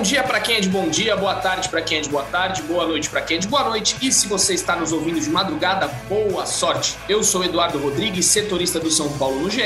Bom 0.00 0.04
dia 0.04 0.22
para 0.22 0.40
quem 0.40 0.56
é 0.56 0.60
de 0.60 0.68
bom 0.70 0.88
dia, 0.88 1.14
boa 1.14 1.34
tarde 1.34 1.68
para 1.68 1.82
quem 1.82 1.98
é 1.98 2.00
de 2.00 2.08
boa 2.08 2.22
tarde, 2.22 2.62
boa 2.62 2.86
noite 2.86 3.10
para 3.10 3.20
quem 3.20 3.36
é 3.36 3.40
de 3.40 3.46
boa 3.46 3.64
noite. 3.64 3.96
E 4.00 4.10
se 4.10 4.26
você 4.26 4.54
está 4.54 4.74
nos 4.74 4.92
ouvindo 4.92 5.20
de 5.20 5.28
madrugada, 5.28 5.88
boa 6.08 6.46
sorte. 6.46 6.96
Eu 7.06 7.22
sou 7.22 7.44
Eduardo 7.44 7.78
Rodrigues, 7.78 8.24
setorista 8.24 8.80
do 8.80 8.90
São 8.90 9.12
Paulo 9.18 9.38
no 9.40 9.50
GE, 9.50 9.60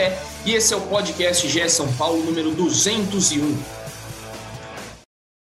e 0.44 0.52
esse 0.52 0.74
é 0.74 0.76
o 0.76 0.80
podcast 0.80 1.48
GE 1.48 1.68
São 1.68 1.86
Paulo 1.94 2.24
número 2.24 2.50
201. 2.50 3.56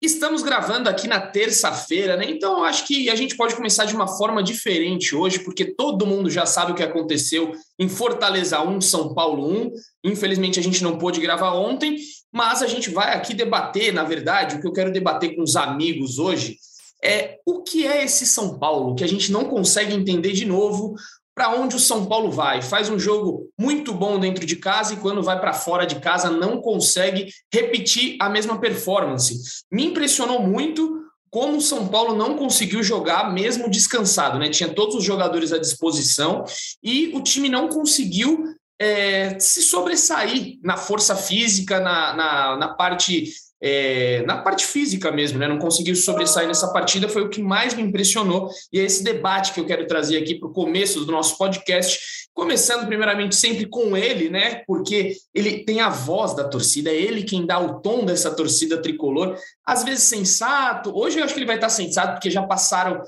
Estamos 0.01 0.43
gravando 0.43 0.89
aqui 0.89 1.07
na 1.07 1.21
terça-feira, 1.21 2.17
né? 2.17 2.25
Então 2.27 2.61
acho 2.65 2.85
que 2.85 3.09
a 3.09 3.15
gente 3.15 3.37
pode 3.37 3.55
começar 3.55 3.85
de 3.85 3.95
uma 3.95 4.05
forma 4.05 4.43
diferente 4.43 5.15
hoje, 5.15 5.39
porque 5.39 5.63
todo 5.63 6.05
mundo 6.05 6.29
já 6.29 6.45
sabe 6.45 6.73
o 6.73 6.75
que 6.75 6.83
aconteceu 6.83 7.53
em 7.79 7.87
Fortaleza 7.87 8.61
1, 8.61 8.81
São 8.81 9.13
Paulo 9.13 9.49
1. 9.49 9.71
Infelizmente 10.03 10.59
a 10.59 10.63
gente 10.63 10.83
não 10.83 10.97
pôde 10.97 11.21
gravar 11.21 11.53
ontem, 11.53 11.95
mas 12.33 12.63
a 12.63 12.67
gente 12.67 12.89
vai 12.89 13.13
aqui 13.13 13.35
debater, 13.35 13.93
na 13.93 14.03
verdade, 14.03 14.55
o 14.55 14.59
que 14.59 14.65
eu 14.65 14.73
quero 14.73 14.91
debater 14.91 15.35
com 15.35 15.43
os 15.43 15.55
amigos 15.55 16.17
hoje 16.17 16.57
é 17.03 17.37
o 17.45 17.61
que 17.61 17.85
é 17.85 18.03
esse 18.03 18.25
São 18.25 18.57
Paulo, 18.57 18.95
que 18.95 19.03
a 19.03 19.07
gente 19.07 19.31
não 19.31 19.45
consegue 19.45 19.93
entender 19.93 20.31
de 20.31 20.45
novo 20.45 20.95
para 21.35 21.49
onde 21.53 21.75
o 21.75 21.79
São 21.79 22.05
Paulo 22.05 22.31
vai. 22.31 22.61
Faz 22.61 22.89
um 22.89 22.97
jogo 22.97 23.49
muito 23.59 23.93
bom 23.93 24.19
dentro 24.19 24.45
de 24.45 24.55
casa 24.55 24.93
e 24.93 24.97
quando 24.97 25.21
vai 25.21 25.39
para 25.39 25.53
fora 25.53 25.85
de 25.85 25.99
casa 25.99 26.29
não 26.31 26.61
consegue 26.61 27.27
repetir 27.51 28.17
a 28.19 28.29
mesma 28.29 28.59
performance. 28.59 29.39
Me 29.71 29.85
impressionou 29.85 30.41
muito 30.41 31.03
como 31.29 31.57
o 31.57 31.61
São 31.61 31.87
Paulo 31.87 32.15
não 32.15 32.37
conseguiu 32.37 32.83
jogar 32.83 33.33
mesmo 33.33 33.69
descansado, 33.69 34.37
né? 34.37 34.49
Tinha 34.49 34.69
todos 34.69 34.95
os 34.95 35.03
jogadores 35.03 35.51
à 35.51 35.57
disposição 35.57 36.43
e 36.81 37.11
o 37.15 37.21
time 37.21 37.49
não 37.49 37.67
conseguiu 37.67 38.55
é, 38.79 39.39
se 39.39 39.61
sobressair 39.61 40.57
na 40.63 40.77
força 40.77 41.15
física, 41.15 41.79
na, 41.79 42.15
na, 42.15 42.57
na 42.57 42.67
parte 42.69 43.31
é, 43.65 44.21
na 44.25 44.39
parte 44.39 44.65
física 44.65 45.09
mesmo, 45.09 45.39
né? 45.39 45.47
Não 45.47 45.57
conseguiu 45.57 45.95
sobressair 45.95 46.45
nessa 46.49 46.73
partida, 46.73 47.07
foi 47.07 47.21
o 47.21 47.29
que 47.29 47.41
mais 47.41 47.73
me 47.73 47.81
impressionou. 47.81 48.49
E 48.73 48.77
é 48.77 48.83
esse 48.83 49.01
debate 49.01 49.53
que 49.53 49.59
eu 49.61 49.65
quero 49.65 49.87
trazer 49.87 50.17
aqui 50.17 50.35
para 50.35 50.49
o 50.49 50.51
começo 50.51 51.05
do 51.05 51.11
nosso 51.13 51.37
podcast, 51.37 52.27
começando 52.33 52.85
primeiramente 52.85 53.37
sempre 53.37 53.65
com 53.65 53.95
ele, 53.95 54.29
né? 54.29 54.63
Porque 54.67 55.15
ele 55.33 55.63
tem 55.63 55.79
a 55.79 55.87
voz 55.87 56.35
da 56.35 56.43
torcida, 56.43 56.89
é 56.89 56.95
ele 56.95 57.23
quem 57.23 57.45
dá 57.45 57.57
o 57.57 57.79
tom 57.79 58.03
dessa 58.03 58.35
torcida 58.35 58.81
tricolor, 58.81 59.37
às 59.65 59.85
vezes 59.85 60.03
sensato. 60.03 60.93
Hoje 60.93 61.19
eu 61.19 61.23
acho 61.23 61.33
que 61.33 61.39
ele 61.39 61.47
vai 61.47 61.55
estar 61.55 61.69
sensato, 61.69 62.15
porque 62.15 62.29
já 62.29 62.43
passaram 62.43 63.01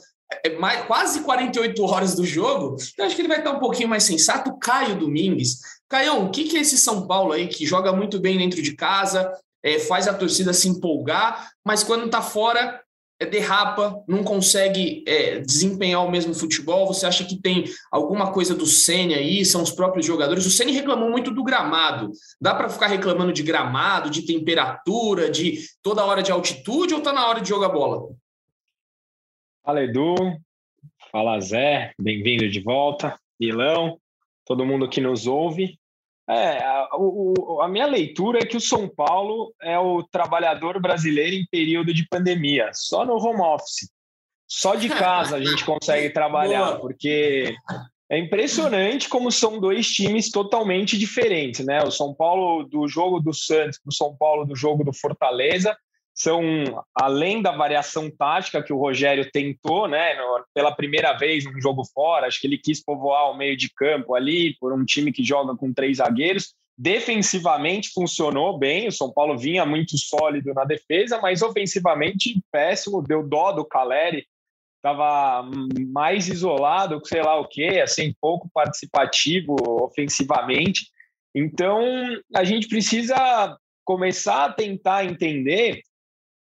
mais, 0.59 0.85
quase 0.85 1.21
48 1.21 1.83
horas 1.83 2.15
do 2.15 2.25
jogo, 2.25 2.75
então 2.93 3.05
acho 3.05 3.15
que 3.15 3.21
ele 3.21 3.27
vai 3.27 3.39
estar 3.39 3.51
um 3.51 3.59
pouquinho 3.59 3.89
mais 3.89 4.03
sensato. 4.03 4.57
Caio 4.57 4.97
Domingues. 4.97 5.59
Caião, 5.87 6.25
o 6.25 6.31
que, 6.31 6.45
que 6.45 6.57
é 6.57 6.61
esse 6.61 6.77
São 6.77 7.07
Paulo 7.07 7.33
aí 7.33 7.47
que 7.47 7.65
joga 7.65 7.93
muito 7.93 8.19
bem 8.19 8.37
dentro 8.37 8.61
de 8.61 8.75
casa, 8.75 9.31
é, 9.63 9.79
faz 9.79 10.07
a 10.07 10.13
torcida 10.13 10.53
se 10.53 10.67
empolgar, 10.67 11.51
mas 11.63 11.83
quando 11.83 12.05
está 12.05 12.21
fora 12.21 12.81
é, 13.19 13.25
derrapa, 13.25 14.03
não 14.07 14.23
consegue 14.23 15.03
é, 15.07 15.39
desempenhar 15.39 16.05
o 16.05 16.11
mesmo 16.11 16.33
futebol? 16.33 16.85
Você 16.87 17.05
acha 17.05 17.23
que 17.23 17.39
tem 17.41 17.63
alguma 17.91 18.31
coisa 18.31 18.53
do 18.53 18.65
Ceni 18.65 19.13
aí? 19.13 19.45
São 19.45 19.63
os 19.63 19.71
próprios 19.71 20.05
jogadores? 20.05 20.45
O 20.45 20.51
Ceni 20.51 20.73
reclamou 20.73 21.09
muito 21.09 21.31
do 21.31 21.43
gramado. 21.43 22.11
Dá 22.41 22.53
para 22.53 22.67
ficar 22.67 22.87
reclamando 22.87 23.31
de 23.31 23.41
gramado, 23.41 24.09
de 24.09 24.25
temperatura, 24.25 25.29
de 25.29 25.65
toda 25.81 26.03
hora 26.03 26.21
de 26.21 26.31
altitude 26.31 26.93
ou 26.93 26.99
está 26.99 27.13
na 27.13 27.25
hora 27.27 27.39
de 27.39 27.47
jogar 27.47 27.69
bola? 27.69 28.09
Fala, 29.65 29.81
Edu. 29.81 30.13
Fala, 31.11 31.39
Zé. 31.39 31.91
Bem-vindo 31.99 32.47
de 32.47 32.61
volta. 32.61 33.19
Milão, 33.39 33.99
todo 34.45 34.63
mundo 34.63 34.87
que 34.87 35.01
nos 35.01 35.25
ouve. 35.25 35.79
É, 36.29 36.63
a, 36.63 36.89
o, 36.95 37.59
a, 37.63 37.67
minha 37.67 37.87
leitura 37.87 38.37
é 38.37 38.45
que 38.45 38.55
o 38.55 38.61
São 38.61 38.87
Paulo 38.87 39.51
é 39.59 39.77
o 39.79 40.03
trabalhador 40.03 40.79
brasileiro 40.79 41.35
em 41.35 41.47
período 41.49 41.95
de 41.95 42.07
pandemia, 42.07 42.69
só 42.73 43.03
no 43.03 43.15
home 43.15 43.41
office. 43.41 43.89
Só 44.47 44.75
de 44.75 44.87
casa 44.87 45.37
a 45.37 45.43
gente 45.43 45.65
consegue 45.65 46.11
trabalhar, 46.11 46.65
Boa. 46.67 46.79
porque 46.81 47.55
é 48.07 48.19
impressionante 48.19 49.09
como 49.09 49.31
são 49.31 49.59
dois 49.59 49.87
times 49.87 50.29
totalmente 50.29 50.95
diferentes, 50.95 51.65
né? 51.65 51.81
O 51.83 51.89
São 51.89 52.13
Paulo 52.13 52.65
do 52.65 52.87
jogo 52.87 53.19
do 53.19 53.33
Santos, 53.33 53.79
o 53.83 53.91
São 53.91 54.15
Paulo 54.15 54.45
do 54.45 54.55
jogo 54.55 54.83
do 54.83 54.93
Fortaleza 54.93 55.75
são 56.15 56.39
além 56.95 57.41
da 57.41 57.51
variação 57.51 58.09
tática 58.09 58.63
que 58.63 58.71
o 58.71 58.77
Rogério 58.77 59.29
tentou, 59.29 59.85
né, 59.85 60.15
pela 60.53 60.73
primeira 60.73 61.11
vez 61.11 61.43
num 61.43 61.59
jogo 61.59 61.83
fora, 61.93 62.25
acho 62.25 62.39
que 62.39 62.47
ele 62.47 62.57
quis 62.57 62.81
povoar 62.81 63.29
o 63.29 63.37
meio 63.37 63.57
de 63.57 63.69
campo 63.69 64.15
ali 64.15 64.55
por 64.57 64.71
um 64.71 64.85
time 64.85 65.11
que 65.11 65.23
joga 65.23 65.55
com 65.57 65.73
três 65.73 65.97
zagueiros. 65.97 66.53
Defensivamente 66.77 67.89
funcionou 67.93 68.57
bem, 68.57 68.87
o 68.87 68.91
São 68.93 69.11
Paulo 69.11 69.37
vinha 69.37 69.65
muito 69.65 69.97
sólido 69.97 70.53
na 70.53 70.63
defesa, 70.63 71.19
mas 71.21 71.41
ofensivamente 71.41 72.41
péssimo, 72.49 73.01
deu 73.01 73.27
dó 73.27 73.51
do 73.51 73.65
Caleri, 73.65 74.25
estava 74.77 75.49
mais 75.91 76.29
isolado, 76.29 77.01
sei 77.05 77.21
lá 77.23 77.37
o 77.39 77.47
que, 77.47 77.81
assim, 77.81 78.13
pouco 78.21 78.49
participativo 78.53 79.55
ofensivamente. 79.81 80.87
Então, 81.33 81.83
a 82.33 82.43
gente 82.45 82.69
precisa 82.69 83.57
começar 83.83 84.45
a 84.45 84.53
tentar 84.53 85.05
entender 85.05 85.81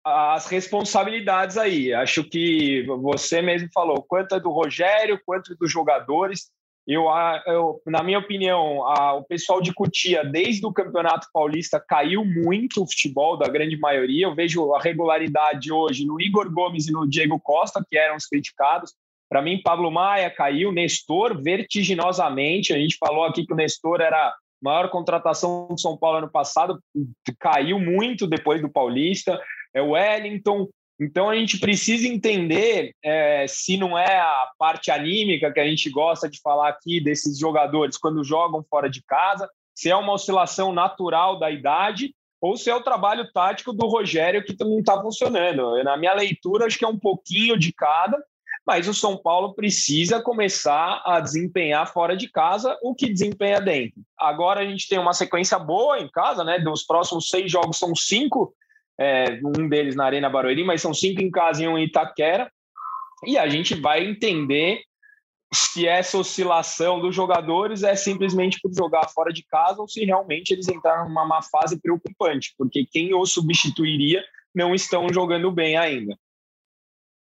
as 0.09 0.47
responsabilidades 0.47 1.57
aí. 1.57 1.93
Acho 1.93 2.23
que 2.23 2.83
você 2.87 3.41
mesmo 3.41 3.69
falou, 3.73 4.03
quanto 4.07 4.35
é 4.35 4.39
do 4.39 4.51
Rogério, 4.51 5.19
quanto 5.25 5.53
é 5.53 5.55
dos 5.55 5.71
jogadores. 5.71 6.49
Eu, 6.87 7.05
eu, 7.45 7.79
na 7.85 8.01
minha 8.01 8.17
opinião, 8.17 8.83
a, 8.87 9.13
o 9.13 9.23
pessoal 9.23 9.61
de 9.61 9.71
Cutia, 9.73 10.23
desde 10.23 10.65
o 10.65 10.73
Campeonato 10.73 11.27
Paulista, 11.31 11.83
caiu 11.87 12.25
muito 12.25 12.81
o 12.81 12.87
futebol 12.87 13.37
da 13.37 13.47
grande 13.47 13.77
maioria. 13.77 14.25
Eu 14.25 14.33
vejo 14.33 14.73
a 14.73 14.81
regularidade 14.81 15.71
hoje 15.71 16.05
no 16.05 16.19
Igor 16.19 16.51
Gomes 16.51 16.87
e 16.87 16.91
no 16.91 17.07
Diego 17.07 17.39
Costa, 17.39 17.85
que 17.87 17.95
eram 17.95 18.15
os 18.15 18.25
criticados. 18.25 18.93
Para 19.29 19.41
mim, 19.41 19.61
Pablo 19.61 19.91
Maia 19.91 20.31
caiu, 20.31 20.71
Nestor 20.71 21.39
vertiginosamente. 21.39 22.73
A 22.73 22.77
gente 22.79 22.97
falou 22.97 23.23
aqui 23.23 23.45
que 23.45 23.53
o 23.53 23.55
Nestor 23.55 24.01
era 24.01 24.33
maior 24.61 24.89
contratação 24.89 25.67
do 25.67 25.79
São 25.79 25.95
Paulo 25.95 26.17
ano 26.17 26.31
passado, 26.31 26.79
caiu 27.39 27.79
muito 27.79 28.27
depois 28.27 28.61
do 28.61 28.69
Paulista 28.69 29.39
é 29.73 29.81
o 29.81 29.91
Wellington. 29.91 30.67
Então 30.99 31.29
a 31.29 31.35
gente 31.35 31.59
precisa 31.59 32.07
entender 32.07 32.93
é, 33.03 33.45
se 33.47 33.77
não 33.77 33.97
é 33.97 34.19
a 34.19 34.49
parte 34.57 34.91
anímica 34.91 35.51
que 35.51 35.59
a 35.59 35.67
gente 35.67 35.89
gosta 35.89 36.29
de 36.29 36.39
falar 36.41 36.69
aqui 36.69 37.01
desses 37.01 37.39
jogadores 37.39 37.97
quando 37.97 38.23
jogam 38.23 38.63
fora 38.69 38.89
de 38.89 39.01
casa, 39.03 39.49
se 39.73 39.89
é 39.89 39.95
uma 39.95 40.13
oscilação 40.13 40.73
natural 40.73 41.39
da 41.39 41.49
idade 41.49 42.13
ou 42.41 42.57
se 42.57 42.69
é 42.69 42.75
o 42.75 42.83
trabalho 42.83 43.31
tático 43.31 43.71
do 43.71 43.87
Rogério 43.87 44.43
que 44.43 44.55
não 44.59 44.79
está 44.79 45.01
funcionando. 45.01 45.81
Na 45.83 45.97
minha 45.97 46.13
leitura, 46.13 46.65
acho 46.65 46.77
que 46.77 46.85
é 46.85 46.87
um 46.87 46.99
pouquinho 46.99 47.57
de 47.57 47.71
cada, 47.71 48.17
mas 48.65 48.87
o 48.87 48.93
São 48.93 49.17
Paulo 49.17 49.53
precisa 49.53 50.21
começar 50.21 51.01
a 51.05 51.19
desempenhar 51.19 51.91
fora 51.91 52.15
de 52.15 52.29
casa 52.29 52.77
o 52.81 52.93
que 52.93 53.09
desempenha 53.09 53.59
dentro. 53.59 54.01
Agora 54.17 54.61
a 54.61 54.65
gente 54.65 54.87
tem 54.87 54.99
uma 54.99 55.13
sequência 55.13 55.57
boa 55.57 55.99
em 55.99 56.09
casa, 56.09 56.43
né? 56.43 56.59
Dos 56.59 56.83
próximos 56.83 57.29
seis 57.29 57.51
jogos 57.51 57.77
são 57.77 57.95
cinco 57.95 58.53
é, 58.99 59.39
um 59.43 59.69
deles 59.69 59.95
na 59.95 60.05
Arena 60.05 60.29
Barueri, 60.29 60.63
mas 60.63 60.81
são 60.81 60.93
cinco 60.93 61.21
em 61.21 61.31
casa 61.31 61.63
e 61.63 61.67
um 61.67 61.77
em 61.77 61.85
Itaquera. 61.85 62.51
E 63.25 63.37
a 63.37 63.47
gente 63.47 63.75
vai 63.75 64.05
entender 64.05 64.81
se 65.53 65.87
essa 65.87 66.17
oscilação 66.17 66.99
dos 66.99 67.15
jogadores 67.15 67.81
é 67.81 67.95
simplesmente 67.95 68.59
por 68.61 68.71
jogar 68.73 69.09
fora 69.09 69.33
de 69.33 69.43
casa 69.43 69.81
ou 69.81 69.87
se 69.87 70.05
realmente 70.05 70.51
eles 70.51 70.67
entraram 70.67 71.07
numa 71.07 71.25
má 71.25 71.41
fase 71.41 71.79
preocupante, 71.79 72.53
porque 72.57 72.85
quem 72.85 73.15
os 73.15 73.31
substituiria 73.31 74.23
não 74.53 74.75
estão 74.75 75.07
jogando 75.11 75.51
bem 75.51 75.75
ainda. 75.75 76.15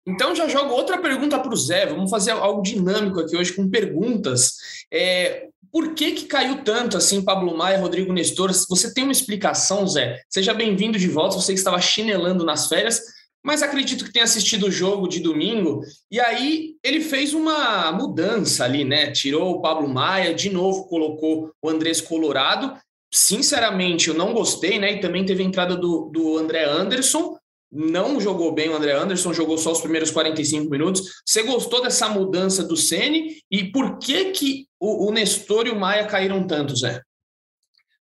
Então 0.05 0.35
já 0.35 0.47
jogo 0.47 0.73
outra 0.73 0.97
pergunta 0.99 1.39
para 1.39 1.53
o 1.53 1.57
Zé. 1.57 1.85
Vamos 1.85 2.09
fazer 2.09 2.31
algo 2.31 2.61
dinâmico 2.61 3.19
aqui 3.19 3.35
hoje 3.35 3.53
com 3.53 3.69
perguntas. 3.69 4.85
É, 4.91 5.47
por 5.71 5.93
que, 5.93 6.11
que 6.11 6.25
caiu 6.25 6.63
tanto 6.63 6.97
assim 6.97 7.23
Pablo 7.23 7.55
Maia, 7.55 7.79
Rodrigo 7.79 8.13
Nestor? 8.13 8.51
Você 8.69 8.93
tem 8.93 9.03
uma 9.03 9.13
explicação, 9.13 9.87
Zé? 9.87 10.21
Seja 10.29 10.53
bem-vindo 10.53 10.97
de 10.97 11.07
volta. 11.07 11.35
Você 11.35 11.53
que 11.53 11.59
estava 11.59 11.79
chinelando 11.79 12.43
nas 12.43 12.67
férias, 12.67 13.01
mas 13.43 13.63
acredito 13.63 14.03
que 14.03 14.11
tenha 14.11 14.25
assistido 14.25 14.67
o 14.67 14.71
jogo 14.71 15.07
de 15.07 15.19
domingo. 15.19 15.81
E 16.11 16.19
aí 16.19 16.75
ele 16.83 17.01
fez 17.01 17.33
uma 17.33 17.91
mudança 17.91 18.65
ali, 18.65 18.83
né? 18.83 19.11
Tirou 19.11 19.51
o 19.51 19.61
Pablo 19.61 19.87
Maia, 19.87 20.33
de 20.33 20.49
novo 20.49 20.87
colocou 20.87 21.51
o 21.61 21.69
Andrés 21.69 22.01
Colorado. 22.01 22.75
Sinceramente, 23.11 24.09
eu 24.09 24.13
não 24.13 24.33
gostei, 24.33 24.77
né? 24.77 24.93
E 24.93 24.99
também 24.99 25.25
teve 25.25 25.41
a 25.41 25.45
entrada 25.45 25.75
do, 25.75 26.09
do 26.11 26.37
André 26.37 26.63
Anderson 26.65 27.38
não 27.71 28.19
jogou 28.19 28.53
bem 28.53 28.69
o 28.69 28.75
André 28.75 28.93
Anderson, 28.93 29.33
jogou 29.33 29.57
só 29.57 29.71
os 29.71 29.81
primeiros 29.81 30.11
45 30.11 30.69
minutos. 30.69 31.21
Você 31.25 31.43
gostou 31.43 31.81
dessa 31.81 32.09
mudança 32.09 32.63
do 32.63 32.75
Ceni 32.75 33.41
e 33.49 33.71
por 33.71 33.99
que 33.99 34.31
que 34.31 34.67
o, 34.79 35.07
o 35.07 35.11
Nestor 35.11 35.67
e 35.67 35.69
o 35.69 35.79
Maia 35.79 36.05
caíram 36.05 36.45
tanto, 36.47 36.75
Zé? 36.75 37.01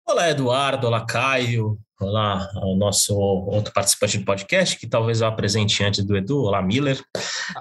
Olá, 0.07 0.29
Eduardo, 0.29 0.87
olá, 0.87 1.05
Caio, 1.05 1.77
Olá 2.01 2.49
ao 2.55 2.75
nosso 2.75 3.15
outro 3.15 3.71
participante 3.71 4.17
do 4.17 4.25
podcast, 4.25 4.75
que 4.75 4.87
talvez 4.87 5.21
eu 5.21 5.27
apresente 5.27 5.83
antes 5.83 6.03
do 6.03 6.17
Edu. 6.17 6.41
Olá, 6.45 6.59
Miller. 6.59 6.99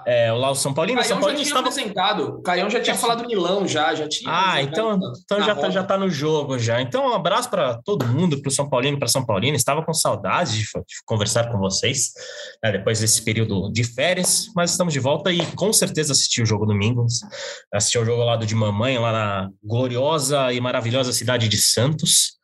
É, 0.06 0.32
olá, 0.32 0.50
o 0.50 0.54
São 0.54 0.72
Paulino. 0.72 0.98
O 0.98 1.02
Caião 1.02 1.14
São 1.14 1.20
Paulino 1.20 1.44
já 1.44 1.44
estava... 1.44 1.68
apresentado. 1.68 2.24
O 2.38 2.42
Caião 2.42 2.70
já 2.70 2.80
tinha 2.80 2.96
falado 2.96 3.26
Milão, 3.26 3.68
já, 3.68 3.94
já 3.94 4.08
tinha. 4.08 4.32
Ah, 4.32 4.62
então, 4.62 4.98
então 5.22 5.42
já, 5.42 5.54
tá, 5.54 5.68
já 5.68 5.84
tá 5.84 5.98
no 5.98 6.08
jogo 6.08 6.58
já. 6.58 6.80
Então, 6.80 7.10
um 7.10 7.12
abraço 7.12 7.50
para 7.50 7.82
todo 7.84 8.06
mundo, 8.06 8.40
para 8.40 8.48
o 8.48 8.50
São 8.50 8.66
Paulino, 8.66 8.98
para 8.98 9.08
São 9.08 9.26
Paulino. 9.26 9.58
Estava 9.58 9.84
com 9.84 9.92
saudades 9.92 10.54
de, 10.54 10.64
conversar 11.04 11.52
com 11.52 11.58
vocês 11.58 12.12
né, 12.64 12.72
depois 12.72 12.98
desse 12.98 13.22
período 13.22 13.70
de 13.70 13.84
férias, 13.84 14.46
mas 14.56 14.70
estamos 14.70 14.94
de 14.94 15.00
volta 15.00 15.30
e 15.30 15.44
com 15.54 15.70
certeza 15.70 16.12
assisti 16.12 16.40
o 16.40 16.46
jogo 16.46 16.64
domingo. 16.64 17.04
Assisti 17.74 17.98
o 17.98 18.06
jogo 18.06 18.24
lá 18.24 18.36
do 18.36 18.46
de 18.46 18.54
mamãe, 18.54 18.98
lá 18.98 19.12
na 19.12 19.50
gloriosa 19.62 20.50
e 20.50 20.60
maravilhosa 20.62 21.12
cidade 21.12 21.46
de 21.46 21.58
Santos. 21.58 22.40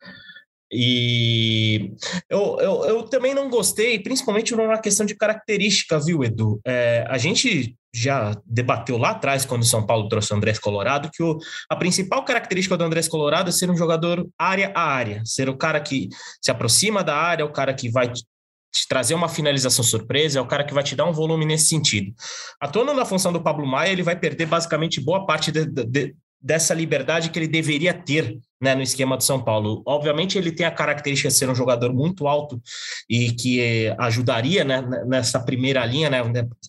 E 0.71 1.93
eu, 2.29 2.57
eu, 2.59 2.85
eu, 2.85 3.03
também 3.03 3.33
não 3.33 3.49
gostei, 3.49 3.99
principalmente 3.99 4.53
numa 4.55 4.79
questão 4.79 5.05
de 5.05 5.15
característica, 5.15 5.99
viu, 5.99 6.23
Edu? 6.23 6.59
É, 6.65 7.05
a 7.09 7.17
gente 7.17 7.75
já 7.93 8.35
debateu 8.45 8.97
lá 8.97 9.11
atrás, 9.11 9.45
quando 9.45 9.61
o 9.61 9.65
São 9.65 9.85
Paulo 9.85 10.09
trouxe 10.09 10.33
o 10.33 10.35
Andrés 10.35 10.59
Colorado, 10.59 11.09
que 11.11 11.23
o, 11.23 11.37
a 11.69 11.75
principal 11.75 12.23
característica 12.23 12.77
do 12.77 12.83
Andrés 12.83 13.07
Colorado 13.07 13.49
é 13.49 13.51
ser 13.51 13.71
um 13.71 13.77
jogador 13.77 14.27
área 14.37 14.71
a 14.75 14.81
área, 14.81 15.21
ser 15.25 15.49
o 15.49 15.57
cara 15.57 15.79
que 15.79 16.09
se 16.41 16.51
aproxima 16.51 17.03
da 17.03 17.15
área, 17.15 17.45
o 17.45 17.51
cara 17.51 17.73
que 17.73 17.89
vai 17.89 18.11
te 18.11 18.87
trazer 18.87 19.15
uma 19.15 19.29
finalização 19.29 19.83
surpresa, 19.83 20.37
é 20.37 20.41
o 20.41 20.47
cara 20.47 20.63
que 20.63 20.73
vai 20.73 20.83
te 20.83 20.95
dar 20.95 21.05
um 21.05 21.13
volume 21.13 21.45
nesse 21.45 21.69
sentido. 21.69 22.13
Atuando 22.61 22.93
na 22.93 23.05
função 23.05 23.31
do 23.31 23.41
Pablo 23.41 23.65
Maia, 23.65 23.91
ele 23.91 24.03
vai 24.03 24.15
perder 24.15 24.45
basicamente 24.45 25.01
boa 25.01 25.25
parte 25.25 25.51
de, 25.51 25.65
de, 25.65 26.15
dessa 26.41 26.73
liberdade 26.73 27.29
que 27.29 27.39
ele 27.39 27.47
deveria 27.47 27.93
ter 27.93 28.37
né, 28.61 28.73
no 28.73 28.81
esquema 28.81 29.17
do 29.17 29.23
São 29.23 29.43
Paulo. 29.43 29.83
Obviamente, 29.85 30.37
ele 30.37 30.51
tem 30.51 30.65
a 30.65 30.71
característica 30.71 31.29
de 31.29 31.35
ser 31.35 31.49
um 31.49 31.55
jogador 31.55 31.93
muito 31.93 32.27
alto 32.27 32.61
e 33.09 33.31
que 33.31 33.59
eh, 33.59 33.95
ajudaria 33.99 34.63
né, 34.63 34.81
nessa 35.05 35.39
primeira 35.39 35.85
linha, 35.85 36.09
né, 36.09 36.21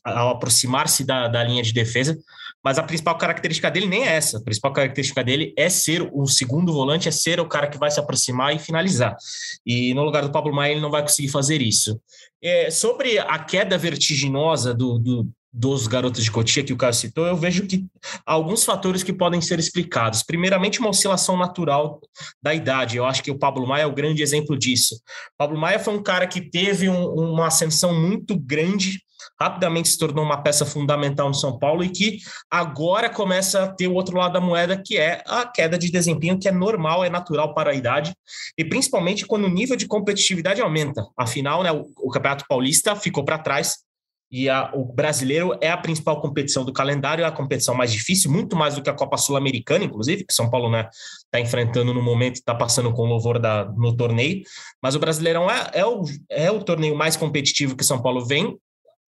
ao 0.04 0.30
aproximar-se 0.30 1.04
da, 1.04 1.28
da 1.28 1.42
linha 1.42 1.62
de 1.62 1.72
defesa, 1.72 2.16
mas 2.62 2.78
a 2.78 2.82
principal 2.82 3.16
característica 3.16 3.70
dele 3.70 3.86
nem 3.86 4.06
é 4.06 4.16
essa. 4.16 4.38
A 4.38 4.42
principal 4.42 4.72
característica 4.72 5.22
dele 5.22 5.54
é 5.56 5.68
ser 5.68 6.08
o 6.12 6.26
segundo 6.26 6.72
volante, 6.72 7.08
é 7.08 7.12
ser 7.12 7.40
o 7.40 7.48
cara 7.48 7.68
que 7.68 7.78
vai 7.78 7.90
se 7.90 8.00
aproximar 8.00 8.54
e 8.54 8.58
finalizar. 8.58 9.16
E 9.64 9.94
no 9.94 10.02
lugar 10.04 10.22
do 10.22 10.32
Pablo 10.32 10.54
Maia, 10.54 10.72
ele 10.72 10.80
não 10.80 10.90
vai 10.90 11.02
conseguir 11.02 11.28
fazer 11.28 11.62
isso. 11.62 12.00
É, 12.42 12.70
sobre 12.70 13.18
a 13.18 13.38
queda 13.38 13.78
vertiginosa 13.78 14.74
do, 14.74 14.98
do, 14.98 15.28
dos 15.52 15.86
garotos 15.86 16.22
de 16.22 16.30
Cotia 16.30 16.62
que 16.62 16.72
o 16.72 16.76
Caio 16.76 16.92
citou, 16.92 17.26
eu 17.26 17.36
vejo 17.36 17.66
que 17.66 17.86
há 18.26 18.32
alguns 18.32 18.64
fatores 18.64 19.02
que 19.02 19.12
podem 19.12 19.40
ser 19.40 19.58
explicados. 19.58 20.22
Primeiramente, 20.22 20.78
uma 20.78 20.90
oscilação 20.90 21.36
natural 21.36 22.00
da 22.42 22.54
idade. 22.54 22.96
Eu 22.96 23.06
acho 23.06 23.22
que 23.22 23.30
o 23.30 23.38
Pablo 23.38 23.66
Maia 23.66 23.82
é 23.82 23.86
o 23.86 23.94
grande 23.94 24.22
exemplo 24.22 24.58
disso. 24.58 25.00
Pablo 25.36 25.58
Maia 25.58 25.78
foi 25.78 25.94
um 25.94 26.02
cara 26.02 26.26
que 26.26 26.40
teve 26.40 26.88
um, 26.88 27.06
uma 27.14 27.46
ascensão 27.46 27.98
muito 27.98 28.38
grande, 28.38 29.00
rapidamente 29.40 29.88
se 29.88 29.98
tornou 29.98 30.24
uma 30.24 30.42
peça 30.42 30.66
fundamental 30.66 31.28
no 31.28 31.34
São 31.34 31.58
Paulo 31.58 31.82
e 31.82 31.88
que 31.88 32.18
agora 32.50 33.08
começa 33.08 33.64
a 33.64 33.68
ter 33.68 33.88
o 33.88 33.94
outro 33.94 34.16
lado 34.16 34.34
da 34.34 34.40
moeda, 34.40 34.80
que 34.80 34.96
é 34.96 35.22
a 35.26 35.46
queda 35.46 35.78
de 35.78 35.90
desempenho, 35.90 36.38
que 36.38 36.48
é 36.48 36.52
normal, 36.52 37.04
é 37.04 37.10
natural 37.10 37.54
para 37.54 37.70
a 37.70 37.74
idade, 37.74 38.14
e 38.56 38.64
principalmente 38.64 39.26
quando 39.26 39.44
o 39.44 39.50
nível 39.50 39.76
de 39.76 39.86
competitividade 39.86 40.60
aumenta. 40.60 41.06
Afinal, 41.16 41.62
né, 41.62 41.72
o, 41.72 41.86
o 41.96 42.10
Campeonato 42.10 42.44
Paulista 42.48 42.94
ficou 42.94 43.24
para 43.24 43.38
trás 43.38 43.87
e 44.30 44.48
a, 44.48 44.70
o 44.74 44.84
brasileiro 44.84 45.56
é 45.60 45.70
a 45.70 45.76
principal 45.76 46.20
competição 46.20 46.64
do 46.64 46.72
calendário, 46.72 47.24
é 47.24 47.26
a 47.26 47.32
competição 47.32 47.74
mais 47.74 47.90
difícil, 47.90 48.30
muito 48.30 48.54
mais 48.54 48.74
do 48.74 48.82
que 48.82 48.90
a 48.90 48.94
Copa 48.94 49.16
Sul-Americana, 49.16 49.84
inclusive, 49.84 50.24
que 50.24 50.34
São 50.34 50.50
Paulo 50.50 50.68
está 50.76 50.90
né, 51.32 51.40
enfrentando 51.40 51.94
no 51.94 52.02
momento 52.02 52.34
está 52.34 52.54
passando 52.54 52.92
com 52.92 53.06
louvor 53.06 53.38
da, 53.38 53.64
no 53.64 53.96
torneio. 53.96 54.42
Mas 54.82 54.94
o 54.94 54.98
Brasileirão 54.98 55.50
é, 55.50 55.70
é, 55.72 55.86
o, 55.86 56.02
é 56.28 56.50
o 56.50 56.62
torneio 56.62 56.94
mais 56.94 57.16
competitivo 57.16 57.76
que 57.76 57.84
São 57.84 58.02
Paulo 58.02 58.26
vem, 58.26 58.56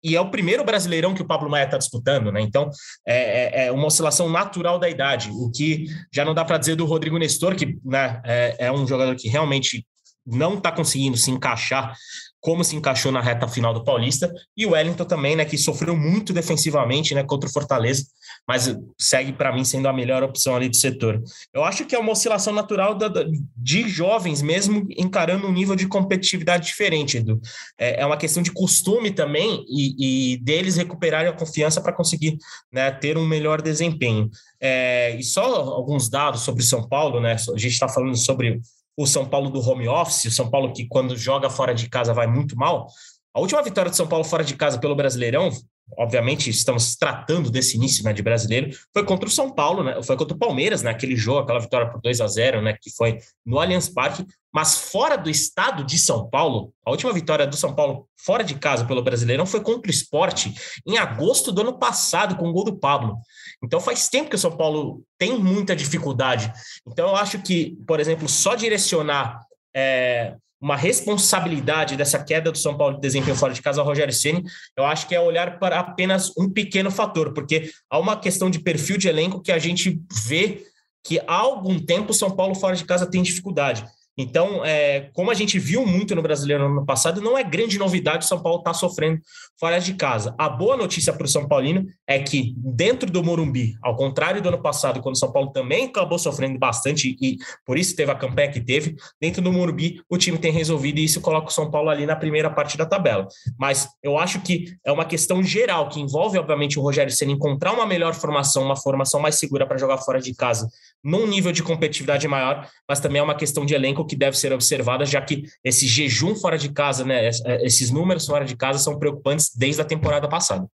e 0.03 0.15
é 0.15 0.21
o 0.21 0.31
primeiro 0.31 0.65
brasileirão 0.65 1.13
que 1.13 1.23
o 1.23 1.27
Pablo 1.27 1.51
Maia 1.51 1.65
está 1.65 1.77
disputando, 1.77 2.31
né? 2.31 2.41
Então 2.41 2.71
é, 3.07 3.65
é, 3.65 3.67
é, 3.67 3.73
uma 3.73 3.87
oscilação 3.87 4.29
natural 4.29 4.79
da 4.79 4.89
idade, 4.89 5.31
o 5.33 5.51
que 5.51 5.87
já 6.13 6.25
não 6.25 6.35
dá 6.35 6.45
para 6.45 6.59
dizer 6.59 6.77
do 6.77 6.87
Rodrigo 6.87 7.19
Nestor, 7.19 7.57
que 7.57 7.77
né, 7.85 8.21
é, 8.25 8.67
é 8.67 8.73
um 8.73 8.87
jogador 8.87 9.17
que 9.17 9.29
realmente 9.29 9.85
não 10.25 10.55
está 10.55 10.71
conseguindo 10.71 11.17
se 11.17 11.31
encaixar 11.31 11.97
como 12.41 12.63
se 12.63 12.77
encaixou 12.77 13.11
na 13.11 13.21
reta 13.21 13.49
final 13.49 13.75
do 13.75 13.83
Paulista, 13.85 14.33
e 14.57 14.65
o 14.65 14.71
Wellington 14.71 15.05
também, 15.05 15.37
né, 15.37 15.45
que 15.45 15.59
sofreu 15.59 15.97
muito 15.97 16.33
defensivamente, 16.33 17.15
né, 17.15 17.25
contra 17.25 17.49
o 17.49 17.53
Fortaleza, 17.53 18.05
mas 18.47 18.75
segue 18.99 19.33
para 19.33 19.53
mim 19.53 19.65
sendo 19.65 19.89
a 19.89 19.93
melhor 19.93 20.23
opção 20.23 20.55
ali 20.55 20.69
do 20.69 20.77
setor. 20.77 21.23
Eu 21.53 21.65
acho 21.65 21.85
que 21.85 21.95
é 21.95 21.99
uma 21.99 22.13
oscilação 22.13 22.53
natural 22.53 22.95
da, 22.95 23.09
de 23.57 23.89
jovens 23.89 24.41
mesmo 24.41 24.87
encarando 24.97 25.47
um 25.47 25.53
nível 25.53 25.75
de 25.75 25.87
competitividade 25.87 26.67
diferente, 26.67 27.19
Edu. 27.19 27.41
É, 27.79 28.03
é 28.03 28.07
uma 28.07 28.17
questão 28.17 28.43
de 28.43 28.53
costume 28.53 29.11
também 29.11 29.65
e, 29.69 30.35
e 30.35 30.37
deles 30.39 30.77
recuperarem 30.77 31.31
a 31.31 31.37
confiança 31.37 31.81
para 31.81 31.93
conseguir 31.93 32.37
né, 32.73 32.91
ter 32.91 33.19
um 33.19 33.27
melhor 33.27 33.61
desempenho. 33.61 34.31
É, 34.61 35.17
e 35.17 35.23
só 35.23 35.43
alguns 35.45 36.09
dados 36.09 36.43
sobre 36.43 36.63
São 36.63 36.89
Paulo, 36.89 37.21
né? 37.21 37.33
A 37.33 37.59
gente 37.59 37.73
está 37.73 37.89
falando 37.89 38.17
sobre 38.17 38.61
o 38.99 39.07
São 39.07 39.25
Paulo 39.25 39.49
do 39.49 39.61
home 39.61 39.87
office, 39.87 40.25
o 40.25 40.31
São 40.33 40.51
Paulo 40.51 40.73
que 40.73 40.85
quando 40.89 41.17
joga 41.17 41.49
fora 41.49 41.73
de 41.73 41.89
casa 41.89 42.13
vai 42.13 42.27
muito 42.27 42.57
mal. 42.57 42.89
A 43.33 43.39
última 43.39 43.63
vitória 43.63 43.93
do 43.93 43.97
São 43.97 44.09
Paulo 44.09 44.25
fora 44.25 44.43
de 44.43 44.57
casa 44.57 44.77
pelo 44.77 44.97
Brasileirão, 44.97 45.51
obviamente 45.97 46.51
estamos 46.51 46.97
tratando 46.97 47.49
desse 47.49 47.77
início 47.77 48.03
né, 48.03 48.13
de 48.13 48.23
brasileiro, 48.23 48.77
foi 48.93 49.05
contra 49.05 49.29
o 49.29 49.31
São 49.31 49.53
Paulo, 49.53 49.85
né, 49.85 50.03
foi 50.03 50.17
contra 50.17 50.35
o 50.35 50.39
Palmeiras, 50.39 50.83
naquele 50.83 51.15
né, 51.15 51.21
jogo, 51.21 51.39
aquela 51.39 51.61
vitória 51.61 51.89
por 51.89 52.01
2 52.01 52.21
a 52.21 52.27
0 52.27 52.61
né, 52.61 52.77
que 52.81 52.91
foi 52.91 53.19
no 53.47 53.61
Allianz 53.61 53.89
Parque, 53.89 54.27
mas 54.53 54.77
fora 54.77 55.17
do 55.17 55.31
estado 55.31 55.85
de 55.85 55.97
São 55.97 56.29
Paulo, 56.29 56.73
a 56.85 56.91
última 56.91 57.13
vitória 57.13 57.47
do 57.47 57.57
São 57.57 57.77
Paulo 57.77 58.09
fora 58.17 58.43
de 58.43 58.57
casa 58.57 58.85
pelo 58.85 59.03
Brasileirão 59.03 59.47
foi 59.47 59.61
contra 59.61 59.89
o 59.89 59.95
Esporte 59.95 60.53
em 60.85 60.99
agosto 60.99 61.53
do 61.53 61.61
ano 61.61 61.79
passado, 61.79 62.35
com 62.37 62.49
o 62.49 62.53
gol 62.53 62.65
do 62.65 62.77
Pablo. 62.77 63.17
Então 63.63 63.81
faz 63.81 64.09
tempo 64.09 64.31
que 64.31 64.37
o 64.37 64.39
São 64.39 64.57
Paulo 64.57 65.03
tem 65.19 65.39
muita 65.39 65.75
dificuldade. 65.75 66.53
Então 66.87 67.09
eu 67.09 67.17
acho 67.17 67.41
que, 67.41 67.77
por 67.87 67.99
exemplo, 67.99 68.29
só 68.29 68.55
direcionar 68.55 69.41
é, 69.75 70.37
uma 70.61 70.77
responsabilidade 70.77 71.97
dessa 71.97 72.23
queda 72.23 72.51
do 72.51 72.59
São 72.59 72.77
Paulo 72.77 72.97
de 72.97 73.01
desempenho 73.01 73.37
fora 73.37 73.53
de 73.53 73.63
casa 73.63 73.81
ao 73.81 73.87
Rogério 73.87 74.13
Ceni, 74.13 74.45
eu 74.77 74.85
acho 74.85 75.07
que 75.07 75.15
é 75.15 75.21
olhar 75.21 75.59
para 75.59 75.79
apenas 75.79 76.33
um 76.37 76.51
pequeno 76.51 76.91
fator, 76.91 77.33
porque 77.33 77.71
há 77.91 77.99
uma 77.99 78.17
questão 78.17 78.51
de 78.51 78.59
perfil 78.59 78.99
de 78.99 79.09
elenco 79.09 79.41
que 79.41 79.53
a 79.53 79.59
gente 79.59 80.01
vê 80.27 80.65
que 81.05 81.21
há 81.21 81.37
algum 81.37 81.79
tempo 81.79 82.11
o 82.11 82.15
São 82.15 82.31
Paulo 82.31 82.55
fora 82.55 82.77
de 82.77 82.85
casa 82.85 83.11
tem 83.11 83.23
dificuldade. 83.23 83.85
Então, 84.19 84.65
é, 84.65 85.11
como 85.13 85.31
a 85.31 85.35
gente 85.35 85.61
viu 85.61 85.87
muito 85.87 86.13
no 86.17 86.21
Brasileiro 86.21 86.65
no 86.65 86.79
ano 86.79 86.85
passado, 86.85 87.21
não 87.21 87.39
é 87.39 87.45
grande 87.45 87.79
novidade 87.79 88.25
o 88.25 88.29
São 88.29 88.43
Paulo 88.43 88.59
estar 88.59 88.73
tá 88.73 88.75
sofrendo 88.75 89.21
fora 89.59 89.79
de 89.79 89.95
casa. 89.95 90.35
A 90.37 90.49
boa 90.49 90.77
notícia 90.77 91.13
para 91.13 91.25
o 91.25 91.29
São 91.29 91.47
Paulino 91.47 91.87
é 92.05 92.19
que 92.19 92.53
dentro 92.57 93.09
do 93.09 93.23
Morumbi, 93.23 93.77
ao 93.81 93.95
contrário 93.95 94.43
do 94.43 94.49
ano 94.49 94.61
passado, 94.61 95.01
quando 95.01 95.15
o 95.15 95.19
São 95.19 95.31
Paulo 95.31 95.53
também 95.53 95.87
acabou 95.87 96.19
sofrendo 96.19 96.59
bastante 96.59 97.17
e 97.21 97.37
por 97.65 97.79
isso 97.79 97.95
teve 97.95 98.11
a 98.11 98.15
campanha 98.17 98.51
que 98.51 98.61
teve, 98.61 98.97
dentro 99.21 99.41
do 99.41 99.53
Morumbi 99.53 100.03
o 100.11 100.19
time 100.19 100.37
tem 100.37 100.51
resolvido 100.51 100.99
e 100.99 101.05
isso 101.05 101.21
coloca 101.21 101.47
o 101.47 101.53
São 101.53 101.71
Paulo 101.71 101.89
ali 101.89 102.05
na 102.05 102.17
primeira 102.17 102.51
parte 102.51 102.77
da 102.77 102.85
tabela. 102.85 103.29
Mas 103.57 103.89
eu 104.03 104.19
acho 104.19 104.41
que 104.41 104.75
é 104.85 104.91
uma 104.91 105.05
questão 105.05 105.45
geral 105.45 105.89
que 105.89 106.01
envolve, 106.01 106.39
obviamente, 106.39 106.77
o 106.77 106.83
Rogério 106.83 107.13
Senna 107.13 107.31
encontrar 107.31 107.73
uma 107.73 107.87
melhor 107.87 108.15
formação, 108.15 108.65
uma 108.65 108.77
formação 108.77 109.21
mais 109.21 109.37
segura 109.37 109.65
para 109.65 109.79
jogar 109.79 109.99
fora 109.99 110.21
de 110.21 110.35
casa, 110.35 110.69
num 111.05 111.25
nível 111.25 111.53
de 111.53 111.63
competitividade 111.63 112.27
maior, 112.27 112.69
mas 112.89 112.99
também 112.99 113.21
é 113.21 113.23
uma 113.23 113.37
questão 113.37 113.65
de 113.65 113.75
elenco 113.75 114.08
que 114.09 114.17
deve 114.17 114.37
ser 114.37 114.53
observada, 114.53 115.05
já 115.05 115.21
que 115.21 115.45
esse 115.63 115.87
jejum 115.87 116.35
fora 116.35 116.59
de 116.59 116.73
casa, 116.73 117.05
né, 117.05 117.29
é, 117.29 117.65
esses 117.65 117.91
números 117.91 118.27
fora 118.27 118.45
de 118.45 118.57
casa 118.57 118.79
são 118.79 118.99
preocupantes 118.99 119.55
desde 119.55 119.81
a 119.83 119.85
temporada 119.85 120.29
passada. 120.29 120.67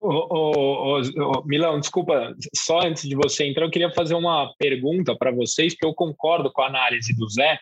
Ô, 0.00 0.08
ô, 0.08 1.00
ô, 1.00 1.44
Milão, 1.44 1.78
desculpa, 1.78 2.34
só 2.54 2.80
antes 2.80 3.08
de 3.08 3.14
você 3.14 3.46
entrar, 3.46 3.64
eu 3.64 3.70
queria 3.70 3.92
fazer 3.92 4.14
uma 4.14 4.52
pergunta 4.58 5.16
para 5.16 5.30
vocês, 5.30 5.74
que 5.74 5.86
eu 5.86 5.94
concordo 5.94 6.52
com 6.52 6.60
a 6.60 6.66
análise 6.66 7.14
do 7.14 7.28
Zé, 7.30 7.58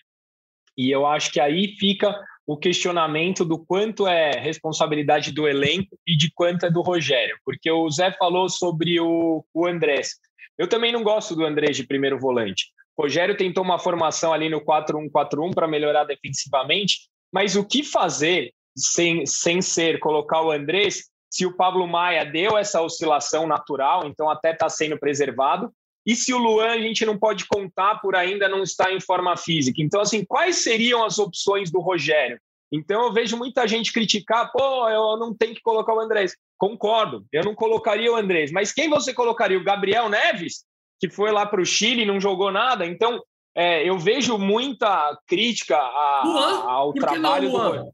e 0.76 0.90
eu 0.90 1.06
acho 1.06 1.30
que 1.30 1.38
aí 1.38 1.76
fica 1.78 2.18
o 2.46 2.56
questionamento 2.56 3.44
do 3.44 3.58
quanto 3.58 4.08
é 4.08 4.30
responsabilidade 4.40 5.32
do 5.32 5.46
elenco 5.46 5.96
e 6.06 6.16
de 6.16 6.32
quanto 6.32 6.64
é 6.64 6.70
do 6.70 6.80
Rogério, 6.80 7.36
porque 7.44 7.70
o 7.70 7.88
Zé 7.90 8.10
falou 8.12 8.48
sobre 8.48 8.98
o, 8.98 9.44
o 9.52 9.66
Andrés. 9.66 10.16
Eu 10.58 10.66
também 10.66 10.92
não 10.92 11.02
gosto 11.02 11.36
do 11.36 11.44
Andrés 11.44 11.76
de 11.76 11.86
primeiro 11.86 12.18
volante. 12.18 12.72
Rogério 13.02 13.36
tentou 13.36 13.64
uma 13.64 13.78
formação 13.78 14.32
ali 14.32 14.48
no 14.48 14.60
4-1-4-1 14.60 15.54
para 15.54 15.68
melhorar 15.68 16.04
defensivamente, 16.04 17.08
mas 17.32 17.56
o 17.56 17.64
que 17.64 17.82
fazer 17.82 18.52
sem, 18.76 19.24
sem 19.26 19.62
ser 19.62 19.98
colocar 19.98 20.42
o 20.42 20.50
Andrés 20.50 21.10
se 21.30 21.46
o 21.46 21.56
Pablo 21.56 21.86
Maia 21.86 22.24
deu 22.24 22.58
essa 22.58 22.82
oscilação 22.82 23.46
natural, 23.46 24.06
então 24.06 24.28
até 24.28 24.52
está 24.52 24.68
sendo 24.68 24.98
preservado, 24.98 25.72
e 26.04 26.16
se 26.16 26.34
o 26.34 26.38
Luan 26.38 26.72
a 26.72 26.78
gente 26.78 27.06
não 27.06 27.16
pode 27.16 27.46
contar 27.46 28.00
por 28.00 28.16
ainda 28.16 28.48
não 28.48 28.62
estar 28.62 28.92
em 28.92 29.00
forma 29.00 29.36
física. 29.36 29.80
Então, 29.80 30.00
assim, 30.00 30.24
quais 30.24 30.56
seriam 30.56 31.04
as 31.04 31.18
opções 31.18 31.70
do 31.70 31.78
Rogério? 31.78 32.40
Então, 32.72 33.04
eu 33.04 33.12
vejo 33.12 33.36
muita 33.36 33.66
gente 33.68 33.92
criticar, 33.92 34.50
pô, 34.50 34.88
eu 34.88 35.16
não 35.18 35.34
tenho 35.34 35.54
que 35.54 35.62
colocar 35.62 35.94
o 35.94 36.00
Andrés. 36.00 36.34
Concordo, 36.58 37.24
eu 37.32 37.44
não 37.44 37.54
colocaria 37.54 38.10
o 38.10 38.16
Andrés, 38.16 38.50
mas 38.50 38.72
quem 38.72 38.88
você 38.88 39.14
colocaria? 39.14 39.58
O 39.58 39.64
Gabriel 39.64 40.08
Neves? 40.08 40.64
Que 41.00 41.08
foi 41.08 41.32
lá 41.32 41.46
para 41.46 41.60
o 41.60 41.66
Chile 41.66 42.02
e 42.02 42.06
não 42.06 42.20
jogou 42.20 42.52
nada. 42.52 42.84
Então, 42.86 43.22
é, 43.56 43.88
eu 43.88 43.98
vejo 43.98 44.38
muita 44.38 45.18
crítica 45.26 45.76
a, 45.76 46.22
Luan? 46.24 46.62
ao 46.64 46.92
trabalho 46.92 47.50
do. 47.50 47.92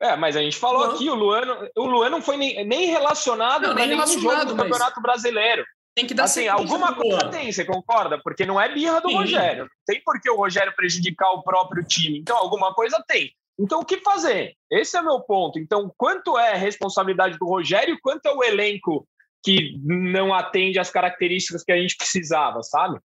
É, 0.00 0.16
mas 0.16 0.36
a 0.36 0.40
gente 0.40 0.56
falou 0.56 0.84
Luan. 0.84 0.94
aqui, 0.94 1.10
o 1.10 1.14
Luan, 1.14 1.68
o 1.76 1.86
Luan 1.86 2.10
não 2.10 2.22
foi 2.22 2.36
nem, 2.36 2.64
nem 2.64 2.86
relacionado 2.86 3.72
para 3.72 3.86
nenhum 3.86 4.06
jogo 4.06 4.46
do 4.46 4.56
Campeonato 4.56 5.00
Brasileiro. 5.00 5.64
Tem 5.94 6.06
que 6.06 6.14
dar 6.14 6.24
assim, 6.24 6.48
alguma 6.48 6.94
coisa 6.94 7.28
tem, 7.28 7.52
você 7.52 7.64
concorda? 7.64 8.18
Porque 8.22 8.46
não 8.46 8.58
é 8.58 8.72
birra 8.72 9.00
do 9.00 9.10
Sim. 9.10 9.16
Rogério. 9.16 9.64
Não 9.64 9.70
tem 9.86 10.02
por 10.02 10.18
que 10.20 10.30
o 10.30 10.36
Rogério 10.36 10.74
prejudicar 10.74 11.30
o 11.32 11.42
próprio 11.42 11.84
time. 11.84 12.18
Então, 12.18 12.36
alguma 12.36 12.72
coisa 12.72 13.02
tem. 13.06 13.30
Então, 13.58 13.80
o 13.80 13.84
que 13.84 13.98
fazer? 13.98 14.54
Esse 14.70 14.96
é 14.96 15.02
meu 15.02 15.20
ponto. 15.20 15.58
Então, 15.58 15.92
quanto 15.96 16.38
é 16.38 16.54
responsabilidade 16.54 17.38
do 17.38 17.46
Rogério, 17.46 17.98
quanto 18.02 18.26
é 18.26 18.32
o 18.32 18.42
elenco 18.42 19.06
que 19.42 19.76
não 19.82 20.32
atende 20.32 20.78
às 20.78 20.90
características 20.90 21.64
que 21.64 21.72
a 21.72 21.76
gente 21.76 21.96
precisava, 21.96 22.62
sabe? 22.62 22.98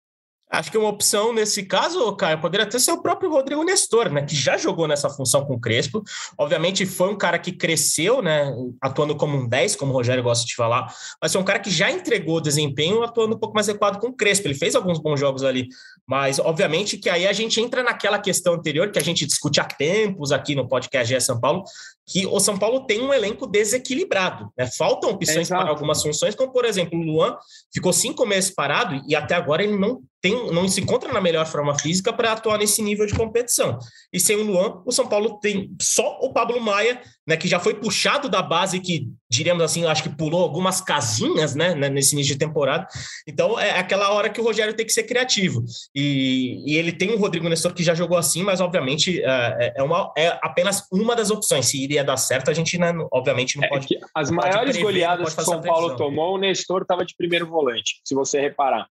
Acho 0.50 0.70
que 0.70 0.78
uma 0.78 0.88
opção 0.88 1.32
nesse 1.32 1.64
caso, 1.64 2.14
Caio, 2.16 2.40
poderia 2.40 2.66
até 2.66 2.78
ser 2.78 2.92
o 2.92 3.02
próprio 3.02 3.30
Rodrigo 3.30 3.64
Nestor, 3.64 4.10
né? 4.10 4.22
Que 4.22 4.36
já 4.36 4.56
jogou 4.56 4.86
nessa 4.86 5.10
função 5.10 5.44
com 5.44 5.54
o 5.54 5.60
Crespo. 5.60 6.02
Obviamente 6.38 6.86
foi 6.86 7.12
um 7.12 7.16
cara 7.16 7.38
que 7.38 7.50
cresceu, 7.50 8.22
né? 8.22 8.52
Atuando 8.80 9.16
como 9.16 9.36
um 9.36 9.48
10, 9.48 9.74
como 9.74 9.90
o 9.92 9.94
Rogério 9.94 10.22
gosta 10.22 10.46
de 10.46 10.54
falar, 10.54 10.94
mas 11.20 11.32
foi 11.32 11.40
um 11.40 11.44
cara 11.44 11.58
que 11.58 11.70
já 11.70 11.90
entregou 11.90 12.40
desempenho 12.40 13.02
atuando 13.02 13.34
um 13.34 13.38
pouco 13.38 13.54
mais 13.54 13.68
adequado 13.68 13.98
com 13.98 14.08
o 14.08 14.12
Crespo. 14.12 14.46
Ele 14.46 14.54
fez 14.54 14.76
alguns 14.76 14.98
bons 15.00 15.18
jogos 15.18 15.42
ali, 15.42 15.66
mas 16.06 16.38
obviamente 16.38 16.98
que 16.98 17.10
aí 17.10 17.26
a 17.26 17.32
gente 17.32 17.60
entra 17.60 17.82
naquela 17.82 18.18
questão 18.18 18.54
anterior 18.54 18.90
que 18.90 18.98
a 18.98 19.02
gente 19.02 19.26
discute 19.26 19.60
há 19.60 19.64
tempos 19.64 20.30
aqui 20.30 20.54
no 20.54 20.68
podcast 20.68 21.12
GE 21.12 21.20
São 21.20 21.40
Paulo, 21.40 21.64
que 22.06 22.26
o 22.26 22.38
São 22.38 22.58
Paulo 22.58 22.86
tem 22.86 23.00
um 23.00 23.12
elenco 23.12 23.46
desequilibrado. 23.46 24.52
Né? 24.56 24.66
Faltam 24.66 25.10
opções 25.10 25.48
para 25.48 25.68
algumas 25.68 26.02
funções, 26.02 26.34
como 26.34 26.52
por 26.52 26.64
exemplo, 26.64 26.98
o 26.98 27.02
Luan 27.02 27.36
ficou 27.72 27.92
cinco 27.92 28.26
meses 28.26 28.50
parado 28.50 29.02
e 29.08 29.16
até 29.16 29.34
agora 29.34 29.64
ele 29.64 29.76
não 29.76 30.02
tem, 30.24 30.50
não 30.50 30.66
se 30.66 30.80
encontra 30.80 31.12
na 31.12 31.20
melhor 31.20 31.44
forma 31.44 31.78
física 31.78 32.10
para 32.10 32.32
atuar 32.32 32.56
nesse 32.56 32.80
nível 32.80 33.04
de 33.04 33.12
competição. 33.12 33.78
E 34.10 34.18
sem 34.18 34.38
o 34.38 34.42
Luan, 34.42 34.80
o 34.86 34.90
São 34.90 35.06
Paulo 35.06 35.38
tem 35.38 35.76
só 35.78 36.18
o 36.22 36.32
Pablo 36.32 36.58
Maia, 36.58 36.98
né, 37.26 37.36
que 37.36 37.46
já 37.46 37.60
foi 37.60 37.74
puxado 37.74 38.26
da 38.26 38.40
base, 38.40 38.80
que 38.80 39.06
diríamos 39.30 39.62
assim, 39.62 39.84
acho 39.84 40.02
que 40.02 40.08
pulou 40.08 40.40
algumas 40.40 40.80
casinhas 40.80 41.54
né, 41.54 41.74
né, 41.74 41.90
nesse 41.90 42.14
início 42.14 42.32
de 42.32 42.38
temporada. 42.38 42.86
Então 43.28 43.60
é 43.60 43.78
aquela 43.78 44.12
hora 44.12 44.30
que 44.30 44.40
o 44.40 44.44
Rogério 44.44 44.74
tem 44.74 44.86
que 44.86 44.94
ser 44.94 45.02
criativo. 45.02 45.62
E, 45.94 46.72
e 46.72 46.78
ele 46.78 46.92
tem 46.92 47.10
o 47.10 47.18
Rodrigo 47.18 47.46
Nestor 47.46 47.74
que 47.74 47.82
já 47.82 47.94
jogou 47.94 48.16
assim, 48.16 48.42
mas 48.42 48.62
obviamente 48.62 49.22
é, 49.22 49.74
é, 49.76 49.82
uma, 49.82 50.10
é 50.16 50.38
apenas 50.40 50.84
uma 50.90 51.14
das 51.14 51.30
opções. 51.30 51.66
Se 51.66 51.84
iria 51.84 52.02
dar 52.02 52.16
certo, 52.16 52.50
a 52.50 52.54
gente 52.54 52.78
né, 52.78 52.94
obviamente 53.12 53.58
não 53.58 53.64
é 53.64 53.68
pode. 53.68 53.88
as 54.14 54.30
maiores 54.30 54.56
pode 54.56 54.70
prever, 54.70 54.82
goleadas 54.84 55.34
que 55.34 55.42
o 55.42 55.44
São 55.44 55.60
Paulo 55.60 55.96
tomou, 55.96 56.36
o 56.36 56.38
Nestor 56.38 56.80
estava 56.80 57.04
de 57.04 57.14
primeiro 57.14 57.46
volante, 57.46 58.00
se 58.02 58.14
você 58.14 58.40
reparar. 58.40 58.88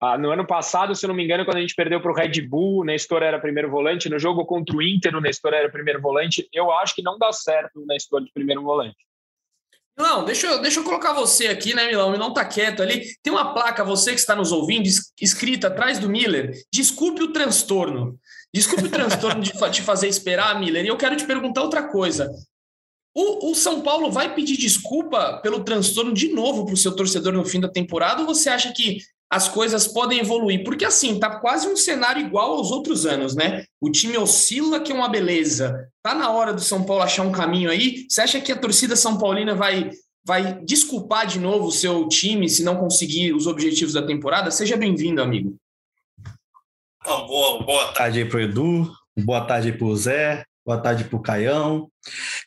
Ah, 0.00 0.16
no 0.16 0.30
ano 0.30 0.46
passado, 0.46 0.94
se 0.94 1.06
não 1.06 1.14
me 1.14 1.22
engano, 1.22 1.44
quando 1.44 1.58
a 1.58 1.60
gente 1.60 1.74
perdeu 1.74 2.00
para 2.00 2.10
o 2.10 2.14
Red 2.14 2.40
Bull, 2.40 2.80
o 2.80 2.84
Nestor 2.84 3.22
era 3.22 3.38
primeiro 3.38 3.70
volante. 3.70 4.08
No 4.08 4.18
jogo 4.18 4.46
contra 4.46 4.74
o 4.74 4.82
Inter, 4.82 5.14
o 5.14 5.20
Nestor 5.20 5.52
era 5.52 5.70
primeiro 5.70 6.00
volante. 6.00 6.48
Eu 6.52 6.72
acho 6.72 6.94
que 6.94 7.02
não 7.02 7.18
dá 7.18 7.30
certo 7.32 7.82
o 7.82 7.86
Nestor 7.86 8.24
de 8.24 8.32
primeiro 8.32 8.62
volante. 8.62 8.96
Não, 9.98 10.24
deixa 10.24 10.46
eu, 10.46 10.62
deixa 10.62 10.80
eu 10.80 10.84
colocar 10.84 11.12
você 11.12 11.48
aqui, 11.48 11.74
né, 11.74 11.86
Milão? 11.86 12.16
Não 12.16 12.32
tá 12.32 12.42
quieto 12.46 12.82
ali. 12.82 13.04
Tem 13.22 13.30
uma 13.30 13.52
placa, 13.52 13.84
você 13.84 14.12
que 14.12 14.20
está 14.20 14.34
nos 14.34 14.50
ouvindo, 14.50 14.88
escrita 15.20 15.66
atrás 15.66 15.98
do 15.98 16.08
Miller. 16.08 16.54
Desculpe 16.72 17.22
o 17.22 17.32
transtorno. 17.34 18.18
Desculpe 18.54 18.86
o 18.86 18.90
transtorno 18.90 19.42
de 19.42 19.52
te 19.52 19.82
fazer 19.82 20.08
esperar, 20.08 20.58
Miller. 20.58 20.86
E 20.86 20.88
eu 20.88 20.96
quero 20.96 21.14
te 21.16 21.26
perguntar 21.26 21.60
outra 21.60 21.86
coisa. 21.86 22.30
O, 23.14 23.50
o, 23.50 23.54
São 23.54 23.82
Paulo 23.82 24.10
vai 24.10 24.34
pedir 24.34 24.56
desculpa 24.56 25.38
pelo 25.42 25.62
transtorno 25.62 26.14
de 26.14 26.28
novo 26.32 26.64
para 26.64 26.74
o 26.74 26.78
seu 26.78 26.96
torcedor 26.96 27.34
no 27.34 27.44
fim 27.44 27.60
da 27.60 27.68
temporada 27.68 28.22
ou 28.22 28.26
você 28.26 28.48
acha 28.48 28.72
que 28.72 28.98
as 29.30 29.48
coisas 29.48 29.86
podem 29.86 30.18
evoluir, 30.18 30.64
porque 30.64 30.84
assim, 30.84 31.20
tá 31.20 31.38
quase 31.38 31.68
um 31.68 31.76
cenário 31.76 32.20
igual 32.20 32.54
aos 32.54 32.72
outros 32.72 33.06
anos, 33.06 33.36
né? 33.36 33.64
O 33.80 33.88
time 33.88 34.18
oscila, 34.18 34.80
que 34.80 34.90
é 34.90 34.94
uma 34.94 35.08
beleza. 35.08 35.88
Tá 36.02 36.16
na 36.16 36.30
hora 36.30 36.52
do 36.52 36.60
São 36.60 36.82
Paulo 36.82 37.04
achar 37.04 37.22
um 37.22 37.30
caminho 37.30 37.70
aí. 37.70 38.06
Você 38.08 38.20
acha 38.20 38.40
que 38.40 38.50
a 38.50 38.58
torcida 38.58 38.96
São 38.96 39.16
Paulina 39.16 39.54
vai 39.54 39.90
vai 40.22 40.60
desculpar 40.64 41.26
de 41.26 41.38
novo 41.38 41.68
o 41.68 41.72
seu 41.72 42.06
time 42.06 42.48
se 42.48 42.62
não 42.62 42.76
conseguir 42.76 43.32
os 43.32 43.46
objetivos 43.46 43.94
da 43.94 44.06
temporada? 44.06 44.50
Seja 44.50 44.76
bem-vindo, 44.76 45.22
amigo. 45.22 45.56
Então, 47.00 47.26
boa, 47.26 47.62
boa 47.62 47.92
tarde 47.92 48.18
aí 48.18 48.28
pro 48.28 48.40
Edu, 48.40 48.92
boa 49.18 49.44
tarde 49.46 49.68
aí 49.68 49.78
pro 49.78 49.96
Zé, 49.96 50.44
boa 50.66 50.78
tarde 50.78 51.04
pro 51.04 51.22
Caião. 51.22 51.90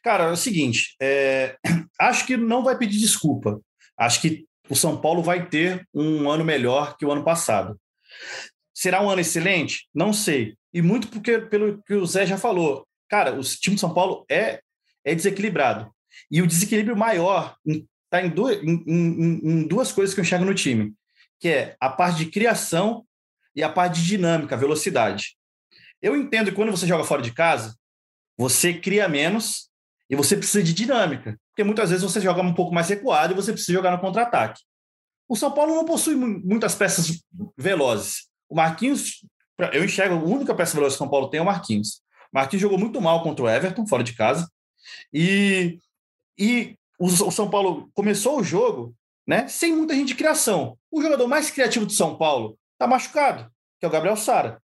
Cara, 0.04 0.26
é 0.26 0.32
o 0.32 0.36
seguinte, 0.36 0.96
é... 1.02 1.56
acho 2.00 2.28
que 2.28 2.38
não 2.38 2.64
vai 2.64 2.78
pedir 2.78 3.00
desculpa. 3.00 3.60
Acho 3.98 4.22
que 4.22 4.46
o 4.74 4.76
São 4.76 5.00
Paulo 5.00 5.22
vai 5.22 5.48
ter 5.48 5.88
um 5.94 6.30
ano 6.30 6.44
melhor 6.44 6.98
que 6.98 7.06
o 7.06 7.12
ano 7.12 7.24
passado. 7.24 7.80
Será 8.74 9.02
um 9.04 9.10
ano 9.10 9.22
excelente? 9.22 9.88
Não 9.94 10.12
sei. 10.12 10.58
E 10.74 10.82
muito 10.82 11.08
porque, 11.10 11.38
pelo 11.38 11.82
que 11.84 11.94
o 11.94 12.06
Zé 12.08 12.26
já 12.26 12.40
falou. 12.40 12.88
Cara, 13.08 13.40
o 13.40 13.42
time 13.42 13.76
de 13.76 13.80
São 13.80 13.94
Paulo 13.94 14.26
é, 14.28 14.60
é 15.06 15.14
desequilibrado. 15.14 15.94
E 16.30 16.42
o 16.42 16.48
desequilíbrio 16.48 16.98
maior 16.98 17.56
está 17.66 18.20
em, 18.24 18.34
em, 18.64 18.84
em, 18.88 19.42
em, 19.44 19.68
duas 19.68 19.92
coisas 19.92 20.14
que 20.14 20.20
eu 20.20 20.24
enxergo 20.24 20.46
no 20.46 20.56
time, 20.56 20.94
que 21.40 21.50
é 21.50 21.78
a 21.80 21.90
parte 21.90 22.18
de 22.18 22.32
criação 22.32 23.06
e 23.56 23.62
a 23.62 23.70
parte 23.70 24.02
de 24.02 24.08
dinâmica, 24.08 24.58
velocidade. 24.58 25.38
Eu 26.02 26.16
entendo 26.16 26.50
que 26.50 26.56
quando 26.56 26.72
você 26.72 26.88
joga 26.88 27.04
fora 27.04 27.22
de 27.22 27.32
casa, 27.32 27.78
você 28.36 28.74
cria 28.74 29.08
menos 29.08 29.70
e 30.10 30.16
você 30.16 30.36
precisa 30.36 30.64
de 30.64 30.74
dinâmica 30.74 31.40
porque 31.54 31.64
muitas 31.64 31.92
vezes 31.92 32.04
você 32.04 32.20
joga 32.20 32.42
um 32.42 32.54
pouco 32.54 32.74
mais 32.74 32.90
recuado 32.90 33.32
e 33.32 33.36
você 33.36 33.54
precisa 33.54 33.74
jogar 33.74 33.92
no 33.92 34.00
contra-ataque. 34.00 34.62
O 35.30 35.36
São 35.36 35.52
Paulo 35.52 35.76
não 35.76 35.86
possui 35.86 36.16
muitas 36.16 36.74
peças 36.74 37.24
velozes. 37.56 38.28
O 38.50 38.56
Marquinhos, 38.56 39.24
eu 39.72 39.86
enxergo, 39.86 40.16
a 40.16 40.24
única 40.24 40.56
peça 40.56 40.74
veloz 40.74 40.94
que 40.94 40.96
o 40.96 40.98
São 40.98 41.10
Paulo 41.10 41.30
tem 41.30 41.38
é 41.38 41.44
o 41.44 41.46
Marquinhos. 41.46 42.02
O 42.32 42.34
Marquinhos 42.34 42.62
jogou 42.62 42.80
muito 42.80 43.00
mal 43.00 43.22
contra 43.22 43.46
o 43.46 43.50
Everton, 43.50 43.86
fora 43.86 44.04
de 44.04 44.16
casa, 44.16 44.50
e, 45.14 45.78
e 46.38 46.76
o, 47.00 47.06
o 47.06 47.32
São 47.32 47.48
Paulo 47.48 47.90
começou 47.94 48.40
o 48.40 48.44
jogo 48.44 48.96
né, 49.28 49.48
sem 49.48 49.76
muita 49.76 49.94
gente 49.94 50.08
de 50.08 50.16
criação. 50.16 50.76
O 50.92 51.04
jogador 51.04 51.28
mais 51.28 51.52
criativo 51.52 51.86
do 51.86 51.94
São 51.94 52.18
Paulo 52.18 52.58
está 52.74 52.88
machucado, 52.88 53.48
que 53.80 53.86
é 53.86 53.88
o 53.88 53.92
Gabriel 53.92 54.18
Sara, 54.18 54.60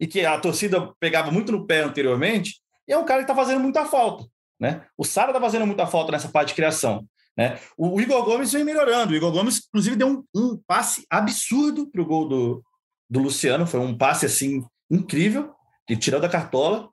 e 0.00 0.06
que 0.08 0.26
a 0.26 0.38
torcida 0.40 0.92
pegava 0.98 1.30
muito 1.30 1.52
no 1.52 1.64
pé 1.64 1.82
anteriormente, 1.82 2.60
e 2.88 2.92
é 2.92 2.98
um 2.98 3.04
cara 3.04 3.20
que 3.20 3.30
está 3.30 3.34
fazendo 3.34 3.60
muita 3.60 3.84
falta. 3.86 4.26
Né? 4.58 4.84
O 4.96 5.04
Sara 5.04 5.30
está 5.30 5.40
fazendo 5.40 5.66
muita 5.66 5.86
falta 5.86 6.12
nessa 6.12 6.28
parte 6.28 6.48
de 6.48 6.54
criação. 6.54 7.06
Né? 7.36 7.58
O, 7.76 8.00
Igor 8.00 8.24
Gomes 8.24 8.52
vem 8.52 8.64
melhorando. 8.64 9.12
O 9.12 9.16
Igor 9.16 9.32
Gomes, 9.32 9.62
inclusive, 9.66 9.96
deu 9.96 10.08
um, 10.08 10.24
um 10.34 10.56
passe 10.66 11.04
absurdo 11.10 11.90
para 11.90 12.00
o 12.00 12.06
gol 12.06 12.28
do, 12.28 12.64
do 13.10 13.20
Luciano. 13.20 13.66
Foi 13.66 13.80
um 13.80 13.96
passe 13.96 14.26
assim 14.26 14.64
incrível, 14.90 15.52
que 15.86 15.96
tirou 15.96 16.20
da 16.20 16.28
cartola. 16.28 16.88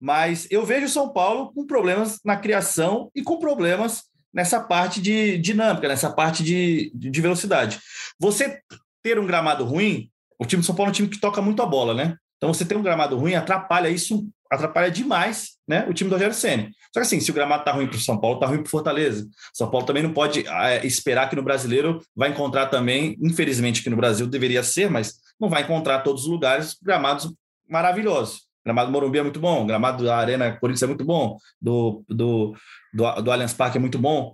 Mas 0.00 0.46
eu 0.50 0.64
vejo 0.64 0.86
o 0.86 0.90
São 0.90 1.12
Paulo 1.12 1.52
com 1.52 1.66
problemas 1.66 2.20
na 2.24 2.36
criação 2.36 3.10
e 3.14 3.22
com 3.22 3.38
problemas 3.38 4.04
nessa 4.32 4.60
parte 4.60 5.00
de 5.00 5.38
dinâmica, 5.38 5.88
nessa 5.88 6.10
parte 6.12 6.44
de, 6.44 6.92
de 6.94 7.20
velocidade. 7.20 7.80
Você 8.20 8.60
ter 9.02 9.18
um 9.18 9.26
gramado 9.26 9.64
ruim, 9.64 10.10
o 10.38 10.46
time 10.46 10.60
de 10.60 10.66
São 10.66 10.74
Paulo 10.74 10.90
é 10.90 10.92
um 10.92 10.94
time 10.94 11.08
que 11.08 11.20
toca 11.20 11.42
muito 11.42 11.62
a 11.62 11.66
bola, 11.66 11.94
né? 11.94 12.16
Então, 12.36 12.54
você 12.54 12.64
ter 12.64 12.76
um 12.76 12.82
gramado 12.82 13.16
ruim 13.16 13.34
atrapalha 13.34 13.88
isso, 13.88 14.28
atrapalha 14.50 14.90
demais 14.90 15.58
né, 15.66 15.86
o 15.88 15.92
time 15.92 16.08
do 16.08 16.14
Rogério 16.14 16.34
Senna. 16.34 16.70
Só 16.92 17.00
que 17.00 17.06
assim, 17.06 17.20
se 17.20 17.30
o 17.30 17.34
gramado 17.34 17.64
tá 17.64 17.72
ruim 17.72 17.86
para 17.86 17.96
o 17.96 18.00
São 18.00 18.18
Paulo, 18.18 18.38
tá 18.38 18.46
ruim 18.46 18.62
para 18.62 18.70
Fortaleza. 18.70 19.28
São 19.52 19.70
Paulo 19.70 19.86
também 19.86 20.02
não 20.02 20.12
pode 20.12 20.46
é, 20.46 20.86
esperar 20.86 21.28
que 21.28 21.36
no 21.36 21.42
brasileiro 21.42 22.00
vai 22.16 22.30
encontrar 22.30 22.66
também, 22.66 23.16
infelizmente 23.22 23.82
que 23.82 23.90
no 23.90 23.96
Brasil 23.96 24.26
deveria 24.26 24.62
ser, 24.62 24.90
mas 24.90 25.14
não 25.38 25.48
vai 25.48 25.62
encontrar 25.62 26.00
todos 26.00 26.22
os 26.22 26.28
lugares 26.28 26.76
gramados 26.82 27.32
maravilhosos. 27.68 28.48
Gramado 28.64 28.90
Morumbi 28.90 29.18
é 29.18 29.22
muito 29.22 29.40
bom, 29.40 29.66
gramado 29.66 30.04
da 30.04 30.16
Arena 30.16 30.52
Corinthians 30.58 30.82
é 30.82 30.86
muito 30.86 31.04
bom, 31.04 31.38
do, 31.60 32.04
do, 32.08 32.54
do, 32.92 33.22
do 33.22 33.30
Allianz 33.30 33.54
Parque 33.54 33.78
é 33.78 33.80
muito 33.80 33.98
bom. 33.98 34.32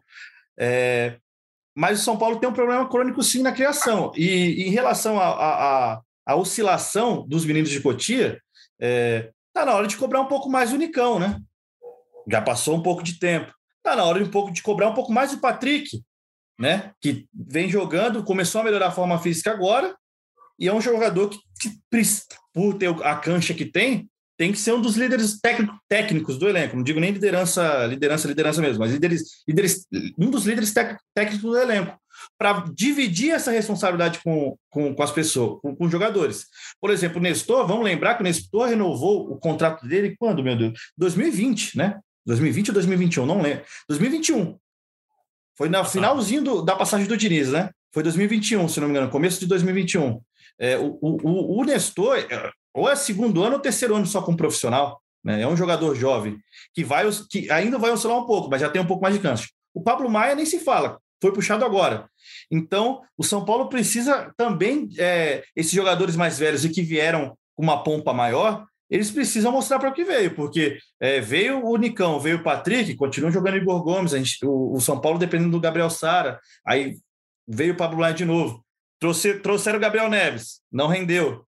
É, 0.59 1.19
mas 1.75 2.01
o 2.01 2.05
São 2.05 2.17
Paulo 2.17 2.39
tem 2.39 2.49
um 2.49 2.53
problema 2.53 2.89
crônico 2.89 3.23
sim 3.23 3.43
na 3.43 3.53
criação. 3.53 4.13
E, 4.17 4.63
e 4.63 4.69
em 4.69 4.71
relação 4.71 5.19
à 5.21 6.03
oscilação 6.37 7.27
dos 7.27 7.45
meninos 7.45 7.71
de 7.71 7.81
Cotia, 7.81 8.41
é, 8.81 9.31
tá 9.55 9.65
na 9.65 9.73
hora 9.73 9.87
de 9.87 9.97
cobrar 9.97 10.21
um 10.21 10.27
pouco 10.27 10.51
mais 10.51 10.73
o 10.73 10.77
Nicão, 10.77 11.19
né? 11.19 11.41
Já 12.29 12.43
passou 12.43 12.77
um 12.77 12.83
pouco 12.83 13.03
de 13.03 13.19
tempo. 13.19 13.53
Tá 13.83 13.95
na 13.95 14.05
hora 14.05 14.19
de, 14.19 14.29
um 14.29 14.31
pouco, 14.31 14.51
de 14.51 14.63
cobrar 14.63 14.91
um 14.91 14.95
pouco 14.95 15.13
mais 15.13 15.33
o 15.33 15.41
Patrick, 15.41 16.03
né? 16.59 16.93
Que 17.01 17.27
vem 17.33 17.69
jogando, 17.69 18.25
começou 18.25 18.61
a 18.61 18.65
melhorar 18.65 18.89
a 18.89 18.93
forma 18.93 19.19
física 19.19 19.51
agora, 19.51 19.97
e 20.59 20.69
é 20.69 20.75
um 20.75 20.81
jogador 20.81 21.31
que, 21.31 21.71
por 22.53 22.75
ter 22.75 22.89
a 23.05 23.17
cancha 23.17 23.55
que 23.55 23.65
tem, 23.65 24.09
tem 24.37 24.51
que 24.51 24.59
ser 24.59 24.73
um 24.73 24.81
dos 24.81 24.97
líderes 24.97 25.39
técnico, 25.41 25.79
técnicos 25.89 26.39
do 26.39 26.49
elenco. 26.49 26.77
Não 26.77 26.83
digo 26.83 26.99
nem 26.99 27.13
liderança, 27.13 27.87
liderança, 27.87 28.27
liderança 28.27 28.61
mesmo, 28.61 28.81
mas 28.81 28.93
líderes, 28.93 29.43
líderes, 29.47 29.87
um 30.19 30.31
dos 30.31 30.45
líderes 30.45 30.73
técnicos 31.15 31.41
do 31.41 31.57
elenco 31.57 31.97
para 32.39 32.65
dividir 32.75 33.31
essa 33.31 33.51
responsabilidade 33.51 34.21
com, 34.23 34.57
com, 34.69 34.95
com 34.95 35.03
as 35.03 35.11
pessoas, 35.11 35.61
com, 35.61 35.75
com, 35.75 35.85
os 35.85 35.93
jogadores. 35.93 36.47
Por 36.81 36.91
exemplo, 36.91 37.19
o 37.19 37.23
Nestor, 37.23 37.67
vamos 37.67 37.85
lembrar 37.85 38.15
que 38.15 38.23
o 38.23 38.25
Nestor 38.25 38.69
renovou 38.69 39.31
o 39.31 39.37
contrato 39.37 39.87
dele 39.87 40.17
quando, 40.19 40.43
meu 40.43 40.57
Deus? 40.57 40.79
2020, 40.99 41.79
né? 41.79 41.99
2020 42.27 42.69
ou 42.69 42.75
2021, 42.75 43.27
não 43.27 43.41
lembro. 43.41 43.65
2021. 43.89 44.59
Foi 45.57 45.69
no 45.69 45.85
finalzinho 45.85 46.43
do, 46.43 46.63
da 46.63 46.75
passagem 46.75 47.07
do 47.07 47.17
Diniz, 47.17 47.51
né? 47.51 47.71
Foi 47.93 48.03
2021, 48.03 48.69
se 48.69 48.81
não 48.81 48.89
me 48.89 48.95
engano, 48.95 49.11
começo 49.11 49.39
de 49.39 49.47
2021. 49.47 50.21
É, 50.59 50.77
o, 50.79 50.99
o, 51.01 51.61
o 51.61 51.65
Nestor, 51.65 52.19
é, 52.19 52.51
ou 52.75 52.89
é 52.89 52.97
segundo 52.97 53.43
ano 53.43 53.57
ou 53.57 53.61
terceiro 53.61 53.95
ano 53.95 54.07
só 54.07 54.21
como 54.21 54.37
profissional. 54.37 55.01
Né? 55.23 55.43
É 55.43 55.49
um 55.49 55.57
jogador 55.57 55.95
jovem 55.95 56.39
que, 56.75 56.85
vai, 56.85 57.09
que 57.31 57.51
ainda 57.51 57.79
vai 57.79 57.91
oscilar 57.91 58.19
um 58.19 58.27
pouco, 58.27 58.51
mas 58.51 58.61
já 58.61 58.69
tem 58.69 58.83
um 58.83 58.87
pouco 58.87 59.03
mais 59.03 59.15
de 59.15 59.21
canso. 59.21 59.49
O 59.73 59.83
Pablo 59.83 60.11
Maia 60.11 60.35
nem 60.35 60.45
se 60.45 60.61
fala, 60.61 60.99
foi 61.21 61.33
puxado 61.33 61.65
agora. 61.65 62.09
Então, 62.51 63.03
o 63.17 63.25
São 63.25 63.45
Paulo 63.45 63.69
precisa 63.69 64.33
também, 64.37 64.89
é, 64.99 65.45
esses 65.57 65.73
jogadores 65.73 66.17
mais 66.17 66.39
velhos 66.39 66.65
e 66.65 66.71
que 66.71 66.83
vieram 66.83 67.37
com 67.55 67.63
uma 67.63 67.83
pompa 67.83 68.13
maior, 68.13 68.67
eles 68.91 69.11
precisam 69.11 69.51
mostrar 69.51 69.79
para 69.79 69.89
o 69.89 69.93
que 69.93 70.05
veio, 70.05 70.35
porque 70.35 70.79
é, 71.01 71.21
veio 71.21 71.65
o 71.65 71.77
Nicão, 71.77 72.21
veio 72.21 72.39
o 72.39 72.43
Patrick, 72.43 72.95
continuam 72.95 73.33
jogando 73.33 73.57
Igor 73.57 73.83
Gomes, 73.83 74.13
gente, 74.13 74.39
o, 74.45 74.75
o, 74.75 74.81
São 74.81 75.01
Paulo 75.01 75.19
dependendo 75.19 75.51
do 75.51 75.61
Gabriel 75.61 75.91
Sara, 75.91 76.39
aí 76.67 76.97
veio 77.47 77.75
o 77.75 77.77
Pablo 77.77 77.99
Maia 77.99 78.15
de 78.15 78.25
novo. 78.25 78.65
Trouxe, 79.01 79.41
trouxeram 79.41 79.79
o 79.79 79.81
Gabriel 79.81 80.09
Neves, 80.09 80.61
não 80.71 80.87
rendeu. 80.87 81.45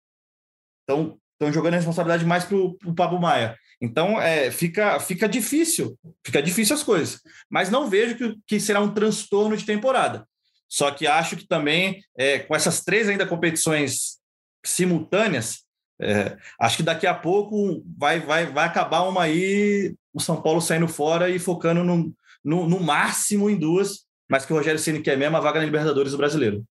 Então, 0.84 1.18
estão 1.32 1.52
jogando 1.52 1.74
a 1.74 1.76
responsabilidade 1.76 2.24
mais 2.24 2.44
para 2.44 2.56
o 2.56 2.94
Pablo 2.94 3.20
Maia. 3.20 3.56
Então, 3.80 4.20
é, 4.20 4.50
fica, 4.50 4.98
fica 5.00 5.28
difícil, 5.28 5.98
fica 6.24 6.42
difícil 6.42 6.74
as 6.74 6.82
coisas. 6.82 7.20
Mas 7.50 7.70
não 7.70 7.88
vejo 7.88 8.16
que, 8.16 8.36
que 8.46 8.60
será 8.60 8.80
um 8.80 8.92
transtorno 8.92 9.56
de 9.56 9.66
temporada. 9.66 10.26
Só 10.68 10.90
que 10.90 11.06
acho 11.06 11.36
que 11.36 11.46
também, 11.46 12.02
é, 12.16 12.38
com 12.38 12.54
essas 12.54 12.82
três 12.82 13.08
ainda 13.08 13.26
competições 13.26 14.18
simultâneas, 14.64 15.64
é, 16.00 16.36
acho 16.60 16.78
que 16.78 16.82
daqui 16.82 17.06
a 17.06 17.14
pouco 17.14 17.84
vai, 17.96 18.20
vai, 18.20 18.46
vai 18.46 18.66
acabar 18.66 19.02
uma 19.02 19.22
aí, 19.22 19.94
o 20.12 20.20
São 20.20 20.40
Paulo 20.40 20.60
saindo 20.60 20.88
fora 20.88 21.30
e 21.30 21.38
focando 21.38 21.84
no, 21.84 22.12
no, 22.44 22.68
no 22.68 22.80
máximo 22.80 23.48
em 23.48 23.56
duas, 23.56 24.04
mas 24.28 24.44
que 24.44 24.52
o 24.52 24.56
Rogério 24.56 24.80
Ceni 24.80 25.00
quer 25.00 25.16
mesmo 25.16 25.36
a 25.36 25.40
vaga 25.40 25.60
na 25.60 25.64
Libertadores 25.64 26.12
do 26.12 26.18
Brasileiro. 26.18 26.64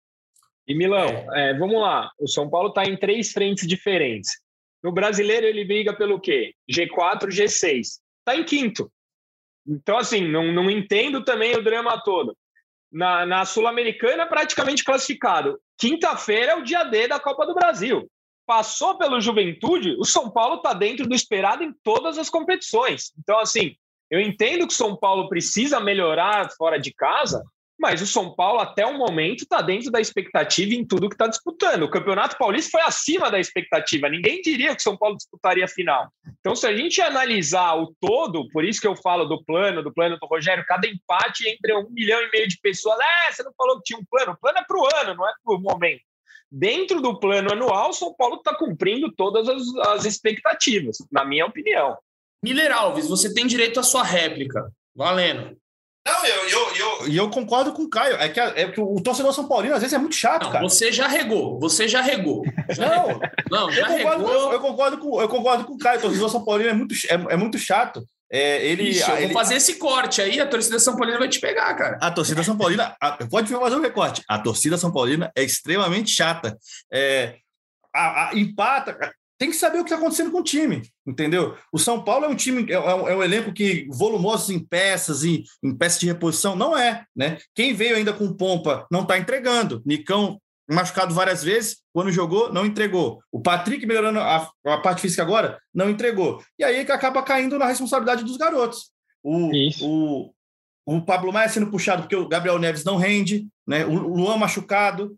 E 0.68 0.76
Milão, 0.76 1.08
é, 1.34 1.58
vamos 1.58 1.80
lá. 1.80 2.10
O 2.20 2.28
São 2.28 2.50
Paulo 2.50 2.70
está 2.70 2.84
em 2.84 2.98
três 2.98 3.32
frentes 3.32 3.68
diferentes. 3.68 4.32
No 4.84 4.92
brasileiro, 4.92 5.46
ele 5.46 5.64
briga 5.64 5.96
pelo 5.96 6.20
quê? 6.20 6.54
G4, 6.70 7.30
G6. 7.30 7.80
Está 7.80 8.36
em 8.36 8.44
quinto. 8.44 8.92
Então, 9.66 9.98
assim, 9.98 10.28
não, 10.28 10.52
não 10.52 10.70
entendo 10.70 11.24
também 11.24 11.56
o 11.56 11.64
drama 11.64 12.02
todo. 12.04 12.36
Na, 12.92 13.26
na 13.26 13.46
Sul-Americana, 13.46 14.28
praticamente 14.28 14.84
classificado. 14.84 15.60
Quinta-feira 15.78 16.52
é 16.52 16.56
o 16.56 16.64
dia 16.64 16.84
D 16.84 17.08
da 17.08 17.20
Copa 17.20 17.46
do 17.46 17.56
Brasil. 17.56 18.10
Passou 18.46 18.98
pelo 18.98 19.22
Juventude, 19.22 19.96
o 19.98 20.04
São 20.04 20.30
Paulo 20.30 20.58
está 20.58 20.74
dentro 20.74 21.08
do 21.08 21.16
esperado 21.16 21.64
em 21.64 21.74
todas 21.82 22.18
as 22.18 22.30
competições. 22.30 23.14
Então, 23.18 23.40
assim, 23.40 23.76
eu 24.12 24.20
entendo 24.20 24.68
que 24.68 24.74
o 24.74 24.78
São 24.78 24.98
Paulo 24.98 25.30
precisa 25.30 25.80
melhorar 25.80 26.52
fora 26.58 26.78
de 26.78 26.94
casa, 26.94 27.42
mas 27.84 28.02
o 28.02 28.08
São 28.08 28.34
Paulo, 28.34 28.62
até 28.62 28.86
o 28.86 28.98
momento, 28.98 29.42
está 29.42 29.62
dentro 29.62 29.92
da 29.92 30.00
expectativa 30.00 30.74
em 30.74 30.88
tudo 30.88 31.10
que 31.10 31.16
está 31.16 31.28
disputando. 31.28 31.84
O 31.84 31.90
Campeonato 31.90 32.38
Paulista 32.38 32.72
foi 32.72 32.82
acima 32.82 33.30
da 33.30 33.38
expectativa. 33.38 34.08
Ninguém 34.08 34.42
diria 34.42 34.74
que 34.74 34.80
o 34.80 34.82
São 34.82 34.96
Paulo 34.96 35.18
disputaria 35.18 35.66
a 35.66 35.68
final. 35.68 36.08
Então, 36.40 36.56
se 36.56 36.66
a 36.66 36.74
gente 36.74 37.02
analisar 37.02 37.76
o 37.76 37.94
todo, 38.00 38.48
por 38.54 38.64
isso 38.64 38.80
que 38.80 38.88
eu 38.88 38.96
falo 38.96 39.26
do 39.26 39.44
plano, 39.44 39.84
do 39.84 39.94
plano 39.94 40.18
do 40.18 40.26
Rogério, 40.26 40.64
cada 40.66 40.88
empate 40.88 41.46
entre 41.46 41.76
um 41.76 41.90
milhão 41.90 42.22
e 42.22 42.32
meio 42.32 42.48
de 42.48 42.58
pessoas. 42.62 42.98
É, 43.28 43.34
você 43.34 43.44
não 43.44 43.52
falou 43.58 43.76
que 43.80 43.84
tinha 43.84 44.00
um 44.00 44.06
plano. 44.10 44.32
O 44.32 44.40
plano 44.40 44.60
é 44.60 44.64
para 44.64 44.78
o 44.78 45.02
ano, 45.02 45.16
não 45.16 45.28
é 45.28 45.34
para 45.44 45.54
o 45.54 45.60
momento. 45.60 46.04
Dentro 46.50 47.02
do 47.02 47.20
plano 47.20 47.52
anual, 47.52 47.90
o 47.90 47.94
São 47.94 48.16
Paulo 48.16 48.36
está 48.36 48.56
cumprindo 48.56 49.12
todas 49.12 49.50
as, 49.50 49.62
as 49.90 50.06
expectativas, 50.06 51.00
na 51.12 51.26
minha 51.26 51.46
opinião. 51.46 51.98
Miller 52.42 52.72
Alves, 52.72 53.10
você 53.10 53.34
tem 53.34 53.46
direito 53.46 53.78
à 53.78 53.84
sua 53.84 54.04
réplica. 54.04 54.72
Valendo. 54.96 55.58
Não, 56.06 56.26
eu, 56.26 56.50
eu, 56.50 56.76
eu, 56.76 57.14
eu, 57.14 57.30
concordo 57.30 57.72
com 57.72 57.84
o 57.84 57.90
Caio. 57.90 58.16
É 58.18 58.28
que, 58.28 58.40
é 58.40 58.70
que 58.70 58.80
o 58.82 59.00
torcedor 59.02 59.34
São 59.34 59.48
Paulino 59.48 59.74
às 59.74 59.82
vezes 59.82 59.94
é 59.94 59.98
muito 59.98 60.16
chato, 60.16 60.44
não, 60.44 60.52
cara. 60.52 60.64
Você 60.68 60.92
já 60.92 61.08
regou, 61.08 61.58
você 61.60 61.88
já 61.88 62.02
regou. 62.02 62.44
Já 62.70 62.90
não, 62.92 63.08
regou. 63.08 63.22
não 63.50 63.72
já 63.72 63.82
eu, 63.84 63.98
concordo, 63.98 64.26
regou. 64.26 64.52
Eu, 64.52 64.60
concordo 64.60 64.98
com, 64.98 65.22
eu 65.22 65.30
concordo 65.30 65.64
com 65.64 65.74
o 65.74 65.78
Caio. 65.78 66.00
O 66.00 66.02
torcedor 66.02 66.30
São 66.30 66.44
Paulino 66.44 66.70
é 66.70 66.74
muito, 66.74 66.94
é, 67.08 67.34
é 67.34 67.38
muito 67.38 67.58
chato. 67.58 68.06
É, 68.30 68.66
ele, 68.66 68.90
Ixi, 68.90 69.10
eu 69.10 69.18
ele, 69.18 69.26
vou 69.28 69.34
fazer 69.34 69.56
esse 69.56 69.76
corte 69.76 70.20
aí, 70.20 70.40
a 70.40 70.48
torcida 70.48 70.80
São 70.80 70.98
Paulina 70.98 71.20
vai 71.20 71.30
te 71.30 71.40
pegar, 71.40 71.74
cara. 71.76 72.00
A 72.02 72.12
torcida 72.12 72.44
São 72.44 72.58
Paulina, 72.58 72.96
a, 73.00 73.12
pode 73.28 73.48
fazer 73.48 73.76
um 73.76 73.82
recorte. 73.82 74.24
A 74.28 74.40
torcida 74.40 74.76
São 74.76 74.92
Paulina 74.92 75.32
é 75.36 75.44
extremamente 75.44 76.12
chata. 76.12 76.58
É, 76.92 77.36
a, 77.94 78.30
a, 78.30 78.36
empata 78.36 79.14
tem 79.38 79.50
que 79.50 79.56
saber 79.56 79.80
o 79.80 79.84
que 79.84 79.90
está 79.90 79.98
acontecendo 79.98 80.32
com 80.32 80.40
o 80.40 80.44
time, 80.44 80.82
entendeu? 81.06 81.58
O 81.72 81.80
São 81.80 82.04
Paulo 82.04 82.26
é 82.26 82.28
um 82.30 82.36
time, 82.36 82.72
é, 82.72 82.80
um, 82.80 83.08
é 83.08 83.16
um 83.16 83.24
elenco 83.24 83.52
que 83.52 83.88
volumoso 83.90 84.54
em 84.54 84.60
peças, 84.60 85.24
em, 85.24 85.44
em 85.64 85.76
peças 85.76 86.00
de 86.00 86.06
reposição, 86.06 86.56
não 86.56 86.78
é, 86.78 87.04
né? 87.16 87.38
Quem 87.56 87.74
veio 87.74 87.96
ainda 87.96 88.14
com 88.14 88.34
pompa 88.34 88.88
não 88.92 89.02
está 89.02 89.18
entregando. 89.18 89.82
Nicão 89.86 90.40
machucado 90.70 91.14
várias 91.14 91.44
vezes, 91.44 91.78
quando 91.92 92.12
jogou, 92.12 92.52
não 92.54 92.66
entregou. 92.66 93.22
O 93.32 93.42
Patrick 93.42 93.86
melhorando 93.86 94.20
a, 94.20 94.50
a 94.66 94.78
parte 94.78 95.02
física 95.02 95.22
agora, 95.22 95.60
não 95.74 95.90
entregou. 95.90 96.42
E 96.58 96.64
aí 96.64 96.86
que 96.86 96.92
acaba 96.92 97.22
caindo 97.22 97.60
na 97.60 97.66
responsabilidade 97.66 98.24
dos 98.24 98.38
garotos. 98.38 98.92
O, 99.22 99.52
o, 99.82 100.34
o 100.86 101.02
Pablo 101.02 101.34
Maia 101.34 101.50
sendo 101.50 101.70
puxado 101.70 102.04
porque 102.04 102.16
o 102.16 102.28
Gabriel 102.28 102.60
Neves 102.60 102.84
não 102.84 102.98
rende, 102.98 103.48
né? 103.68 103.86
O 103.86 103.94
Luan 103.94 104.38
machucado. 104.38 105.18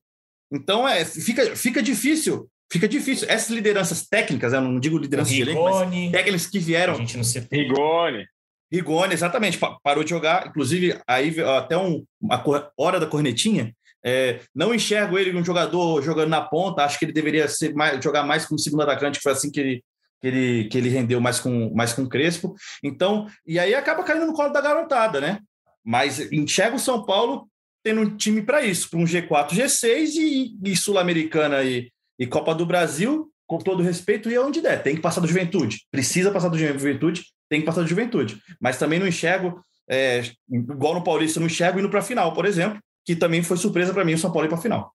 Então 0.51 0.87
é, 0.87 1.03
fica, 1.05 1.55
fica 1.55 1.81
difícil 1.81 2.49
fica 2.75 2.87
difícil. 2.87 3.27
Essas 3.29 3.49
lideranças 3.49 4.05
técnicas, 4.07 4.53
eu 4.53 4.61
não 4.61 4.79
digo 4.79 4.97
lideranças 4.97 5.33
de 5.33 5.41
elenco, 5.41 5.63
mas 5.63 6.11
técnicas 6.11 6.47
que 6.47 6.59
vieram. 6.59 6.93
A 6.93 6.97
gente 6.97 7.15
não 7.17 7.23
se... 7.23 7.39
Rigoni. 7.51 8.25
Rigoni, 8.71 9.13
exatamente. 9.13 9.57
Parou 9.81 10.03
de 10.03 10.09
jogar. 10.09 10.47
Inclusive, 10.47 10.99
aí 11.07 11.33
até 11.57 11.77
um, 11.77 12.03
a 12.29 12.43
hora 12.77 12.99
da 12.99 13.07
cornetinha. 13.07 13.73
É, 14.03 14.39
não 14.53 14.73
enxergo 14.73 15.17
ele 15.17 15.35
um 15.35 15.43
jogador 15.43 16.01
jogando 16.01 16.29
na 16.29 16.41
ponta. 16.41 16.83
Acho 16.83 16.99
que 16.99 17.05
ele 17.05 17.13
deveria 17.13 17.47
ser 17.47 17.73
mais, 17.73 18.03
jogar 18.03 18.23
mais 18.23 18.45
como 18.45 18.59
segundo 18.59 18.83
atacante, 18.83 19.17
que 19.17 19.23
foi 19.23 19.31
assim 19.31 19.49
que 19.49 19.59
ele, 19.59 19.83
que 20.21 20.27
ele, 20.27 20.65
que 20.65 20.77
ele 20.77 20.89
rendeu 20.89 21.21
mais 21.21 21.39
com, 21.39 21.73
mais 21.73 21.93
com 21.93 22.03
o 22.03 22.09
Crespo. 22.09 22.53
Então, 22.83 23.27
e 23.47 23.57
aí 23.57 23.73
acaba 23.73 24.03
caindo 24.03 24.25
no 24.25 24.33
colo 24.33 24.51
da 24.51 24.61
garotada, 24.61 25.21
né? 25.21 25.39
Mas 25.83 26.19
enxerga 26.31 26.75
o 26.75 26.79
São 26.79 27.05
Paulo 27.05 27.47
tendo 27.83 28.01
um 28.01 28.17
time 28.17 28.41
para 28.41 28.63
isso, 28.63 28.89
para 28.89 28.99
um 28.99 29.05
G4, 29.05 29.51
G6 29.51 30.15
e, 30.15 30.57
e 30.63 30.75
Sul-Americana 30.75 31.57
aí 31.57 31.91
e 32.19 32.25
Copa 32.25 32.53
do 32.53 32.65
Brasil, 32.65 33.29
com 33.45 33.57
todo 33.57 33.83
respeito, 33.83 34.29
e 34.29 34.37
onde 34.37 34.61
der. 34.61 34.81
Tem 34.81 34.95
que 34.95 35.01
passar 35.01 35.21
do 35.21 35.27
juventude. 35.27 35.81
Precisa 35.91 36.31
passar 36.31 36.49
do 36.49 36.57
juventude, 36.57 37.23
tem 37.49 37.59
que 37.59 37.65
passar 37.65 37.81
do 37.81 37.87
juventude. 37.87 38.37
Mas 38.59 38.77
também 38.77 38.99
não 38.99 39.07
enxergo, 39.07 39.63
é, 39.89 40.23
igual 40.49 40.95
no 40.95 41.03
Paulista, 41.03 41.39
não 41.39 41.47
enxergo 41.47 41.79
indo 41.79 41.89
para 41.89 41.99
a 41.99 42.03
final, 42.03 42.33
por 42.33 42.45
exemplo, 42.45 42.79
que 43.05 43.15
também 43.15 43.43
foi 43.43 43.57
surpresa 43.57 43.93
para 43.93 44.03
mim 44.03 44.13
o 44.13 44.17
São 44.17 44.31
Paulo 44.31 44.47
ir 44.47 44.49
para 44.49 44.57
a 44.57 44.61
final. 44.61 44.91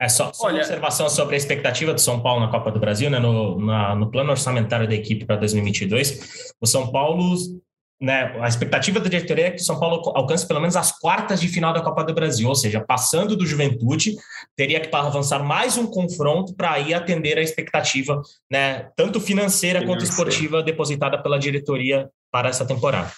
É 0.00 0.08
só, 0.08 0.32
só 0.32 0.46
Olha, 0.46 0.56
uma 0.56 0.60
observação 0.60 1.08
sobre 1.08 1.34
a 1.34 1.38
expectativa 1.38 1.94
do 1.94 2.00
São 2.00 2.20
Paulo 2.20 2.40
na 2.40 2.50
Copa 2.50 2.70
do 2.70 2.80
Brasil, 2.80 3.10
né? 3.10 3.18
No, 3.18 3.58
na, 3.64 3.94
no 3.94 4.10
plano 4.10 4.30
orçamentário 4.30 4.88
da 4.88 4.94
equipe 4.94 5.24
para 5.24 5.36
2022. 5.36 6.52
O 6.60 6.66
São 6.66 6.90
Paulo 6.90 7.36
né, 8.00 8.36
a 8.40 8.46
expectativa 8.46 9.00
da 9.00 9.08
diretoria 9.08 9.48
é 9.48 9.50
que 9.50 9.60
o 9.60 9.64
São 9.64 9.80
Paulo 9.80 10.12
alcance 10.14 10.46
pelo 10.46 10.60
menos 10.60 10.76
as 10.76 10.96
quartas 10.98 11.40
de 11.40 11.48
final 11.48 11.72
da 11.72 11.82
Copa 11.82 12.04
do 12.04 12.14
Brasil, 12.14 12.48
ou 12.48 12.54
seja, 12.54 12.80
passando 12.80 13.36
do 13.36 13.44
Juventude, 13.44 14.14
teria 14.56 14.80
que 14.80 14.94
avançar 14.94 15.42
mais 15.42 15.76
um 15.76 15.86
confronto 15.86 16.54
para 16.54 16.78
ir 16.78 16.94
atender 16.94 17.38
a 17.38 17.42
expectativa, 17.42 18.22
né, 18.50 18.90
tanto 18.96 19.20
financeira, 19.20 19.80
financeira 19.80 19.86
quanto 19.86 20.04
esportiva 20.04 20.62
depositada 20.62 21.20
pela 21.20 21.38
diretoria 21.38 22.08
para 22.30 22.48
essa 22.48 22.64
temporada. 22.64 23.10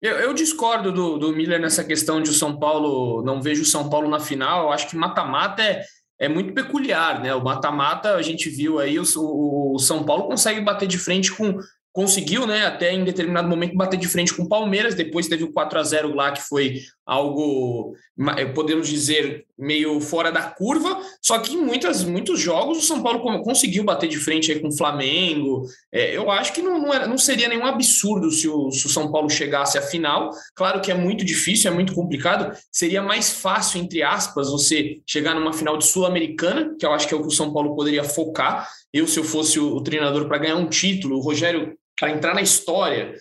Eu, 0.00 0.16
eu 0.16 0.34
discordo 0.34 0.90
do, 0.90 1.16
do, 1.16 1.32
Miller 1.32 1.60
nessa 1.60 1.84
questão 1.84 2.20
de 2.20 2.30
o 2.30 2.32
São 2.32 2.58
Paulo, 2.58 3.22
não 3.22 3.40
vejo 3.40 3.62
o 3.62 3.66
São 3.66 3.88
Paulo 3.88 4.08
na 4.08 4.18
final, 4.18 4.64
eu 4.64 4.72
acho 4.72 4.88
que 4.88 4.96
mata-mata 4.96 5.62
é, 5.62 5.84
é 6.18 6.28
muito 6.28 6.52
peculiar, 6.52 7.22
né? 7.22 7.32
O 7.34 7.44
mata-mata, 7.44 8.16
a 8.16 8.22
gente 8.22 8.48
viu 8.48 8.80
aí, 8.80 8.98
o, 8.98 9.04
o, 9.16 9.78
São 9.78 10.02
Paulo 10.02 10.24
consegue 10.24 10.60
bater 10.60 10.88
de 10.88 10.98
frente 10.98 11.30
com 11.30 11.56
conseguiu, 11.92 12.46
né, 12.46 12.64
até 12.64 12.92
em 12.92 13.04
determinado 13.04 13.48
momento 13.48 13.76
bater 13.76 13.98
de 13.98 14.08
frente 14.08 14.34
com 14.34 14.44
o 14.44 14.48
Palmeiras, 14.48 14.94
depois 14.94 15.28
teve 15.28 15.44
o 15.44 15.52
4 15.52 15.78
a 15.78 15.82
0 15.82 16.14
lá 16.14 16.32
que 16.32 16.40
foi 16.40 16.80
algo, 17.04 17.94
eh, 18.38 18.46
podemos 18.46 18.88
dizer, 18.88 19.44
meio 19.58 20.00
fora 20.00 20.32
da 20.32 20.42
curva, 20.42 21.00
só 21.20 21.38
que 21.38 21.52
em 21.52 21.58
muitas, 21.58 22.02
muitos 22.04 22.40
jogos 22.40 22.78
o 22.78 22.80
São 22.80 23.02
Paulo 23.02 23.42
conseguiu 23.42 23.84
bater 23.84 24.08
de 24.08 24.16
frente 24.16 24.50
aí 24.50 24.60
com 24.60 24.68
o 24.68 24.76
Flamengo, 24.76 25.66
é, 25.92 26.16
eu 26.16 26.30
acho 26.30 26.54
que 26.54 26.62
não, 26.62 26.80
não, 26.80 26.94
era, 26.94 27.06
não, 27.06 27.18
seria 27.18 27.48
nenhum 27.48 27.66
absurdo 27.66 28.30
se 28.30 28.48
o, 28.48 28.70
se 28.70 28.86
o 28.86 28.88
São 28.88 29.12
Paulo 29.12 29.28
chegasse 29.28 29.76
à 29.76 29.82
final, 29.82 30.30
claro 30.54 30.80
que 30.80 30.90
é 30.90 30.94
muito 30.94 31.24
difícil, 31.24 31.70
é 31.70 31.74
muito 31.74 31.94
complicado, 31.94 32.56
seria 32.70 33.02
mais 33.02 33.32
fácil, 33.32 33.80
entre 33.80 34.02
aspas, 34.02 34.50
você 34.50 35.00
chegar 35.06 35.34
numa 35.34 35.52
final 35.52 35.76
de 35.76 35.84
Sul-Americana, 35.84 36.74
que 36.78 36.86
eu 36.86 36.92
acho 36.92 37.06
que 37.06 37.12
é 37.12 37.16
o 37.16 37.20
que 37.20 37.28
o 37.28 37.32
São 37.32 37.52
Paulo 37.52 37.76
poderia 37.76 38.04
focar, 38.04 38.66
eu 38.92 39.06
se 39.06 39.18
eu 39.18 39.24
fosse 39.24 39.58
o, 39.58 39.76
o 39.76 39.82
treinador 39.82 40.26
para 40.26 40.38
ganhar 40.38 40.56
um 40.56 40.68
título, 40.68 41.16
o 41.16 41.20
Rogério 41.20 41.76
para 41.98 42.10
entrar 42.10 42.34
na 42.34 42.42
história, 42.42 43.14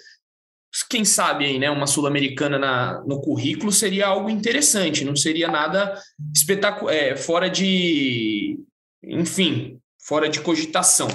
quem 0.89 1.03
sabe 1.03 1.45
aí, 1.45 1.59
né, 1.59 1.69
uma 1.69 1.85
sul-americana 1.85 3.03
no 3.05 3.21
currículo 3.21 3.71
seria 3.71 4.07
algo 4.07 4.29
interessante, 4.29 5.03
não 5.03 5.15
seria 5.15 5.49
nada 5.49 5.93
espetacular, 6.33 6.93
é, 6.93 7.15
fora 7.15 7.49
de, 7.49 8.57
enfim, 9.03 9.79
fora 10.05 10.29
de 10.29 10.39
cogitação. 10.39 11.07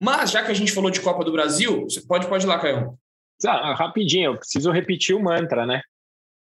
Mas 0.00 0.30
já 0.30 0.44
que 0.44 0.50
a 0.50 0.54
gente 0.54 0.72
falou 0.72 0.90
de 0.90 1.00
Copa 1.00 1.24
do 1.24 1.32
Brasil, 1.32 1.82
você 1.82 2.00
pode 2.00 2.26
pode 2.26 2.44
ir 2.44 2.48
lá, 2.48 2.58
Caio. 2.58 2.98
Ah, 3.46 3.74
rapidinho, 3.74 4.32
eu 4.32 4.38
preciso 4.38 4.70
repetir 4.70 5.14
o 5.14 5.22
mantra, 5.22 5.64
né? 5.64 5.80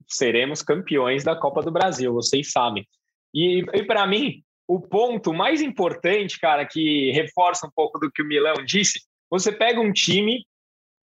Seremos 0.08 0.62
campeões 0.62 1.24
da 1.24 1.36
Copa 1.36 1.62
do 1.62 1.70
Brasil, 1.70 2.12
vocês 2.12 2.52
sabem. 2.52 2.86
E, 3.34 3.64
e 3.74 3.84
para 3.84 4.06
mim, 4.06 4.42
o 4.66 4.80
ponto 4.80 5.32
mais 5.32 5.60
importante, 5.60 6.38
cara, 6.38 6.64
que 6.66 7.10
reforça 7.12 7.66
um 7.66 7.70
pouco 7.74 7.98
do 7.98 8.10
que 8.10 8.22
o 8.22 8.26
Milão 8.26 8.54
disse, 8.64 9.00
você 9.30 9.52
pega 9.52 9.80
um 9.80 9.92
time 9.92 10.44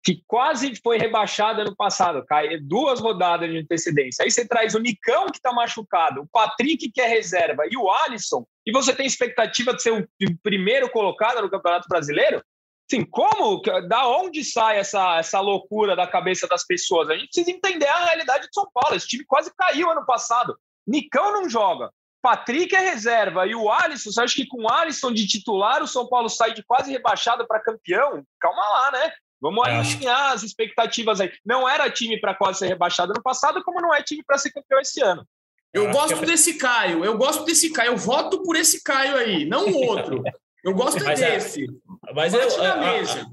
que 0.04 0.24
quase 0.26 0.74
foi 0.82 0.98
rebaixado 0.98 1.62
ano 1.62 1.76
passado, 1.76 2.26
cai 2.26 2.58
duas 2.60 3.00
rodadas 3.02 3.50
de 3.50 3.58
antecedência. 3.58 4.24
Aí 4.24 4.32
você 4.32 4.48
traz 4.48 4.74
o 4.74 4.80
Nicão, 4.80 5.26
que 5.26 5.38
está 5.38 5.52
machucado, 5.52 6.22
o 6.22 6.28
Patrick, 6.28 6.90
que 6.90 7.02
é 7.02 7.08
reserva, 7.08 7.64
e 7.70 7.76
o 7.76 7.92
Alisson, 7.92 8.46
e 8.66 8.72
você 8.72 8.96
tem 8.96 9.06
expectativa 9.06 9.74
de 9.74 9.82
ser 9.82 9.92
o 9.92 10.08
primeiro 10.42 10.90
colocado 10.92 11.42
no 11.42 11.50
Campeonato 11.50 11.90
Brasileiro? 11.90 12.42
Sim, 12.90 13.04
como? 13.04 13.62
Da 13.90 14.08
onde 14.08 14.46
sai 14.46 14.80
essa, 14.80 15.18
essa 15.18 15.42
loucura 15.42 15.94
da 15.94 16.08
cabeça 16.08 16.48
das 16.48 16.66
pessoas? 16.66 17.10
A 17.10 17.18
gente 17.18 17.28
precisa 17.28 17.52
entender 17.52 17.88
a 17.88 18.06
realidade 18.06 18.48
de 18.48 18.54
São 18.54 18.66
Paulo. 18.74 18.96
Esse 18.96 19.08
time 19.08 19.26
quase 19.26 19.54
caiu 19.58 19.92
ano 19.92 20.06
passado. 20.06 20.58
Nicão 20.88 21.34
não 21.34 21.50
joga. 21.50 21.92
Patrick 22.22 22.76
é 22.76 22.80
reserva 22.80 23.46
e 23.46 23.56
o 23.56 23.72
Alisson, 23.72 24.12
você 24.12 24.22
acha 24.22 24.36
que 24.36 24.48
com 24.48 24.64
o 24.64 24.72
Alisson 24.72 25.12
de 25.12 25.28
titular 25.28 25.82
o 25.82 25.88
São 25.88 26.08
Paulo 26.08 26.30
sai 26.30 26.54
de 26.54 26.64
quase 26.64 26.92
rebaixado 26.92 27.48
para 27.48 27.62
campeão? 27.62 28.24
Calma 28.40 28.62
lá, 28.62 28.92
né? 28.92 29.14
Vamos 29.40 29.68
alinhar 29.68 30.32
as 30.32 30.44
expectativas 30.44 31.22
aí. 31.22 31.32
Não 31.46 31.70
era 31.70 31.90
time 31.90 32.20
para 32.20 32.34
quase 32.34 32.60
ser 32.60 32.68
rebaixado 32.68 33.14
no 33.16 33.22
passado, 33.22 33.64
como 33.64 33.82
não 33.82 33.94
é 33.94 34.02
time 34.02 34.24
para 34.26 34.38
ser 34.38 34.52
campeão 34.52 34.80
esse 34.80 35.02
ano. 35.02 35.26
Eu, 35.74 35.86
eu 35.86 35.92
gosto 35.92 36.24
é... 36.24 36.26
desse 36.26 36.58
Caio, 36.58 37.06
eu 37.06 37.18
gosto 37.18 37.46
desse 37.46 37.72
Caio, 37.72 37.92
eu 37.92 37.98
voto 37.98 38.42
por 38.42 38.56
esse 38.56 38.84
Caio 38.84 39.16
aí, 39.16 39.46
não 39.46 39.68
o 39.68 39.86
outro. 39.86 40.24
Eu 40.64 40.74
gosto 40.74 41.04
mas 41.04 41.22
é, 41.22 41.32
desse. 41.32 41.64
É, 41.64 42.14
mas 42.14 42.34
eu, 42.34 42.42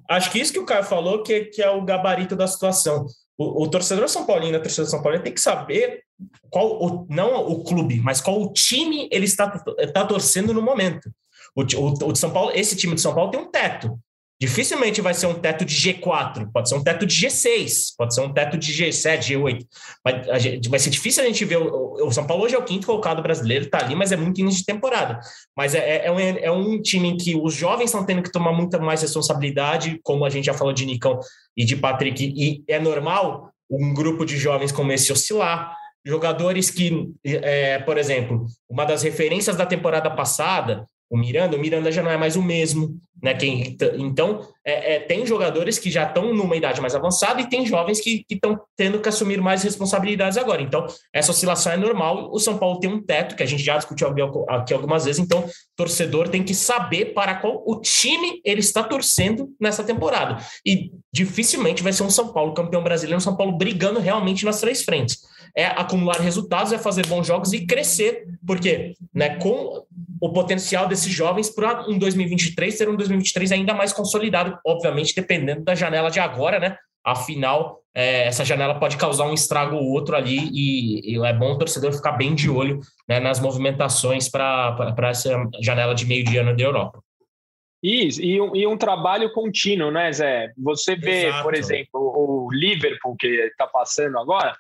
acho 0.09 0.31
que 0.31 0.39
isso 0.39 0.53
que 0.53 0.59
o 0.59 0.67
Caio 0.67 0.85
falou 0.85 1.23
que, 1.23 1.47
que 1.47 1.63
é 1.63 1.71
o 1.71 1.83
gabarito 1.83 2.37
da 2.37 2.47
situação. 2.47 3.07
O, 3.37 3.65
o 3.65 3.71
torcedor 3.71 4.09
São 4.09 4.27
Paulino, 4.27 4.57
a 4.57 4.61
torcedor 4.61 4.91
São 4.91 5.03
Paulo 5.03 5.19
tem 5.21 5.33
que 5.33 5.41
saber 5.41 6.04
qual, 6.51 6.83
o, 6.83 7.07
não 7.09 7.47
o 7.49 7.65
clube, 7.65 8.01
mas 8.01 8.21
qual 8.21 8.41
o 8.41 8.53
time 8.53 9.09
ele 9.11 9.25
está, 9.25 9.63
está 9.79 10.05
torcendo 10.05 10.55
no 10.55 10.63
momento. 10.63 11.11
O, 11.55 11.63
o, 11.63 12.09
o 12.09 12.13
de 12.13 12.19
São 12.19 12.31
Paulo, 12.31 12.53
esse 12.55 12.77
time 12.77 12.95
de 12.95 13.01
São 13.01 13.15
Paulo 13.15 13.31
tem 13.31 13.41
um 13.41 13.51
teto. 13.51 13.99
Dificilmente 14.41 15.01
vai 15.01 15.15
ser 15.15 15.27
um 15.27 15.35
teto 15.35 15.65
de 15.65 15.75
G4, 15.75 16.51
pode 16.53 16.69
ser 16.69 16.75
um 16.75 16.83
teto 16.83 17.07
de 17.07 17.15
G6, 17.15 17.95
pode 17.97 18.15
ser 18.15 18.21
um 18.21 18.33
teto 18.33 18.59
de 18.59 18.73
G7, 18.73 19.19
G8. 19.21 19.67
Vai, 20.05 20.23
vai 20.69 20.79
ser 20.81 20.91
difícil 20.91 21.23
a 21.23 21.27
gente 21.27 21.45
ver. 21.45 21.57
O, 21.57 22.11
São 22.11 22.27
Paulo 22.27 22.43
hoje 22.45 22.55
é 22.55 22.59
o 22.59 22.65
quinto 22.65 22.85
colocado 22.85 23.23
brasileiro, 23.23 23.71
tá 23.71 23.79
ali, 23.79 23.95
mas 23.95 24.11
é 24.11 24.17
muito 24.17 24.41
início 24.41 24.61
de 24.61 24.67
temporada. 24.67 25.21
Mas 25.57 25.75
é, 25.75 25.79
é, 25.79 26.07
é, 26.07 26.11
um, 26.11 26.19
é 26.19 26.51
um 26.51 26.83
time 26.83 27.09
em 27.09 27.17
que 27.17 27.37
os 27.37 27.55
jovens 27.55 27.87
estão 27.87 28.05
tendo 28.05 28.23
que 28.23 28.33
tomar 28.33 28.53
muita 28.53 28.79
mais 28.79 29.03
responsabilidade, 29.03 30.01
como 30.03 30.25
a 30.25 30.31
gente 30.31 30.47
já 30.47 30.55
falou 30.55 30.73
de 30.73 30.85
Nicão 30.85 31.21
e 31.57 31.65
de 31.65 31.77
Patrick, 31.77 32.35
e 32.37 32.65
é 32.67 32.81
normal 32.81 33.51
um 33.71 33.95
grupo 33.95 34.27
de 34.27 34.37
jovens 34.37 34.73
como 34.73 34.93
esse 34.93 35.13
oscilar. 35.13 35.77
Jogadores 36.05 36.71
que, 36.71 37.13
é, 37.25 37.79
por 37.79 37.97
exemplo, 37.97 38.47
uma 38.69 38.85
das 38.85 39.03
referências 39.03 39.57
da 39.57 39.65
temporada 39.65 40.11
passada 40.11 40.87
o 41.15 41.17
Miranda, 41.17 41.57
o 41.57 41.61
Miranda 41.61 41.93
já 41.93 42.03
não 42.03 42.11
é 42.11 42.17
mais 42.17 42.35
o 42.35 42.43
mesmo, 42.43 42.99
né? 43.23 43.35
Quem, 43.35 43.77
então, 43.99 44.41
é, 44.65 44.95
é, 44.95 44.99
tem 44.99 45.25
jogadores 45.25 45.79
que 45.79 45.91
já 45.91 46.05
estão 46.05 46.35
numa 46.35 46.57
idade 46.57 46.81
mais 46.81 46.95
avançada 46.95 47.41
e 47.41 47.49
tem 47.49 47.65
jovens 47.65 48.01
que 48.01 48.25
estão 48.29 48.59
tendo 48.77 48.99
que 48.99 49.09
assumir 49.09 49.41
mais 49.41 49.63
responsabilidades 49.63 50.37
agora. 50.37 50.61
Então, 50.61 50.87
essa 51.13 51.31
oscilação 51.31 51.73
é 51.73 51.77
normal. 51.77 52.33
O 52.33 52.39
São 52.41 52.59
Paulo 52.59 52.81
tem 52.81 52.91
um 52.91 53.01
teto, 53.01 53.37
que 53.37 53.45
a 53.45 53.47
gente 53.47 53.63
já 53.63 53.77
discutiu 53.77 54.09
aqui 54.49 54.75
algumas 54.75 55.05
vezes, 55.05 55.23
então, 55.23 55.45
torcedor 55.77 56.29
tem 56.29 56.43
que 56.43 56.55
saber 56.55 57.15
para 57.15 57.37
qual 57.37 57.63
o 57.65 57.81
time 57.81 58.41
ele 58.45 58.61
está 58.61 58.83
torcendo 58.83 59.51
nessa 59.61 59.85
temporada. 59.85 60.43
E 60.67 60.91
dificilmente 61.13 61.83
vai 61.83 61.93
ser 61.93 62.03
um 62.03 62.11
São 62.11 62.33
Paulo 62.33 62.55
campeão 62.55 62.83
brasileiro, 62.83 63.19
um 63.19 63.21
São 63.21 63.37
Paulo 63.37 63.57
brigando 63.57 64.01
realmente 64.01 64.45
nas 64.45 64.61
três 64.61 64.83
frentes 64.83 65.33
é 65.57 65.67
acumular 65.67 66.21
resultados, 66.21 66.73
é 66.73 66.79
fazer 66.79 67.07
bons 67.07 67.27
jogos 67.27 67.53
e 67.53 67.67
crescer, 67.67 68.27
porque 68.47 68.95
né, 69.13 69.37
com 69.37 69.85
o 70.21 70.33
potencial 70.33 70.89
desses 70.89 71.13
jovens 71.13 71.49
para 71.51 71.89
um 71.89 71.99
2023 71.99 72.77
ser 72.77 72.89
um 72.89 72.97
2023 72.97 73.53
ainda 73.53 73.75
mais 73.75 73.93
consolidado, 73.93 74.59
obviamente 74.67 75.15
dependendo 75.15 75.63
da 75.63 75.75
janela 75.75 76.11
de 76.11 76.19
agora, 76.19 76.59
né? 76.59 76.77
Afinal, 77.05 77.83
é, 77.95 78.27
essa 78.27 78.45
janela 78.45 78.81
pode 78.81 78.97
causar 78.97 79.27
um 79.27 79.35
estrago 79.35 79.77
ou 79.77 79.93
outro 79.93 80.17
ali 80.17 80.49
e, 80.53 81.15
e 81.15 81.25
é 81.25 81.33
bom 81.33 81.53
o 81.53 81.59
torcedor 81.59 81.93
ficar 81.93 82.13
bem 82.13 82.35
de 82.35 82.49
olho 82.49 82.81
né, 83.07 83.21
nas 83.21 83.39
movimentações 83.39 84.29
para 84.29 84.95
essa 85.11 85.31
janela 85.61 85.95
de 85.95 86.07
meio 86.07 86.25
de 86.25 86.39
ano 86.39 86.57
da 86.57 86.63
Europa. 86.63 87.01
Isso, 87.83 88.23
e 88.23 88.41
um, 88.41 88.57
e 88.57 88.67
um 88.67 88.79
trabalho 88.79 89.31
contínuo, 89.35 89.91
né, 89.91 90.11
Zé? 90.11 90.51
Você 90.57 90.97
vê, 90.97 91.27
Exato. 91.27 91.43
por 91.43 91.55
exemplo, 91.55 92.01
o 92.01 92.49
Liverpool 92.51 93.15
que 93.15 93.27
está 93.27 93.67
passando 93.67 94.19
agora, 94.19 94.57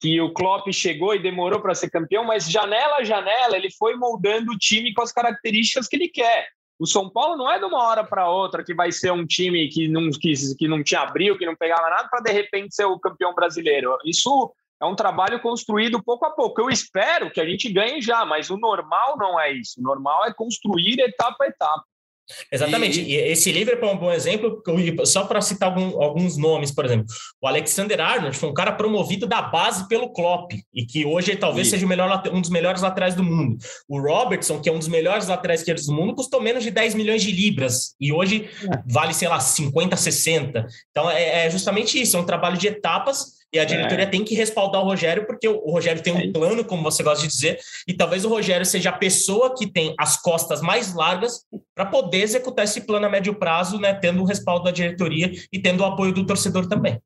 que 0.00 0.20
o 0.20 0.32
Klopp 0.32 0.70
chegou 0.72 1.14
e 1.14 1.22
demorou 1.22 1.60
para 1.60 1.74
ser 1.74 1.90
campeão, 1.90 2.24
mas 2.24 2.50
janela 2.50 2.96
a 2.96 3.04
janela 3.04 3.56
ele 3.56 3.70
foi 3.70 3.96
moldando 3.96 4.52
o 4.52 4.58
time 4.58 4.94
com 4.94 5.02
as 5.02 5.12
características 5.12 5.88
que 5.88 5.96
ele 5.96 6.08
quer. 6.08 6.48
O 6.78 6.86
São 6.86 7.10
Paulo 7.10 7.36
não 7.36 7.50
é 7.50 7.58
de 7.58 7.64
uma 7.64 7.82
hora 7.82 8.04
para 8.04 8.30
outra 8.30 8.62
que 8.62 8.72
vai 8.72 8.92
ser 8.92 9.12
um 9.12 9.26
time 9.26 9.68
que 9.68 9.88
não, 9.88 10.10
que, 10.10 10.32
que 10.56 10.68
não 10.68 10.82
tinha 10.82 11.00
abril, 11.00 11.36
que 11.36 11.44
não 11.44 11.56
pegava 11.56 11.90
nada, 11.90 12.08
para 12.08 12.20
de 12.20 12.30
repente 12.30 12.74
ser 12.74 12.84
o 12.84 13.00
campeão 13.00 13.34
brasileiro. 13.34 13.98
Isso 14.04 14.52
é 14.80 14.86
um 14.86 14.94
trabalho 14.94 15.40
construído 15.40 16.02
pouco 16.02 16.24
a 16.24 16.30
pouco. 16.30 16.60
Eu 16.60 16.70
espero 16.70 17.32
que 17.32 17.40
a 17.40 17.44
gente 17.44 17.68
ganhe 17.72 18.00
já, 18.00 18.24
mas 18.24 18.48
o 18.48 18.56
normal 18.56 19.16
não 19.18 19.40
é 19.40 19.50
isso. 19.50 19.80
O 19.80 19.82
normal 19.82 20.26
é 20.26 20.32
construir 20.32 21.00
etapa 21.00 21.44
a 21.44 21.48
etapa. 21.48 21.84
Exatamente. 22.50 23.00
E, 23.00 23.14
e 23.14 23.16
esse 23.32 23.50
Liverpool 23.50 23.88
é 23.88 23.92
um 23.92 23.98
bom 23.98 24.12
exemplo, 24.12 24.62
só 25.04 25.24
para 25.24 25.40
citar 25.40 25.70
algum, 25.70 26.02
alguns 26.02 26.36
nomes, 26.36 26.70
por 26.70 26.84
exemplo. 26.84 27.06
O 27.40 27.46
Alexander 27.46 28.00
Arnold 28.00 28.36
foi 28.36 28.48
um 28.48 28.54
cara 28.54 28.72
promovido 28.72 29.26
da 29.26 29.42
base 29.42 29.88
pelo 29.88 30.12
Klopp 30.12 30.52
e 30.74 30.84
que 30.84 31.04
hoje 31.04 31.36
talvez 31.36 31.68
seja 31.68 31.86
melhor, 31.86 32.22
um 32.32 32.40
dos 32.40 32.50
melhores 32.50 32.82
laterais 32.82 33.14
do 33.14 33.22
mundo. 33.22 33.56
O 33.88 34.00
Robertson, 34.00 34.60
que 34.60 34.68
é 34.68 34.72
um 34.72 34.78
dos 34.78 34.88
melhores 34.88 35.28
laterais 35.28 35.60
esquerdos 35.60 35.86
do 35.86 35.92
mundo, 35.92 36.14
custou 36.14 36.40
menos 36.40 36.62
de 36.62 36.70
10 36.70 36.94
milhões 36.94 37.22
de 37.22 37.32
libras 37.32 37.94
e 38.00 38.12
hoje 38.12 38.48
é. 38.62 38.82
vale, 38.86 39.14
sei 39.14 39.28
lá, 39.28 39.40
50, 39.40 39.96
60. 39.96 40.66
Então 40.90 41.10
é, 41.10 41.46
é 41.46 41.50
justamente 41.50 42.00
isso, 42.00 42.16
é 42.16 42.20
um 42.20 42.26
trabalho 42.26 42.56
de 42.56 42.68
etapas 42.68 43.37
e 43.52 43.58
a 43.58 43.64
diretoria 43.64 44.04
é. 44.04 44.08
tem 44.08 44.24
que 44.24 44.34
respaldar 44.34 44.82
o 44.82 44.84
Rogério, 44.84 45.26
porque 45.26 45.48
o 45.48 45.70
Rogério 45.70 46.02
tem 46.02 46.12
um 46.12 46.18
é 46.18 46.30
plano, 46.30 46.64
como 46.64 46.82
você 46.82 47.02
gosta 47.02 47.22
de 47.22 47.28
dizer, 47.28 47.58
e 47.86 47.94
talvez 47.94 48.24
o 48.24 48.28
Rogério 48.28 48.66
seja 48.66 48.90
a 48.90 48.98
pessoa 48.98 49.54
que 49.56 49.66
tem 49.66 49.94
as 49.98 50.20
costas 50.20 50.60
mais 50.60 50.94
largas 50.94 51.46
para 51.74 51.86
poder 51.86 52.18
executar 52.18 52.66
esse 52.66 52.82
plano 52.82 53.06
a 53.06 53.08
médio 53.08 53.34
prazo, 53.34 53.78
né, 53.78 53.94
tendo 53.94 54.20
o 54.20 54.26
respaldo 54.26 54.64
da 54.64 54.70
diretoria 54.70 55.32
e 55.50 55.58
tendo 55.58 55.80
o 55.80 55.86
apoio 55.86 56.12
do 56.12 56.26
torcedor 56.26 56.68
também. 56.68 57.00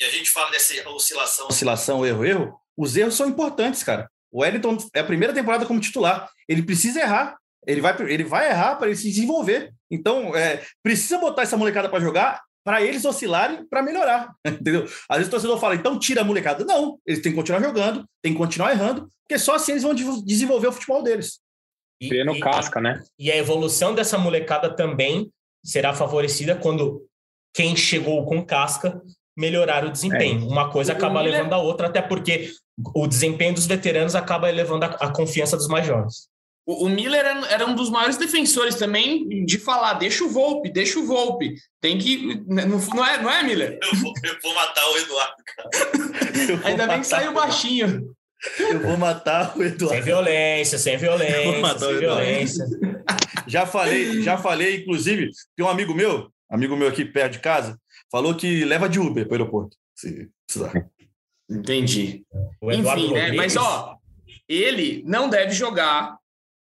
E 0.00 0.04
a 0.04 0.10
gente 0.10 0.30
fala 0.30 0.50
dessa 0.50 0.88
oscilação, 0.88 1.48
oscilação, 1.48 2.06
erro, 2.06 2.24
erro. 2.24 2.60
Os 2.76 2.96
erros 2.96 3.14
são 3.14 3.28
importantes, 3.28 3.82
cara. 3.82 4.10
O 4.32 4.40
Wellington 4.40 4.76
é 4.94 5.00
a 5.00 5.04
primeira 5.04 5.32
temporada 5.32 5.66
como 5.66 5.80
titular. 5.80 6.28
Ele 6.48 6.62
precisa 6.62 7.00
errar. 7.00 7.36
Ele 7.66 7.80
vai, 7.80 7.96
ele 8.02 8.24
vai 8.24 8.50
errar 8.50 8.76
para 8.76 8.88
ele 8.88 8.96
se 8.96 9.08
desenvolver. 9.08 9.72
Então, 9.90 10.34
é, 10.34 10.62
precisa 10.82 11.18
botar 11.18 11.42
essa 11.42 11.56
molecada 11.56 11.88
para 11.88 12.00
jogar 12.00 12.42
para 12.64 12.82
eles 12.82 13.04
oscilarem 13.04 13.66
para 13.66 13.82
melhorar, 13.82 14.34
entendeu? 14.44 14.84
Às 15.08 15.18
vezes 15.18 15.28
o 15.28 15.30
torcedor 15.30 15.58
fala, 15.58 15.74
então 15.74 15.98
tira 15.98 16.22
a 16.22 16.24
molecada. 16.24 16.64
Não, 16.64 16.98
eles 17.06 17.22
têm 17.22 17.32
que 17.32 17.36
continuar 17.36 17.60
jogando, 17.62 18.04
têm 18.22 18.32
que 18.32 18.38
continuar 18.38 18.72
errando, 18.72 19.08
porque 19.22 19.38
só 19.38 19.54
assim 19.54 19.72
eles 19.72 19.82
vão 19.82 19.94
desenvolver 19.94 20.68
o 20.68 20.72
futebol 20.72 21.02
deles. 21.02 21.38
E, 22.00 22.24
no 22.24 22.40
casca, 22.40 22.80
né? 22.80 23.02
E 23.18 23.30
a 23.30 23.36
evolução 23.36 23.94
dessa 23.94 24.18
molecada 24.18 24.74
também 24.74 25.30
será 25.64 25.94
favorecida 25.94 26.56
quando 26.56 27.06
quem 27.54 27.76
chegou 27.76 28.26
com 28.26 28.44
casca 28.44 29.00
melhorar 29.36 29.84
o 29.84 29.90
desempenho. 29.90 30.40
É. 30.40 30.44
Uma 30.44 30.70
coisa 30.70 30.92
acaba 30.92 31.20
levando 31.20 31.52
a 31.52 31.58
outra, 31.58 31.86
até 31.86 32.02
porque 32.02 32.50
o 32.94 33.06
desempenho 33.06 33.54
dos 33.54 33.66
veteranos 33.66 34.14
acaba 34.14 34.48
elevando 34.48 34.84
a, 34.84 34.88
a 34.88 35.12
confiança 35.12 35.56
dos 35.56 35.68
mais 35.68 35.86
jovens. 35.86 36.28
O, 36.66 36.86
o 36.86 36.88
Miller 36.88 37.20
era, 37.20 37.46
era, 37.46 37.66
um 37.66 37.74
dos 37.74 37.90
maiores 37.90 38.16
defensores 38.16 38.74
também 38.76 39.44
de 39.44 39.58
falar: 39.58 39.94
deixa 39.94 40.24
o 40.24 40.30
Volpe, 40.30 40.70
deixa 40.70 40.98
o 40.98 41.06
Volpe. 41.06 41.54
Tem 41.80 41.98
que. 41.98 42.42
Não, 42.46 42.78
não, 42.78 43.06
é, 43.06 43.22
não 43.22 43.30
é, 43.30 43.42
Miller? 43.42 43.78
Eu 43.82 43.98
vou, 43.98 44.12
eu 44.22 44.36
vou 44.42 44.54
matar 44.54 44.88
o 44.90 44.96
Eduardo, 44.96 45.42
cara. 45.44 45.70
Ainda 46.64 46.86
bem 46.86 47.00
que 47.00 47.06
saiu 47.06 47.32
baixinho. 47.32 48.14
Eu 48.58 48.80
vou 48.80 48.96
matar 48.96 49.56
o 49.56 49.62
Eduardo. 49.62 49.94
Sem 49.94 50.02
violência, 50.02 50.78
sem 50.78 50.96
violência. 50.96 51.52
Vou 51.52 51.60
matar 51.60 51.86
sem 51.86 51.98
violência. 51.98 52.64
Já 53.46 53.66
falei, 53.66 54.22
já 54.22 54.38
falei, 54.38 54.76
inclusive, 54.76 55.30
tem 55.54 55.66
um 55.66 55.68
amigo 55.68 55.94
meu, 55.94 56.30
amigo 56.50 56.76
meu 56.76 56.88
aqui 56.88 57.04
perto 57.04 57.34
de 57.34 57.38
casa, 57.40 57.78
falou 58.10 58.34
que 58.34 58.64
leva 58.64 58.88
de 58.88 58.98
Uber 58.98 59.26
para 59.26 59.32
o 59.32 59.38
aeroporto. 59.38 59.76
Se 59.94 60.30
precisar. 60.46 60.72
Entendi. 61.50 62.24
Enfim, 62.62 63.12
né? 63.12 63.32
Mas 63.32 63.54
ó, 63.56 63.98
ele 64.48 65.02
não 65.06 65.28
deve 65.28 65.52
jogar 65.52 66.16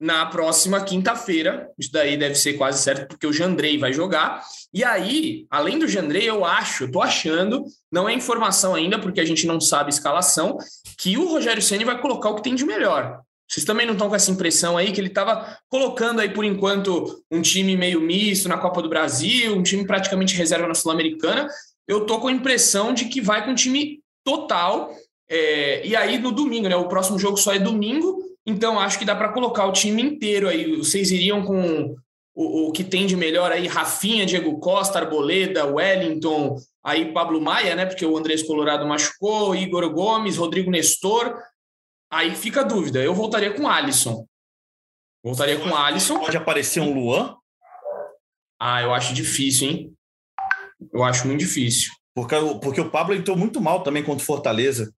na 0.02 0.26
próxima 0.26 0.82
quinta-feira. 0.84 1.70
Isso 1.78 1.92
daí 1.92 2.18
deve 2.18 2.34
ser 2.34 2.54
quase 2.54 2.82
certo, 2.82 3.08
porque 3.08 3.28
o 3.28 3.32
Jandrei 3.32 3.78
vai 3.78 3.94
jogar. 3.94 4.44
E 4.74 4.84
aí, 4.84 5.46
além 5.48 5.78
do 5.78 5.88
Jandrei, 5.88 6.28
eu 6.28 6.44
acho, 6.44 6.86
eu 6.86 6.92
tô 6.92 7.02
achando, 7.02 7.64
não 7.92 8.10
é 8.10 8.14
informação 8.14 8.74
ainda, 8.74 8.98
porque 8.98 9.22
a 9.22 9.26
gente 9.26 9.46
não 9.46 9.62
sabe 9.62 9.86
a 9.86 9.90
escalação, 9.90 10.58
que 10.98 11.18
o 11.18 11.30
Rogério 11.30 11.62
Ceni 11.62 11.86
vai 11.86 12.02
colocar 12.02 12.30
o 12.30 12.36
que 12.36 12.42
tem 12.42 12.56
de 12.56 12.66
melhor. 12.66 13.22
Vocês 13.48 13.66
também 13.66 13.86
não 13.86 13.94
estão 13.94 14.10
com 14.10 14.16
essa 14.16 14.32
impressão 14.32 14.76
aí 14.76 14.92
que 14.92 15.00
ele 15.00 15.10
estava 15.10 15.58
colocando 15.70 16.22
aí 16.22 16.30
por 16.30 16.46
enquanto 16.46 17.22
um 17.30 17.42
time 17.42 17.78
meio 17.78 18.02
misto 18.02 18.50
na 18.50 18.58
Copa 18.58 18.82
do 18.82 18.90
Brasil, 18.90 19.56
um 19.56 19.62
time 19.62 19.86
praticamente 19.86 20.36
reserva 20.36 20.68
na 20.68 20.74
Sul-Americana. 20.74 21.48
Eu 21.88 22.06
tô 22.06 22.20
com 22.20 22.30
a 22.30 22.32
impressão 22.32 22.94
de 22.94 23.06
que 23.06 23.22
vai 23.22 23.44
com 23.44 23.52
um 23.52 23.56
time 23.56 24.00
total. 24.24 24.90
É, 25.30 25.86
e 25.86 25.96
aí 25.96 26.18
no 26.18 26.32
domingo, 26.32 26.70
né? 26.70 26.76
O 26.76 26.88
próximo 26.88 27.20
jogo 27.20 27.36
só 27.36 27.54
é 27.54 27.60
domingo 27.60 28.31
Então 28.46 28.80
acho 28.80 28.98
que 28.98 29.06
dá 29.06 29.16
para 29.16 29.32
colocar 29.32 29.66
o 29.66 29.72
time 29.72 30.02
inteiro 30.02 30.48
aí. 30.48 30.76
Vocês 30.76 31.12
iriam 31.12 31.44
com 31.44 31.96
o, 32.34 32.68
o, 32.68 32.72
que 32.72 32.84
tem 32.84 33.06
de 33.06 33.16
melhor 33.16 33.52
aí, 33.52 33.68
Rafinha, 33.68 34.26
Diego 34.26 34.60
Costa, 34.60 35.00
Arboleda, 35.00 35.66
Wellington, 35.66 36.58
aí 36.84 37.14
Pablo 37.14 37.40
Maia, 37.40 37.76
né? 37.76 37.86
Porque 37.86 38.06
o 38.06 38.18
Andrés 38.18 38.42
Colorado 38.44 38.88
machucou, 38.88 39.56
Igor 39.56 39.90
Gomes, 39.92 40.38
Rodrigo 40.38 40.72
Nestor. 40.72 41.38
Aí 42.12 42.36
fica 42.36 42.62
a 42.62 42.66
dúvida. 42.66 43.00
Eu 43.00 43.14
voltaria 43.14 43.54
com 43.54 43.68
Alisson. 43.68 44.26
Voltaria 45.24 45.60
com 45.60 45.76
Alisson. 45.76 46.20
Pode 46.20 46.38
aparecer 46.38 46.82
um 46.82 46.94
Luan? 46.94 47.36
Ah, 48.60 48.82
eu 48.82 48.94
acho 48.94 49.14
difícil, 49.14 49.70
hein? 49.70 49.94
Eu 50.92 51.04
acho 51.04 51.28
muito 51.28 51.40
difícil. 51.40 51.92
Porque, 52.14 52.36
porque 52.62 52.82
o 52.82 52.90
Pablo 52.90 53.16
entrou 53.16 53.38
muito 53.38 53.62
mal 53.62 53.84
também 53.84 54.04
contra 54.04 54.24
o 54.24 54.26
Fortaleza. 54.26 54.92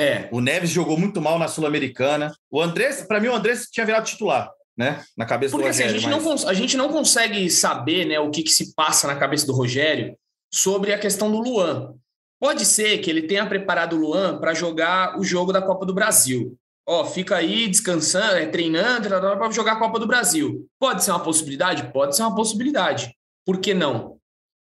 É. 0.00 0.28
O 0.32 0.40
Neves 0.40 0.70
jogou 0.70 0.96
muito 0.96 1.20
mal 1.20 1.38
na 1.38 1.46
Sul-Americana. 1.46 2.34
O 2.50 2.62
Andrés, 2.62 3.02
para 3.02 3.20
mim, 3.20 3.28
o 3.28 3.34
Andrés 3.34 3.66
tinha 3.70 3.84
virado 3.84 4.06
titular, 4.06 4.50
né? 4.74 5.04
Na 5.14 5.26
cabeça 5.26 5.52
Porque 5.52 5.64
do 5.64 5.68
Rogério. 5.68 5.90
Assim, 5.90 5.98
a, 5.98 6.00
gente 6.00 6.24
mas... 6.24 6.42
não, 6.42 6.48
a 6.48 6.54
gente 6.54 6.76
não 6.78 6.88
consegue 6.88 7.50
saber 7.50 8.06
né, 8.06 8.18
o 8.18 8.30
que, 8.30 8.42
que 8.42 8.50
se 8.50 8.74
passa 8.74 9.06
na 9.06 9.16
cabeça 9.16 9.46
do 9.46 9.52
Rogério 9.52 10.16
sobre 10.50 10.94
a 10.94 10.98
questão 10.98 11.30
do 11.30 11.38
Luan. 11.38 11.94
Pode 12.40 12.64
ser 12.64 12.96
que 12.98 13.10
ele 13.10 13.22
tenha 13.22 13.44
preparado 13.46 13.94
o 13.94 13.98
Luan 13.98 14.38
para 14.38 14.54
jogar 14.54 15.20
o 15.20 15.22
jogo 15.22 15.52
da 15.52 15.60
Copa 15.60 15.84
do 15.84 15.92
Brasil. 15.92 16.56
Ó, 16.88 17.04
fica 17.04 17.36
aí 17.36 17.68
descansando, 17.68 18.36
é, 18.36 18.46
treinando, 18.46 19.06
para 19.06 19.50
jogar 19.50 19.72
a 19.72 19.78
Copa 19.78 19.98
do 19.98 20.06
Brasil. 20.06 20.66
Pode 20.78 21.04
ser 21.04 21.10
uma 21.10 21.20
possibilidade? 21.20 21.92
Pode 21.92 22.16
ser 22.16 22.22
uma 22.22 22.34
possibilidade. 22.34 23.14
Por 23.44 23.58
que 23.58 23.74
não? 23.74 24.18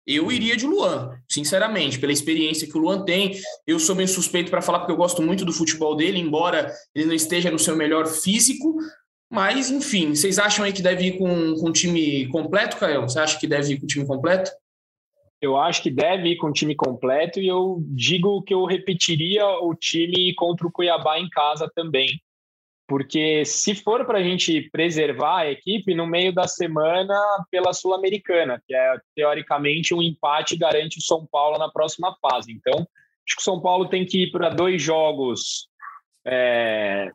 Eu 0.05 0.31
iria 0.31 0.57
de 0.57 0.65
Luan, 0.65 1.17
sinceramente, 1.29 1.97
pela 1.97 2.11
experiência 2.11 2.67
que 2.67 2.77
o 2.77 2.81
Luan 2.81 3.05
tem. 3.05 3.39
Eu 3.65 3.79
sou 3.79 3.95
bem 3.95 4.07
suspeito 4.07 4.51
para 4.51 4.61
falar 4.61 4.79
porque 4.79 4.91
eu 4.91 4.97
gosto 4.97 5.21
muito 5.21 5.45
do 5.45 5.53
futebol 5.53 5.95
dele, 5.95 6.19
embora 6.19 6.73
ele 6.93 7.05
não 7.05 7.13
esteja 7.13 7.49
no 7.49 7.59
seu 7.59 7.75
melhor 7.75 8.05
físico. 8.05 8.75
Mas, 9.31 9.71
enfim, 9.71 10.13
vocês 10.13 10.37
acham 10.37 10.65
aí 10.65 10.73
que 10.73 10.81
deve 10.81 11.05
ir 11.05 11.17
com, 11.17 11.55
com 11.55 11.69
o 11.69 11.73
time 11.73 12.27
completo, 12.27 12.77
Caio? 12.77 13.01
Você 13.01 13.19
acha 13.19 13.39
que 13.39 13.47
deve 13.47 13.73
ir 13.73 13.79
com 13.79 13.85
o 13.85 13.87
time 13.87 14.05
completo? 14.05 14.51
Eu 15.41 15.57
acho 15.57 15.81
que 15.81 15.89
deve 15.89 16.29
ir 16.29 16.37
com 16.37 16.47
o 16.47 16.53
time 16.53 16.75
completo 16.75 17.39
e 17.39 17.47
eu 17.47 17.83
digo 17.87 18.41
que 18.43 18.53
eu 18.53 18.63
repetiria 18.65 19.45
o 19.45 19.73
time 19.73 20.33
contra 20.35 20.67
o 20.67 20.71
Cuiabá 20.71 21.19
em 21.19 21.29
casa 21.29 21.69
também. 21.75 22.07
Porque 22.87 23.45
se 23.45 23.75
for 23.75 24.05
para 24.05 24.19
a 24.19 24.23
gente 24.23 24.69
preservar 24.69 25.39
a 25.39 25.51
equipe 25.51 25.95
no 25.95 26.05
meio 26.05 26.33
da 26.33 26.47
semana 26.47 27.15
pela 27.49 27.73
Sul-Americana, 27.73 28.61
que 28.67 28.75
é 28.75 28.97
teoricamente 29.15 29.93
um 29.93 30.01
empate 30.01 30.57
garante 30.57 30.99
o 30.99 31.01
São 31.01 31.25
Paulo 31.25 31.57
na 31.57 31.69
próxima 31.69 32.15
fase. 32.21 32.51
Então, 32.51 32.73
acho 32.73 33.35
que 33.35 33.41
o 33.41 33.43
São 33.43 33.61
Paulo 33.61 33.87
tem 33.87 34.05
que 34.05 34.23
ir 34.23 34.31
para 34.31 34.49
dois 34.49 34.81
jogos 34.81 35.69
é, 36.25 37.11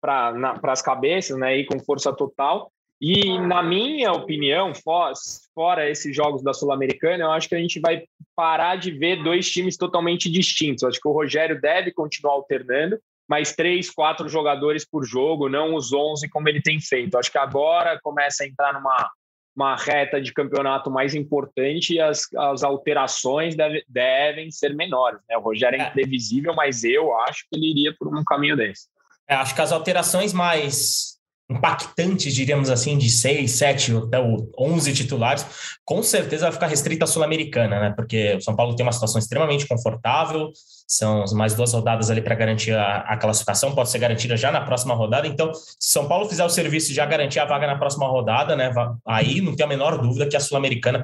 para 0.00 0.58
as 0.62 0.82
cabeças, 0.82 1.36
né, 1.36 1.58
ir 1.58 1.66
com 1.66 1.78
força 1.80 2.12
total. 2.12 2.70
E, 3.00 3.38
na 3.38 3.62
minha 3.62 4.12
opinião, 4.12 4.74
fora, 4.74 5.12
fora 5.54 5.88
esses 5.88 6.14
jogos 6.14 6.42
da 6.42 6.52
Sul-Americana, 6.52 7.24
eu 7.24 7.30
acho 7.30 7.48
que 7.48 7.54
a 7.54 7.60
gente 7.60 7.78
vai 7.78 8.02
parar 8.34 8.76
de 8.76 8.90
ver 8.90 9.22
dois 9.22 9.48
times 9.48 9.76
totalmente 9.76 10.30
distintos. 10.30 10.82
Acho 10.82 11.00
que 11.00 11.08
o 11.08 11.12
Rogério 11.12 11.60
deve 11.60 11.92
continuar 11.92 12.34
alternando, 12.34 12.98
mais 13.28 13.52
três, 13.52 13.90
quatro 13.90 14.28
jogadores 14.28 14.84
por 14.88 15.04
jogo, 15.04 15.48
não 15.48 15.74
os 15.74 15.92
11 15.92 16.28
como 16.30 16.48
ele 16.48 16.62
tem 16.62 16.80
feito. 16.80 17.18
Acho 17.18 17.30
que 17.30 17.38
agora 17.38 17.98
começa 18.02 18.44
a 18.44 18.46
entrar 18.46 18.72
numa 18.72 19.10
uma 19.58 19.74
reta 19.74 20.20
de 20.20 20.32
campeonato 20.32 20.88
mais 20.88 21.16
importante 21.16 21.94
e 21.94 22.00
as, 22.00 22.32
as 22.32 22.62
alterações 22.62 23.56
deve, 23.56 23.84
devem 23.88 24.52
ser 24.52 24.72
menores. 24.72 25.18
Né? 25.28 25.36
O 25.36 25.40
Rogério 25.40 25.80
é, 25.80 25.84
é 25.84 25.88
imprevisível, 25.88 26.54
mas 26.54 26.84
eu 26.84 27.12
acho 27.22 27.44
que 27.50 27.58
ele 27.58 27.68
iria 27.72 27.92
por 27.98 28.06
um 28.16 28.22
caminho 28.22 28.56
desse. 28.56 28.86
É, 29.26 29.34
acho 29.34 29.56
que 29.56 29.60
as 29.60 29.72
alterações 29.72 30.32
mais 30.32 31.17
impactantes, 31.50 32.34
diríamos 32.34 32.68
assim, 32.68 32.98
de 32.98 33.08
seis, 33.08 33.52
sete 33.52 33.96
até 33.96 34.18
onze 34.58 34.92
titulares, 34.92 35.46
com 35.84 36.02
certeza 36.02 36.44
vai 36.44 36.52
ficar 36.52 36.66
restrita 36.66 37.04
à 37.04 37.06
Sul-Americana, 37.06 37.80
né? 37.80 37.92
Porque 37.96 38.34
o 38.34 38.40
São 38.40 38.54
Paulo 38.54 38.76
tem 38.76 38.84
uma 38.84 38.92
situação 38.92 39.18
extremamente 39.18 39.66
confortável, 39.66 40.50
são 40.86 41.24
mais 41.32 41.54
duas 41.54 41.72
rodadas 41.72 42.10
ali 42.10 42.20
para 42.20 42.34
garantir 42.34 42.72
a, 42.72 42.98
a, 43.00 43.16
classificação, 43.16 43.74
pode 43.74 43.88
ser 43.88 43.98
garantida 43.98 44.36
já 44.36 44.52
na 44.52 44.60
próxima 44.60 44.94
rodada. 44.94 45.26
Então, 45.26 45.52
se 45.54 45.90
São 45.90 46.06
Paulo 46.06 46.28
fizer 46.28 46.44
o 46.44 46.50
serviço 46.50 46.88
de 46.88 46.94
já 46.94 47.06
garantir 47.06 47.40
a 47.40 47.46
vaga 47.46 47.66
na 47.66 47.78
próxima 47.78 48.06
rodada, 48.06 48.54
né? 48.54 48.70
Aí 49.06 49.40
não 49.40 49.56
tem 49.56 49.64
a 49.64 49.68
menor 49.68 49.98
dúvida 49.98 50.28
que 50.28 50.36
a 50.36 50.40
Sul-Americana, 50.40 51.02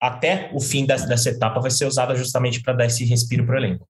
até 0.00 0.50
o 0.52 0.60
fim 0.60 0.84
dessa, 0.84 1.06
dessa 1.06 1.30
etapa, 1.30 1.58
vai 1.58 1.70
ser 1.70 1.86
usada 1.86 2.14
justamente 2.14 2.62
para 2.62 2.74
dar 2.74 2.86
esse 2.86 3.02
respiro 3.06 3.46
para 3.46 3.54
o 3.54 3.58
elenco. 3.58 3.88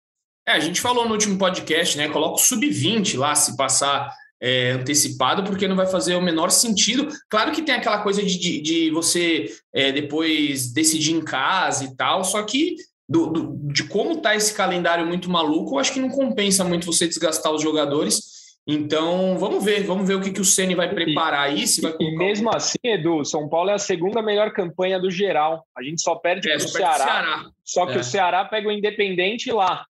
É, 0.48 0.52
a 0.52 0.60
gente 0.60 0.80
falou 0.80 1.06
no 1.06 1.14
último 1.14 1.40
podcast, 1.40 1.98
né? 1.98 2.08
Coloca 2.10 2.36
o 2.36 2.38
sub-20 2.38 3.18
lá, 3.18 3.34
se 3.34 3.58
passar 3.58 4.14
é, 4.42 4.72
antecipado, 4.72 5.44
porque 5.44 5.68
não 5.68 5.76
vai 5.76 5.88
fazer 5.88 6.16
o 6.16 6.22
menor 6.22 6.50
sentido. 6.50 7.08
Claro 7.30 7.52
que 7.52 7.62
tem 7.62 7.76
aquela 7.76 8.02
coisa 8.02 8.22
de, 8.22 8.38
de, 8.38 8.62
de 8.62 8.92
você 8.92 9.50
é, 9.74 9.92
depois 9.92 10.72
decidir 10.72 11.14
em 11.14 11.24
casa 11.24 11.84
e 11.86 11.96
tal, 11.96 12.24
só 12.24 12.44
que 12.44 12.76
do, 13.08 13.28
do, 13.28 13.72
de 13.72 13.84
como 13.84 14.18
tá 14.18 14.36
esse 14.36 14.54
calendário 14.54 15.06
muito 15.06 15.30
maluco, 15.30 15.76
eu 15.76 15.80
acho 15.80 15.94
que 15.94 16.00
não 16.00 16.10
compensa 16.10 16.64
muito 16.64 16.86
você 16.86 17.08
desgastar 17.08 17.52
os 17.52 17.62
jogadores. 17.62 18.36
Então, 18.68 19.38
vamos 19.38 19.64
ver, 19.64 19.84
vamos 19.84 20.08
ver 20.08 20.16
o 20.16 20.22
que, 20.22 20.32
que 20.32 20.42
o 20.42 20.46
Ceni 20.46 20.74
vai 20.74 20.92
preparar 20.92 21.42
aí. 21.42 21.68
Se 21.68 21.82
vai 21.82 21.94
e 22.00 22.18
mesmo 22.18 22.50
assim, 22.50 22.80
Edu, 22.84 23.24
São 23.24 23.48
Paulo 23.48 23.70
é 23.70 23.74
a 23.74 23.80
segunda 23.80 24.24
melhor 24.24 24.52
campanha 24.54 25.00
do 25.00 25.12
geral. 25.12 25.64
A 25.78 25.84
gente 25.84 26.02
só 26.02 26.16
perde 26.16 26.50
é, 26.50 26.58
para 26.58 26.66
o 26.66 26.70
Ceará, 26.70 26.98
Ceará. 26.98 27.46
Só 27.64 27.86
que 27.86 27.94
é. 27.94 28.00
o 28.00 28.04
Ceará 28.04 28.44
pega 28.44 28.68
o 28.68 28.72
Independente 28.72 29.52
lá. 29.52 29.86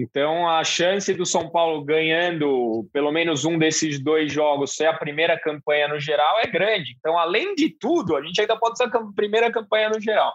Então, 0.00 0.48
a 0.48 0.62
chance 0.62 1.12
do 1.12 1.26
São 1.26 1.50
Paulo 1.50 1.84
ganhando 1.84 2.88
pelo 2.92 3.10
menos 3.10 3.44
um 3.44 3.58
desses 3.58 3.98
dois 3.98 4.32
jogos 4.32 4.76
ser 4.76 4.86
a 4.86 4.96
primeira 4.96 5.36
campanha 5.36 5.88
no 5.88 5.98
geral 5.98 6.38
é 6.38 6.46
grande. 6.46 6.94
Então, 6.96 7.18
além 7.18 7.56
de 7.56 7.68
tudo, 7.68 8.16
a 8.16 8.22
gente 8.22 8.40
ainda 8.40 8.56
pode 8.56 8.78
ser 8.78 8.84
a 8.84 9.00
primeira 9.16 9.50
campanha 9.50 9.90
no 9.90 10.00
geral. 10.00 10.32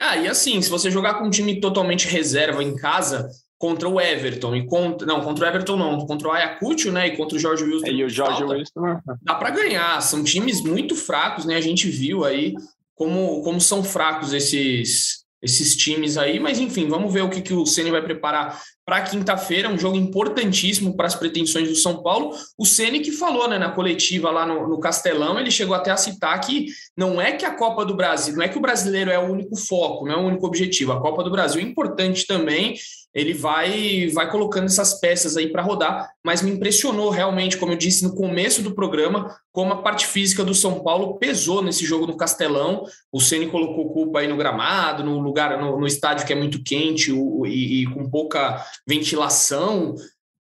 Ah, 0.00 0.16
e 0.16 0.26
assim, 0.26 0.60
se 0.62 0.70
você 0.70 0.90
jogar 0.90 1.14
com 1.14 1.26
um 1.26 1.30
time 1.30 1.60
totalmente 1.60 2.08
reserva 2.08 2.64
em 2.64 2.74
casa 2.74 3.28
contra 3.58 3.86
o 3.86 4.00
Everton 4.00 4.56
e 4.56 4.66
contra. 4.66 5.06
Não, 5.06 5.20
contra 5.20 5.44
o 5.44 5.48
Everton 5.48 5.76
não, 5.76 6.06
contra 6.06 6.28
o 6.28 6.32
Ayacucho, 6.32 6.90
né? 6.90 7.08
E 7.08 7.16
contra 7.16 7.36
o 7.36 7.40
Jorge 7.40 7.62
Wilson. 7.62 7.86
É, 7.86 7.90
e 7.90 8.04
o 8.04 8.08
Jorge 8.08 8.42
Wilson. 8.42 8.80
Né? 8.80 9.00
Dá 9.20 9.34
para 9.34 9.50
ganhar. 9.50 10.00
São 10.00 10.24
times 10.24 10.62
muito 10.62 10.96
fracos, 10.96 11.44
né? 11.44 11.56
A 11.56 11.60
gente 11.60 11.90
viu 11.90 12.24
aí 12.24 12.54
como, 12.94 13.42
como 13.42 13.60
são 13.60 13.84
fracos 13.84 14.32
esses 14.32 15.24
esses 15.44 15.76
times 15.76 16.16
aí, 16.16 16.40
mas 16.40 16.58
enfim, 16.58 16.88
vamos 16.88 17.12
ver 17.12 17.20
o 17.20 17.28
que, 17.28 17.42
que 17.42 17.52
o 17.52 17.66
Ceni 17.66 17.90
vai 17.90 18.00
preparar 18.00 18.58
para 18.84 19.02
quinta-feira, 19.02 19.68
um 19.68 19.78
jogo 19.78 19.96
importantíssimo 19.96 20.96
para 20.96 21.06
as 21.06 21.14
pretensões 21.14 21.68
do 21.68 21.74
São 21.74 22.02
Paulo. 22.02 22.36
O 22.58 22.66
Ceni 22.66 23.00
que 23.00 23.12
falou 23.12 23.48
né, 23.48 23.58
na 23.58 23.70
coletiva 23.70 24.30
lá 24.30 24.44
no, 24.46 24.68
no, 24.68 24.78
Castelão, 24.78 25.38
ele 25.38 25.50
chegou 25.50 25.74
até 25.74 25.90
a 25.90 25.96
citar 25.96 26.38
que 26.40 26.66
não 26.96 27.20
é 27.20 27.32
que 27.32 27.46
a 27.46 27.54
Copa 27.54 27.84
do 27.84 27.96
Brasil, 27.96 28.36
não 28.36 28.42
é 28.42 28.48
que 28.48 28.58
o 28.58 28.60
brasileiro 28.60 29.10
é 29.10 29.18
o 29.18 29.30
único 29.30 29.56
foco, 29.56 30.06
não 30.06 30.14
é 30.14 30.16
o 30.16 30.26
único 30.26 30.46
objetivo. 30.46 30.92
A 30.92 31.00
Copa 31.00 31.24
do 31.24 31.30
Brasil 31.30 31.60
é 31.60 31.64
importante 31.64 32.26
também 32.26 32.76
ele 33.14 33.32
vai 33.32 34.08
vai 34.08 34.28
colocando 34.28 34.66
essas 34.66 34.98
peças 34.98 35.36
aí 35.36 35.48
para 35.48 35.62
rodar, 35.62 36.10
mas 36.24 36.42
me 36.42 36.50
impressionou 36.50 37.10
realmente, 37.10 37.56
como 37.56 37.72
eu 37.72 37.76
disse 37.76 38.02
no 38.02 38.14
começo 38.14 38.60
do 38.60 38.74
programa, 38.74 39.38
como 39.52 39.72
a 39.72 39.82
parte 39.82 40.06
física 40.06 40.44
do 40.44 40.54
São 40.54 40.82
Paulo 40.82 41.16
pesou 41.16 41.62
nesse 41.62 41.86
jogo 41.86 42.08
no 42.08 42.16
Castelão. 42.16 42.84
O 43.12 43.20
Ceni 43.20 43.46
colocou 43.46 43.92
culpa 43.92 44.18
aí 44.18 44.26
no 44.26 44.36
gramado, 44.36 45.04
no 45.04 45.20
lugar 45.20 45.60
no, 45.60 45.78
no 45.78 45.86
estádio 45.86 46.26
que 46.26 46.32
é 46.32 46.36
muito 46.36 46.62
quente 46.62 47.12
o, 47.12 47.46
e, 47.46 47.82
e 47.82 47.86
com 47.86 48.10
pouca 48.10 48.64
ventilação. 48.86 49.94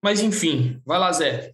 Mas 0.04 0.22
enfim, 0.22 0.82
vai 0.86 1.00
lá, 1.00 1.12
Zé. 1.12 1.54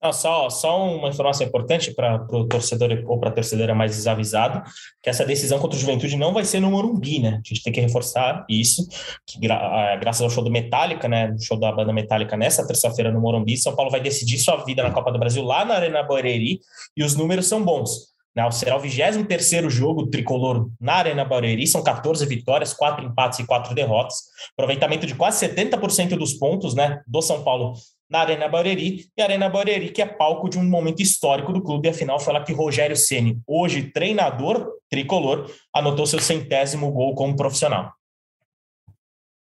Não, 0.00 0.12
só, 0.12 0.48
só 0.48 0.80
uma 0.94 1.08
informação 1.08 1.44
importante 1.44 1.92
para 1.92 2.24
o 2.30 2.46
torcedor 2.46 3.02
ou 3.06 3.18
para 3.18 3.30
a 3.30 3.32
torcedora 3.32 3.74
mais 3.74 3.96
desavisado, 3.96 4.62
que 5.02 5.10
essa 5.10 5.24
decisão 5.24 5.58
contra 5.58 5.76
o 5.76 5.80
Juventude 5.80 6.16
não 6.16 6.32
vai 6.32 6.44
ser 6.44 6.60
no 6.60 6.70
Morumbi, 6.70 7.18
né? 7.18 7.40
A 7.44 7.48
gente 7.48 7.64
tem 7.64 7.72
que 7.72 7.80
reforçar 7.80 8.46
isso, 8.48 8.86
que 9.26 9.40
gra 9.40 9.56
ah, 9.56 9.96
graças 9.96 10.22
ao 10.22 10.30
show 10.30 10.44
do 10.44 10.52
Metallica, 10.52 11.08
né? 11.08 11.32
O 11.32 11.42
show 11.42 11.58
da 11.58 11.72
banda 11.72 11.92
Metallica 11.92 12.36
nessa 12.36 12.64
terça-feira 12.64 13.10
no 13.10 13.20
Morumbi, 13.20 13.56
São 13.56 13.74
Paulo 13.74 13.90
vai 13.90 14.00
decidir 14.00 14.38
sua 14.38 14.62
vida 14.64 14.84
na 14.84 14.92
Copa 14.92 15.10
do 15.10 15.18
Brasil 15.18 15.42
lá 15.42 15.64
na 15.64 15.74
Arena 15.74 16.04
Barueri 16.04 16.60
e 16.96 17.02
os 17.02 17.16
números 17.16 17.48
são 17.48 17.64
bons. 17.64 18.16
Né? 18.34 18.50
Será 18.50 18.76
o 18.76 18.80
23 18.80 19.72
jogo 19.72 20.06
tricolor 20.06 20.68
na 20.80 20.94
Arena 20.94 21.24
Barueri, 21.24 21.66
são 21.66 21.82
14 21.82 22.24
vitórias, 22.26 22.72
4 22.72 23.04
empates 23.04 23.38
e 23.38 23.46
4 23.46 23.74
derrotas, 23.74 24.16
aproveitamento 24.52 25.06
de 25.06 25.14
quase 25.14 25.46
70% 25.46 26.16
dos 26.16 26.34
pontos 26.34 26.74
né, 26.74 27.02
do 27.06 27.20
São 27.20 27.42
Paulo 27.42 27.74
na 28.08 28.20
Arena 28.20 28.48
Barueri, 28.48 29.04
e 29.16 29.20
a 29.20 29.24
Arena 29.24 29.48
Barueri 29.50 29.90
que 29.90 30.00
é 30.00 30.06
palco 30.06 30.48
de 30.48 30.58
um 30.58 30.64
momento 30.64 31.02
histórico 31.02 31.52
do 31.52 31.62
clube, 31.62 31.88
afinal 31.88 32.18
foi 32.18 32.32
lá 32.32 32.42
que 32.42 32.52
Rogério 32.52 32.96
Ceni, 32.96 33.38
hoje 33.46 33.90
treinador 33.90 34.72
tricolor, 34.88 35.50
anotou 35.74 36.06
seu 36.06 36.20
centésimo 36.20 36.90
gol 36.90 37.14
como 37.14 37.36
profissional. 37.36 37.92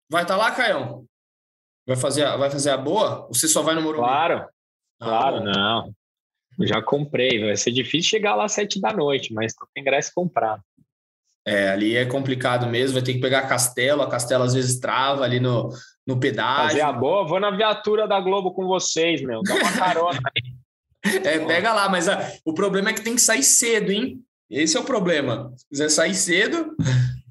Vai 0.10 0.24
estar 0.24 0.36
tá 0.36 0.41
lá, 0.41 0.52
Caião? 0.52 1.06
Vai 1.88 1.95
fazer, 1.95 2.26
vai 2.38 2.50
fazer 2.50 2.71
a 2.71 2.78
boa? 2.78 3.28
Você 3.28 3.48
só 3.48 3.62
vai 3.62 3.76
no 3.76 3.82
Morumbi? 3.82 4.04
Claro, 4.04 4.48
ah, 5.00 5.06
claro, 5.06 5.43
não. 5.43 5.93
Já 6.62 6.82
comprei, 6.82 7.44
vai 7.44 7.56
ser 7.56 7.72
difícil 7.72 8.10
chegar 8.10 8.36
lá 8.36 8.46
às 8.46 8.54
sete 8.54 8.80
da 8.80 8.94
noite, 8.94 9.34
mas 9.34 9.54
tô 9.54 9.65
com 9.65 9.80
ingresso 9.80 10.12
comprado. 10.15 10.62
É, 11.48 11.70
ali 11.70 11.96
é 11.96 12.06
complicado 12.06 12.65
mesmo, 12.68 12.96
vai 12.96 13.04
ter 13.04 13.13
que 13.13 13.20
pegar 13.20 13.39
a 13.39 13.48
Castelo, 13.48 14.02
a 14.02 14.10
Castelo 14.10 14.44
às 14.44 14.54
vezes 14.54 14.80
trava 14.80 15.24
ali 15.24 15.39
no, 15.39 15.70
no 16.06 16.20
pedágio. 16.20 16.70
Fazer 16.70 16.82
a 16.82 16.91
boa, 16.91 17.28
vou 17.28 17.39
na 17.39 17.52
viatura 17.52 18.08
da 18.08 18.20
Globo 18.20 18.52
com 18.52 18.65
vocês, 18.65 19.22
meu. 19.22 19.41
Dá 19.44 19.54
uma 19.56 19.72
carona 19.72 20.20
aí. 20.36 20.54
É, 21.24 21.38
pega 21.38 21.72
lá, 21.72 21.88
mas 21.88 22.10
a, 22.10 22.20
o 22.44 22.52
problema 22.52 22.89
é 22.89 22.94
que 22.94 23.04
tem 23.04 23.13
que 23.13 23.22
sair 23.22 23.44
cedo, 23.44 23.91
hein? 23.91 24.20
Esse 24.50 24.76
é 24.76 24.80
o 24.80 24.84
problema. 24.84 25.54
Se 25.56 25.68
quiser 25.70 25.89
sair 25.89 26.15
cedo, 26.15 26.76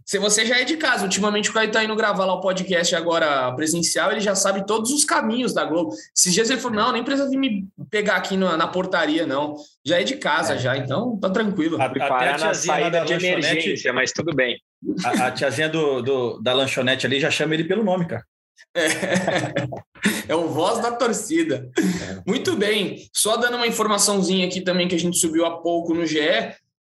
se 0.04 0.18
você 0.18 0.44
já 0.44 0.60
é 0.60 0.64
de 0.64 0.76
casa, 0.76 1.04
ultimamente 1.04 1.48
o 1.48 1.52
Caio 1.52 1.70
tá 1.70 1.82
indo 1.82 1.96
gravar 1.96 2.26
lá 2.26 2.34
o 2.34 2.40
podcast 2.40 2.94
agora 2.94 3.50
presencial, 3.54 4.12
ele 4.12 4.20
já 4.20 4.34
sabe 4.34 4.66
todos 4.66 4.90
os 4.90 5.04
caminhos 5.04 5.54
da 5.54 5.64
Globo. 5.64 5.94
Esses 6.14 6.34
dias 6.34 6.50
ele 6.50 6.60
falou: 6.60 6.76
não, 6.76 6.92
nem 6.92 7.02
precisa 7.02 7.28
vir 7.28 7.38
me 7.38 7.66
pegar 7.90 8.16
aqui 8.16 8.36
na, 8.36 8.56
na 8.56 8.68
portaria, 8.68 9.26
não. 9.26 9.54
Já 9.84 10.00
é 10.00 10.04
de 10.04 10.16
casa, 10.16 10.54
é. 10.54 10.58
já, 10.58 10.76
então 10.76 11.18
tá 11.18 11.30
tranquilo. 11.30 11.80
A, 11.80 11.86
até 11.86 12.02
a 12.02 12.38
na 12.38 12.54
saída 12.54 13.04
de 13.04 13.14
emergência, 13.14 13.92
mas 13.92 14.12
tudo 14.12 14.34
bem. 14.34 14.60
A, 15.04 15.28
a 15.28 15.30
tiazinha 15.30 15.68
do, 15.68 16.02
do, 16.02 16.40
da 16.40 16.52
lanchonete 16.52 17.06
ali 17.06 17.18
já 17.18 17.30
chama 17.30 17.54
ele 17.54 17.64
pelo 17.64 17.82
nome, 17.82 18.06
cara. 18.06 18.24
É, 18.74 20.28
é 20.28 20.34
o 20.34 20.48
voz 20.48 20.80
da 20.80 20.92
torcida. 20.92 21.70
É. 21.78 22.22
Muito 22.26 22.56
bem. 22.56 23.08
Só 23.12 23.36
dando 23.36 23.56
uma 23.56 23.66
informaçãozinha 23.66 24.46
aqui 24.46 24.60
também 24.60 24.86
que 24.86 24.94
a 24.94 24.98
gente 24.98 25.18
subiu 25.18 25.46
há 25.46 25.62
pouco 25.62 25.94
no 25.94 26.04
GE. 26.06 26.18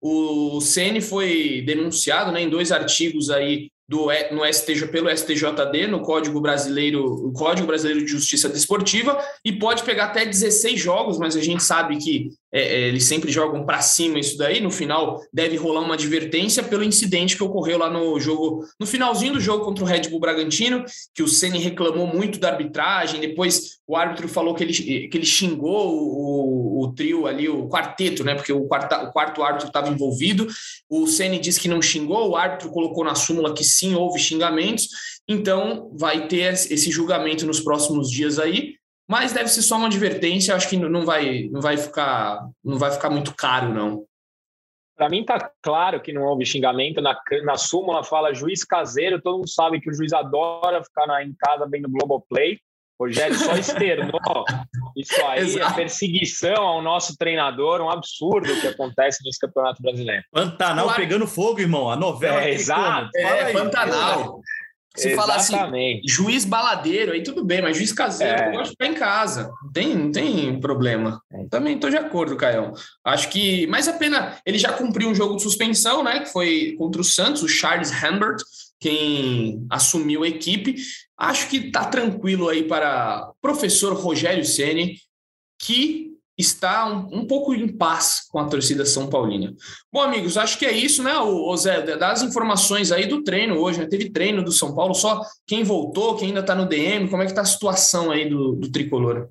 O 0.06 0.60
Ceni 0.60 1.00
foi 1.00 1.62
denunciado 1.64 2.30
né, 2.30 2.42
em 2.42 2.50
dois 2.50 2.70
artigos 2.70 3.30
aí 3.30 3.70
do, 3.88 4.08
no 4.32 4.44
STJ, 4.44 4.88
pelo 4.88 5.08
STJD, 5.08 5.86
no 5.86 6.02
Código 6.02 6.42
Brasileiro, 6.42 7.02
o 7.26 7.32
Código 7.32 7.66
Brasileiro 7.66 8.04
de 8.04 8.10
Justiça 8.10 8.46
Desportiva, 8.50 9.18
e 9.42 9.50
pode 9.50 9.82
pegar 9.82 10.06
até 10.06 10.26
16 10.26 10.78
jogos, 10.78 11.18
mas 11.18 11.34
a 11.34 11.40
gente 11.40 11.62
sabe 11.62 11.96
que 11.96 12.28
é, 12.54 12.60
é, 12.60 12.80
eles 12.88 13.02
sempre 13.04 13.32
jogam 13.32 13.66
para 13.66 13.80
cima 13.80 14.16
isso 14.16 14.38
daí. 14.38 14.60
No 14.60 14.70
final, 14.70 15.20
deve 15.32 15.56
rolar 15.56 15.80
uma 15.80 15.94
advertência 15.94 16.62
pelo 16.62 16.84
incidente 16.84 17.36
que 17.36 17.42
ocorreu 17.42 17.78
lá 17.78 17.90
no 17.90 18.20
jogo, 18.20 18.64
no 18.78 18.86
finalzinho 18.86 19.32
do 19.32 19.40
jogo 19.40 19.64
contra 19.64 19.82
o 19.82 19.86
Red 19.86 20.08
Bull 20.08 20.20
Bragantino, 20.20 20.84
que 21.12 21.24
o 21.24 21.26
Ceni 21.26 21.58
reclamou 21.58 22.06
muito 22.06 22.38
da 22.38 22.50
arbitragem. 22.50 23.20
Depois, 23.20 23.80
o 23.88 23.96
árbitro 23.96 24.28
falou 24.28 24.54
que 24.54 24.62
ele, 24.62 24.72
que 25.08 25.18
ele 25.18 25.26
xingou 25.26 25.96
o, 25.96 26.84
o 26.84 26.92
trio 26.94 27.26
ali, 27.26 27.48
o 27.48 27.68
quarteto, 27.68 28.22
né? 28.22 28.36
Porque 28.36 28.52
o, 28.52 28.68
quarta, 28.68 29.02
o 29.02 29.12
quarto 29.12 29.42
árbitro 29.42 29.66
estava 29.66 29.88
envolvido. 29.88 30.46
O 30.88 31.08
Ceni 31.08 31.40
disse 31.40 31.58
que 31.58 31.66
não 31.66 31.82
xingou, 31.82 32.30
o 32.30 32.36
árbitro 32.36 32.70
colocou 32.70 33.04
na 33.04 33.16
súmula 33.16 33.52
que 33.52 33.64
sim 33.64 33.96
houve 33.96 34.20
xingamentos. 34.20 34.88
Então, 35.26 35.90
vai 35.92 36.28
ter 36.28 36.52
esse 36.52 36.88
julgamento 36.92 37.44
nos 37.44 37.58
próximos 37.58 38.08
dias 38.08 38.38
aí 38.38 38.74
mas 39.14 39.32
deve 39.32 39.48
ser 39.48 39.62
só 39.62 39.76
uma 39.76 39.86
advertência, 39.86 40.56
acho 40.56 40.68
que 40.68 40.76
não 40.76 41.06
vai, 41.06 41.48
não 41.52 41.60
vai 41.60 41.76
ficar, 41.76 42.48
não 42.64 42.76
vai 42.76 42.90
ficar 42.90 43.10
muito 43.10 43.32
caro 43.32 43.72
não. 43.72 44.04
Para 44.96 45.08
mim 45.08 45.24
tá 45.24 45.52
claro 45.62 46.02
que 46.02 46.12
não 46.12 46.22
houve 46.22 46.44
xingamento 46.44 47.00
na, 47.00 47.16
na 47.44 47.56
súmula 47.56 48.02
fala 48.02 48.34
juiz 48.34 48.64
caseiro, 48.64 49.22
todo 49.22 49.36
mundo 49.36 49.48
sabe 49.48 49.80
que 49.80 49.88
o 49.88 49.94
juiz 49.94 50.12
adora 50.12 50.82
ficar 50.82 51.06
na, 51.06 51.22
em 51.22 51.32
casa 51.32 51.64
vendo 51.70 51.88
Globoplay. 51.88 52.58
Rogério 53.00 53.36
só 53.36 53.54
externou. 53.54 54.10
Isso 54.96 55.24
aí 55.26 55.40
é 55.40 55.42
Exato. 55.42 55.72
é 55.72 55.76
perseguição 55.76 56.62
ao 56.64 56.82
nosso 56.82 57.16
treinador, 57.16 57.80
um 57.80 57.90
absurdo 57.90 58.48
que 58.60 58.66
acontece 58.66 59.24
nesse 59.24 59.38
Campeonato 59.38 59.80
Brasileiro. 59.80 60.24
Pantanal 60.32 60.86
claro. 60.86 61.00
pegando 61.00 61.26
fogo, 61.26 61.60
irmão. 61.60 61.90
A 61.90 61.96
novela. 61.96 62.42
É, 62.42 62.50
exato. 62.50 63.10
É, 63.16 63.52
Pantanal. 63.52 64.40
Se 64.96 65.14
falar 65.16 65.36
assim, 65.36 65.56
juiz 66.06 66.44
baladeiro, 66.44 67.12
aí 67.12 67.22
tudo 67.22 67.44
bem, 67.44 67.60
mas 67.60 67.76
juiz 67.76 67.92
caseiro, 67.92 68.40
é. 68.40 68.48
eu 68.48 68.52
gosto 68.52 68.64
de 68.64 68.70
ficar 68.70 68.86
em 68.86 68.94
casa. 68.94 69.52
Não 69.62 69.72
tem, 69.72 69.94
não 69.96 70.12
tem 70.12 70.60
problema. 70.60 71.20
É. 71.32 71.44
Também 71.48 71.74
estou 71.74 71.90
de 71.90 71.96
acordo, 71.96 72.36
Caio. 72.36 72.72
Acho 73.04 73.28
que. 73.28 73.66
Mas 73.66 73.88
a 73.88 73.94
pena. 73.94 74.38
Ele 74.46 74.56
já 74.56 74.72
cumpriu 74.72 75.08
um 75.08 75.14
jogo 75.14 75.34
de 75.34 75.42
suspensão, 75.42 76.04
né? 76.04 76.20
Que 76.20 76.32
foi 76.32 76.76
contra 76.78 77.00
o 77.00 77.04
Santos, 77.04 77.42
o 77.42 77.48
Charles 77.48 77.90
Hambert, 77.90 78.36
quem 78.78 79.66
assumiu 79.68 80.22
a 80.22 80.28
equipe. 80.28 80.76
Acho 81.18 81.48
que 81.48 81.72
tá 81.72 81.84
tranquilo 81.84 82.48
aí 82.48 82.62
para 82.62 83.30
o 83.30 83.34
professor 83.42 83.94
Rogério 83.94 84.44
Ceni, 84.44 84.98
que 85.58 86.13
está 86.36 86.86
um, 86.86 87.20
um, 87.20 87.26
pouco 87.26 87.54
em 87.54 87.68
paz 87.68 88.26
com 88.30 88.38
a 88.38 88.48
torcida 88.48 88.84
São 88.84 89.08
Paulina. 89.08 89.54
Bom, 89.92 90.02
amigos, 90.02 90.36
acho 90.36 90.58
que 90.58 90.66
é 90.66 90.72
isso, 90.72 91.02
né, 91.02 91.16
o, 91.18 91.56
Zé? 91.56 91.96
Das 91.96 92.22
informações 92.22 92.90
aí 92.90 93.06
do 93.06 93.22
treino 93.22 93.56
hoje, 93.58 93.78
né? 93.78 93.86
Teve 93.86 94.10
treino 94.10 94.42
do 94.42 94.52
São 94.52 94.74
Paulo, 94.74 94.94
só 94.94 95.20
quem 95.46 95.62
voltou, 95.62 96.16
quem 96.16 96.28
ainda 96.28 96.40
está 96.40 96.54
no 96.54 96.66
DM, 96.66 97.08
como 97.08 97.22
é 97.22 97.26
que 97.26 97.32
está 97.32 97.42
a 97.42 97.46
situação 97.46 98.10
aí 98.10 98.28
do, 98.28 98.52
do 98.56 98.70
tricolor? 98.70 99.28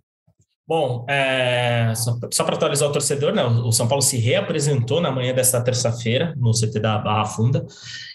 Bom, 0.66 1.06
é, 1.10 1.94
só, 1.94 2.18
só 2.32 2.44
para 2.46 2.56
atualizar 2.56 2.88
o 2.88 2.92
torcedor, 2.92 3.34
né, 3.34 3.44
o 3.44 3.72
São 3.74 3.86
Paulo 3.86 4.02
se 4.02 4.18
reapresentou 4.18 5.02
na 5.02 5.12
manhã 5.12 5.34
desta 5.34 5.62
terça-feira 5.62 6.34
no 6.38 6.52
CT 6.52 6.80
da 6.80 6.98
Barra 6.98 7.26
Funda 7.26 7.66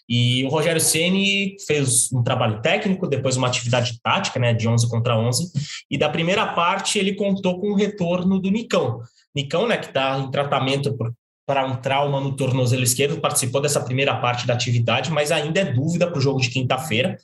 e 0.08 0.42
o 0.44 0.48
Rogério 0.48 0.80
Ceni 0.80 1.56
fez 1.66 2.10
um 2.10 2.22
trabalho 2.22 2.62
técnico, 2.62 3.06
depois 3.06 3.36
uma 3.36 3.48
atividade 3.48 4.00
tática, 4.02 4.40
né, 4.40 4.54
de 4.54 4.66
11 4.66 4.88
contra 4.88 5.18
11, 5.18 5.52
e 5.90 5.98
da 5.98 6.08
primeira 6.08 6.46
parte 6.46 6.98
ele 6.98 7.14
contou 7.14 7.60
com 7.60 7.72
o 7.72 7.76
retorno 7.76 8.40
do 8.40 8.50
Nicão. 8.50 9.00
Nicão, 9.36 9.68
né, 9.68 9.76
que 9.76 9.88
está 9.88 10.18
em 10.18 10.30
tratamento 10.30 10.96
para 11.46 11.66
um 11.66 11.76
trauma 11.76 12.18
no 12.18 12.34
tornozelo 12.34 12.82
esquerdo, 12.82 13.20
participou 13.20 13.60
dessa 13.60 13.80
primeira 13.80 14.16
parte 14.16 14.46
da 14.46 14.54
atividade, 14.54 15.10
mas 15.10 15.30
ainda 15.30 15.60
é 15.60 15.72
dúvida 15.72 16.06
para 16.06 16.18
o 16.18 16.22
jogo 16.22 16.40
de 16.40 16.48
quinta-feira. 16.48 17.18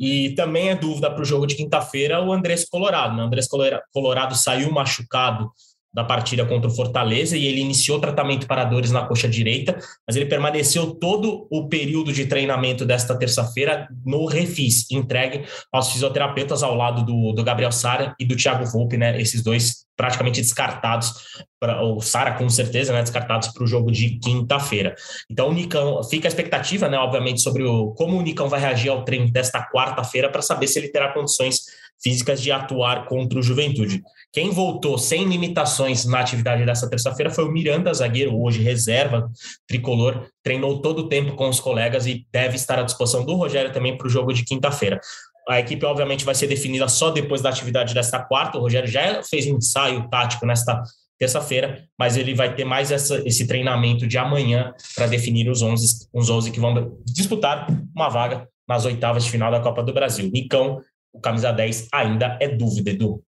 E 0.00 0.30
também 0.30 0.70
é 0.70 0.74
dúvida 0.74 1.10
para 1.10 1.20
o 1.20 1.26
jogo 1.26 1.46
de 1.46 1.54
quinta-feira 1.54 2.24
o 2.24 2.32
Andrés 2.32 2.66
Colorado. 2.66 3.14
Né? 3.14 3.22
O 3.22 3.26
Andrés 3.26 3.46
Colorado 3.92 4.34
saiu 4.34 4.72
machucado 4.72 5.52
da 5.92 6.04
partida 6.04 6.46
contra 6.46 6.70
o 6.70 6.74
Fortaleza 6.74 7.36
e 7.36 7.46
ele 7.46 7.60
iniciou 7.60 8.00
tratamento 8.00 8.46
para 8.46 8.64
dores 8.64 8.92
na 8.92 9.06
coxa 9.06 9.28
direita, 9.28 9.78
mas 10.06 10.16
ele 10.16 10.26
permaneceu 10.26 10.94
todo 10.94 11.48
o 11.50 11.68
período 11.68 12.12
de 12.12 12.26
treinamento 12.26 12.84
desta 12.84 13.16
terça-feira 13.18 13.88
no 14.04 14.24
Refis, 14.26 14.88
entregue 14.90 15.44
aos 15.72 15.90
fisioterapeutas 15.90 16.62
ao 16.62 16.74
lado 16.74 17.04
do, 17.04 17.32
do 17.32 17.42
Gabriel 17.42 17.72
Sara 17.72 18.14
e 18.20 18.24
do 18.24 18.36
Thiago 18.36 18.64
Volpe, 18.66 18.96
né? 18.96 19.20
Esses 19.20 19.42
dois 19.42 19.86
praticamente 19.96 20.40
descartados, 20.40 21.12
pra, 21.58 21.82
o 21.82 22.00
Sara 22.00 22.32
com 22.32 22.48
certeza, 22.48 22.92
né? 22.92 23.02
Descartados 23.02 23.48
para 23.48 23.64
o 23.64 23.66
jogo 23.66 23.90
de 23.90 24.18
quinta-feira. 24.18 24.94
Então 25.28 25.48
o 25.48 25.52
Nicão, 25.52 26.02
fica 26.04 26.26
a 26.26 26.30
expectativa, 26.30 26.88
né? 26.88 26.96
Obviamente, 26.98 27.42
sobre 27.42 27.64
o, 27.64 27.90
como 27.92 28.16
o 28.16 28.22
Nicão 28.22 28.48
vai 28.48 28.60
reagir 28.60 28.90
ao 28.90 29.04
treino 29.04 29.30
desta 29.30 29.62
quarta-feira 29.70 30.30
para 30.30 30.40
saber 30.40 30.68
se 30.68 30.78
ele 30.78 30.88
terá 30.88 31.12
condições 31.12 31.64
físicas 32.02 32.40
de 32.40 32.50
atuar 32.50 33.06
contra 33.06 33.38
o 33.38 33.42
Juventude. 33.42 34.02
Quem 34.32 34.50
voltou 34.50 34.96
sem 34.96 35.24
limitações 35.24 36.04
na 36.04 36.20
atividade 36.20 36.64
dessa 36.64 36.88
terça-feira 36.88 37.30
foi 37.30 37.44
o 37.44 37.50
Miranda, 37.50 37.92
zagueiro, 37.92 38.40
hoje 38.40 38.62
reserva 38.62 39.28
tricolor, 39.66 40.28
treinou 40.42 40.80
todo 40.80 41.00
o 41.00 41.08
tempo 41.08 41.34
com 41.34 41.48
os 41.48 41.58
colegas 41.58 42.06
e 42.06 42.24
deve 42.32 42.54
estar 42.54 42.78
à 42.78 42.82
disposição 42.82 43.24
do 43.24 43.34
Rogério 43.34 43.72
também 43.72 43.96
para 43.96 44.06
o 44.06 44.10
jogo 44.10 44.32
de 44.32 44.44
quinta-feira. 44.44 45.00
A 45.48 45.58
equipe, 45.58 45.84
obviamente, 45.84 46.24
vai 46.24 46.34
ser 46.34 46.46
definida 46.46 46.86
só 46.86 47.10
depois 47.10 47.42
da 47.42 47.48
atividade 47.48 47.92
desta 47.92 48.20
quarta. 48.20 48.56
O 48.56 48.60
Rogério 48.60 48.88
já 48.88 49.20
fez 49.24 49.46
um 49.46 49.56
ensaio 49.56 50.08
tático 50.08 50.46
nesta 50.46 50.80
terça-feira, 51.18 51.84
mas 51.98 52.16
ele 52.16 52.32
vai 52.34 52.54
ter 52.54 52.64
mais 52.64 52.92
essa, 52.92 53.20
esse 53.26 53.48
treinamento 53.48 54.06
de 54.06 54.16
amanhã 54.16 54.72
para 54.94 55.06
definir 55.06 55.50
os 55.50 55.60
11, 55.60 56.08
os 56.14 56.30
11 56.30 56.52
que 56.52 56.60
vão 56.60 56.96
disputar 57.04 57.66
uma 57.94 58.08
vaga 58.08 58.48
nas 58.68 58.84
oitavas 58.84 59.24
de 59.24 59.30
final 59.30 59.50
da 59.50 59.60
Copa 59.60 59.82
do 59.82 59.92
Brasil. 59.92 60.30
Nicão, 60.32 60.80
o 61.12 61.20
camisa 61.20 61.50
10, 61.50 61.88
ainda 61.92 62.38
é 62.40 62.48
dúvida, 62.48 62.90
Edu. 62.90 63.22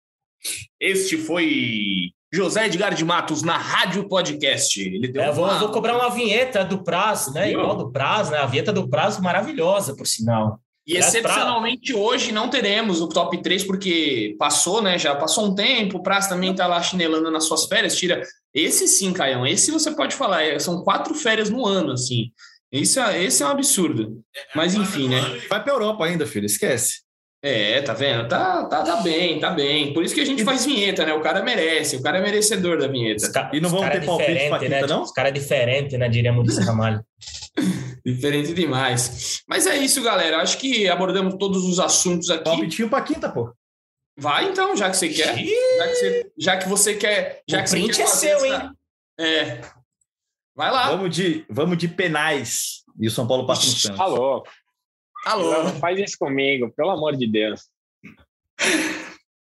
Este 0.80 1.18
foi 1.18 2.12
José 2.32 2.68
Edgar 2.68 2.94
de 2.94 3.04
Matos 3.04 3.42
na 3.42 3.58
Rádio 3.58 4.08
Podcast. 4.08 4.80
Ele 4.80 5.08
deu 5.08 5.22
é, 5.22 5.32
uma... 5.32 5.60
vou, 5.60 5.70
cobrar 5.70 5.96
uma 5.96 6.10
vinheta 6.10 6.64
do 6.64 6.84
prazo, 6.84 7.34
né? 7.34 7.52
Igual 7.52 7.76
do 7.76 7.92
prazo, 7.92 8.32
né? 8.32 8.38
A 8.38 8.46
vinheta 8.46 8.72
do 8.72 8.88
prazo 8.88 9.22
maravilhosa, 9.22 9.96
por 9.96 10.06
sinal. 10.06 10.60
E 10.90 10.98
excepcionalmente 10.98 11.94
pra... 11.94 12.02
hoje 12.02 12.32
não 12.32 12.50
teremos 12.50 13.00
o 13.00 13.08
top 13.08 13.42
3, 13.42 13.64
porque 13.64 14.36
passou, 14.40 14.82
né? 14.82 14.98
Já 14.98 15.16
passou 15.16 15.46
um 15.46 15.54
tempo, 15.54 15.98
o 15.98 16.02
Prazo 16.02 16.30
também 16.30 16.56
tá 16.56 16.66
lá 16.66 16.82
chinelando 16.82 17.30
nas 17.30 17.44
suas 17.44 17.66
férias, 17.66 17.96
tira. 17.96 18.24
Esse 18.52 18.88
sim, 18.88 19.14
Caião, 19.14 19.46
esse 19.46 19.70
você 19.70 19.92
pode 19.92 20.16
falar, 20.16 20.42
é, 20.42 20.58
são 20.58 20.84
quatro 20.84 21.14
férias 21.14 21.48
no 21.48 21.64
ano, 21.64 21.92
assim. 21.92 22.32
Isso 22.72 23.00
é, 23.00 23.24
esse 23.24 23.44
é 23.44 23.46
um 23.46 23.50
absurdo. 23.50 24.20
Mas 24.56 24.74
enfim, 24.74 25.10
né? 25.10 25.22
Vai 25.48 25.64
para 25.64 25.74
Europa 25.74 26.06
ainda, 26.06 26.26
filho, 26.26 26.48
esquece. 26.48 27.02
É, 27.42 27.82
tá 27.82 27.94
vendo? 27.94 28.28
Tá, 28.28 28.66
tá, 28.66 28.84
tá 28.84 28.96
bem, 28.98 29.40
tá 29.40 29.50
bem. 29.50 29.94
Por 29.94 30.04
isso 30.04 30.14
que 30.14 30.20
a 30.20 30.26
gente 30.26 30.44
faz 30.44 30.66
vinheta, 30.66 31.06
né? 31.06 31.14
O 31.14 31.22
cara 31.22 31.42
merece, 31.42 31.96
o 31.96 32.02
cara 32.02 32.18
é 32.18 32.22
merecedor 32.22 32.78
da 32.78 32.88
vinheta. 32.88 33.32
Ca... 33.32 33.50
E 33.54 33.62
não 33.62 33.70
vamos 33.70 33.90
ter 33.90 34.04
é 34.04 34.06
palpite 34.06 34.50
pra 34.50 34.60
quinta, 34.60 34.82
né? 34.82 34.88
não? 34.88 35.04
Os 35.04 35.12
cara 35.12 35.30
é 35.30 35.32
diferente, 35.32 35.98
né? 35.98 36.10
Diríamos 36.10 36.54
do 36.54 36.66
Ramalho. 36.66 37.02
diferente 38.06 38.54
demais. 38.54 39.42
Mas 39.48 39.66
é 39.68 39.78
isso, 39.78 40.04
galera. 40.04 40.42
Acho 40.42 40.58
que 40.58 40.90
abordamos 40.90 41.36
todos 41.40 41.64
os 41.64 41.80
assuntos 41.80 42.30
aqui. 42.30 42.44
Palpitinho 42.44 42.90
pra 42.90 43.02
quinta, 43.02 43.30
pô. 43.30 43.54
Vai 44.18 44.50
então, 44.50 44.76
já 44.76 44.90
que 44.90 44.98
você 44.98 45.08
quer. 45.08 45.38
Já 45.38 45.88
que 45.88 45.96
você, 45.96 46.32
já 46.38 46.58
que 46.58 46.70
você 46.70 46.94
quer. 46.96 47.42
Já 47.50 47.62
o 47.62 47.64
que 47.64 47.70
print 47.70 47.96
você 47.96 48.02
é 48.02 48.08
seu, 48.08 48.46
hein? 48.46 48.72
É. 49.18 49.62
Vai 50.54 50.72
lá. 50.72 50.90
Vamos 50.90 51.16
de, 51.16 51.46
vamos 51.50 51.78
de 51.78 51.88
penais. 51.88 52.84
E 53.00 53.08
o 53.08 53.12
São 53.12 53.26
Paulo 53.26 53.48
passa 53.48 53.66
no 53.66 53.72
Santos. 53.72 54.00
Alô. 54.00 54.44
Alô? 55.26 55.64
Não, 55.64 55.76
faz 55.80 56.00
isso 56.00 56.18
comigo, 56.18 56.72
pelo 56.76 56.92
amor 56.92 57.16
de 57.16 57.28
Deus. 57.28 57.70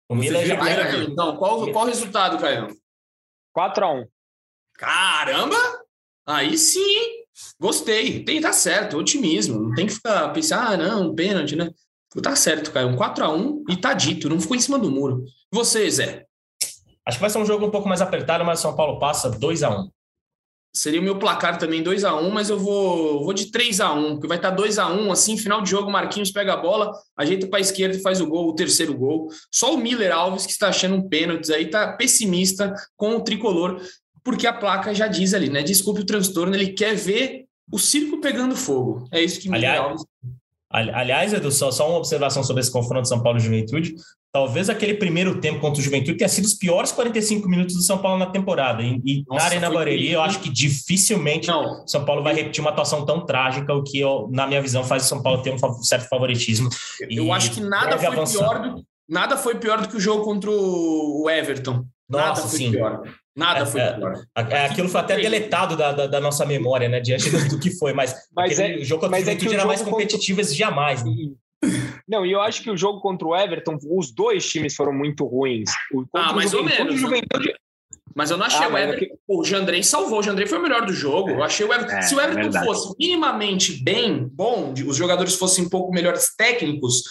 O 0.09 0.15
Milan 0.15 0.45
já 0.45 0.57
vai, 0.57 1.05
Então, 1.05 1.37
qual, 1.37 1.71
qual 1.71 1.85
o 1.85 1.89
resultado, 1.89 2.39
Caio? 2.39 2.69
4x1. 3.57 4.07
Caramba! 4.75 5.57
Aí 6.27 6.57
sim! 6.57 7.25
Gostei. 7.61 8.25
Tem, 8.25 8.41
tá 8.41 8.53
certo, 8.53 8.97
otimismo. 8.97 9.61
Não 9.61 9.75
tem 9.75 9.87
que 9.87 9.95
ficar 9.95 10.33
pensar, 10.33 10.73
ah, 10.73 10.77
não, 10.77 11.15
pênalti, 11.15 11.55
né? 11.55 11.71
Tá 12.23 12.35
certo, 12.35 12.73
Caio. 12.73 12.89
Um 12.89 12.97
4x1 12.97 13.65
e 13.69 13.77
tá 13.77 13.93
dito, 13.93 14.29
não 14.29 14.41
ficou 14.41 14.57
em 14.57 14.61
cima 14.61 14.79
do 14.79 14.91
muro. 14.91 15.25
Você, 15.53 15.89
Zé? 15.91 16.27
Acho 17.07 17.19
que 17.19 17.21
vai 17.23 17.31
ser 17.31 17.39
um 17.39 17.47
jogo 17.47 17.67
um 17.67 17.71
pouco 17.71 17.89
mais 17.89 18.01
apertado, 18.01 18.45
mas 18.45 18.59
o 18.59 18.63
São 18.63 18.77
Paulo 18.77 18.99
passa 18.99 19.31
2 19.31 19.63
a 19.63 19.71
1 19.71 19.91
Seria 20.79 21.01
o 21.01 21.03
meu 21.03 21.19
placar 21.19 21.59
também 21.59 21.83
2 21.83 22.05
a 22.05 22.15
1 22.15 22.31
mas 22.31 22.49
eu 22.49 22.59
vou, 22.59 23.25
vou 23.25 23.33
de 23.33 23.51
3 23.51 23.81
a 23.81 23.93
1 23.93 24.13
porque 24.13 24.29
vai 24.29 24.37
estar 24.37 24.51
2 24.51 24.79
a 24.79 24.87
1 24.87 25.11
assim, 25.11 25.37
final 25.37 25.61
de 25.61 25.71
jogo, 25.71 25.91
Marquinhos 25.91 26.31
pega 26.31 26.53
a 26.53 26.57
bola, 26.57 26.93
ajeita 27.17 27.49
para 27.49 27.59
a 27.59 27.61
esquerda 27.61 27.97
e 27.97 28.01
faz 28.01 28.21
o 28.21 28.27
gol, 28.29 28.49
o 28.49 28.55
terceiro 28.55 28.97
gol. 28.97 29.29
Só 29.53 29.75
o 29.75 29.77
Miller 29.77 30.13
Alves, 30.13 30.47
que 30.47 30.53
está 30.53 30.69
achando 30.69 30.95
um 30.95 31.09
pênalti 31.09 31.53
aí, 31.53 31.69
tá 31.69 31.95
pessimista 31.95 32.73
com 32.97 33.17
o 33.17 33.21
tricolor, 33.25 33.81
porque 34.23 34.47
a 34.47 34.53
placa 34.53 34.95
já 34.95 35.09
diz 35.09 35.35
ali, 35.35 35.51
né? 35.51 35.65
Desculpe 35.65 36.03
o 36.03 36.07
transtorno, 36.07 36.55
ele 36.55 36.69
quer 36.69 36.95
ver 36.95 37.47
o 37.73 37.79
circo 37.79 38.21
pegando 38.21 38.55
fogo. 38.55 39.09
É 39.11 39.21
isso 39.21 39.41
que 39.41 39.51
Miller 39.51 39.71
aliás, 39.71 39.85
Alves. 39.85 40.05
Aliás, 40.71 41.33
Edu, 41.33 41.51
só, 41.51 41.73
só 41.73 41.89
uma 41.89 41.99
observação 41.99 42.45
sobre 42.45 42.61
esse 42.61 42.71
confronto 42.71 43.09
São 43.09 43.23
Paulo 43.23 43.39
e 43.39 43.43
Juventude. 43.43 43.95
Talvez 44.31 44.69
aquele 44.69 44.95
primeiro 44.95 45.41
tempo 45.41 45.59
contra 45.59 45.81
o 45.81 45.83
Juventude 45.83 46.19
tenha 46.19 46.29
sido 46.29 46.45
os 46.45 46.53
piores 46.53 46.93
45 46.93 47.49
minutos 47.49 47.75
do 47.75 47.83
São 47.83 47.97
Paulo 47.99 48.19
na 48.19 48.27
temporada. 48.27 48.83
E, 48.83 49.01
e 49.05 49.25
Nossa, 49.27 49.41
na 49.41 49.47
Arena 49.47 49.71
Barueri, 49.71 50.13
eu 50.13 50.21
acho 50.21 50.41
que 50.41 50.51
dificilmente 50.51 51.51
o 51.51 51.87
São 51.87 52.05
Paulo 52.05 52.23
vai 52.23 52.35
repetir 52.35 52.61
uma 52.61 52.71
atuação 52.71 53.07
tão 53.07 53.25
trágica, 53.25 53.73
o 53.73 53.83
que, 53.83 53.99
eu, 53.99 54.29
na 54.31 54.47
minha 54.47 54.61
visão, 54.61 54.85
faz 54.85 55.05
o 55.05 55.09
São 55.09 55.23
Paulo 55.23 55.43
ter 55.43 55.55
um 55.55 55.83
certo 55.83 56.09
favoritismo. 56.09 56.69
Eu 57.09 57.33
acho 57.33 57.53
que 57.53 57.61
nada 57.61 57.97
foi, 57.97 58.27
pior 58.27 58.61
do, 58.61 58.85
nada 59.09 59.37
foi 59.39 59.55
pior 59.55 59.81
do 59.81 59.89
que 59.89 59.97
o 59.97 60.01
jogo 60.01 60.25
contra 60.25 60.51
o 60.51 61.29
Everton. 61.31 61.87
Nossa, 62.07 62.27
nada 62.27 62.41
foi 62.43 62.59
sim. 62.59 62.71
pior. 62.71 63.03
Nada 63.35 63.65
foi 63.65 63.81
é, 63.81 63.93
pior. 63.93 64.25
É, 64.37 64.67
aquilo 64.67 64.89
foi 64.89 65.01
até 65.01 65.17
deletado 65.17 65.77
da, 65.77 65.93
da, 65.93 66.07
da, 66.07 66.21
nossa 66.21 66.45
memória, 66.45 66.89
né? 66.89 67.01
Diante 67.01 67.31
do 67.31 67.59
que 67.59 67.71
foi, 67.71 67.93
mas, 67.93 68.15
mas 68.35 68.59
é, 68.59 68.77
o 68.77 68.85
jogo 68.85 69.03
contra 69.03 69.17
o 69.17 69.21
Juventude 69.21 69.53
é 69.53 69.55
era 69.55 69.65
mais 69.65 69.81
competitivo 69.81 70.41
contra... 70.41 70.55
jamais. 70.55 71.05
Né? 71.05 71.13
Não, 72.09 72.25
e 72.25 72.33
eu 72.33 72.41
acho 72.41 72.63
que 72.63 72.71
o 72.71 72.77
jogo 72.77 73.01
contra 73.01 73.29
o 73.29 73.37
Everton, 73.37 73.79
os 73.91 74.11
dois 74.11 74.49
times 74.49 74.75
foram 74.75 74.93
muito 74.93 75.27
ruins. 75.27 75.71
O, 75.93 76.05
ah, 76.15 76.33
mais 76.33 76.55
ou 76.55 76.65
menos. 76.65 76.99
Juventude... 76.99 77.55
Mas 78.15 78.31
eu 78.31 78.37
não 78.37 78.47
achei 78.47 78.65
ah, 78.65 78.71
o 78.71 78.79
Everton. 78.79 79.05
Aqui... 79.05 79.15
O 79.29 79.45
Jandrei 79.45 79.83
salvou. 79.83 80.19
O 80.19 80.23
Jandrei 80.23 80.47
foi 80.47 80.59
o 80.59 80.63
melhor 80.63 80.87
do 80.87 80.93
jogo. 80.93 81.31
Eu 81.31 81.43
achei 81.43 81.67
o 81.67 81.73
Everton. 81.73 81.97
É, 81.97 82.03
Se 82.03 82.15
o 82.15 82.21
Everton 82.21 82.59
é 82.59 82.65
fosse 82.65 82.95
minimamente 82.99 83.83
bem 83.85 84.27
bom, 84.33 84.73
os 84.87 84.97
jogadores 84.97 85.35
fossem 85.35 85.67
um 85.67 85.69
pouco 85.69 85.93
melhores 85.93 86.35
técnicos, 86.35 87.03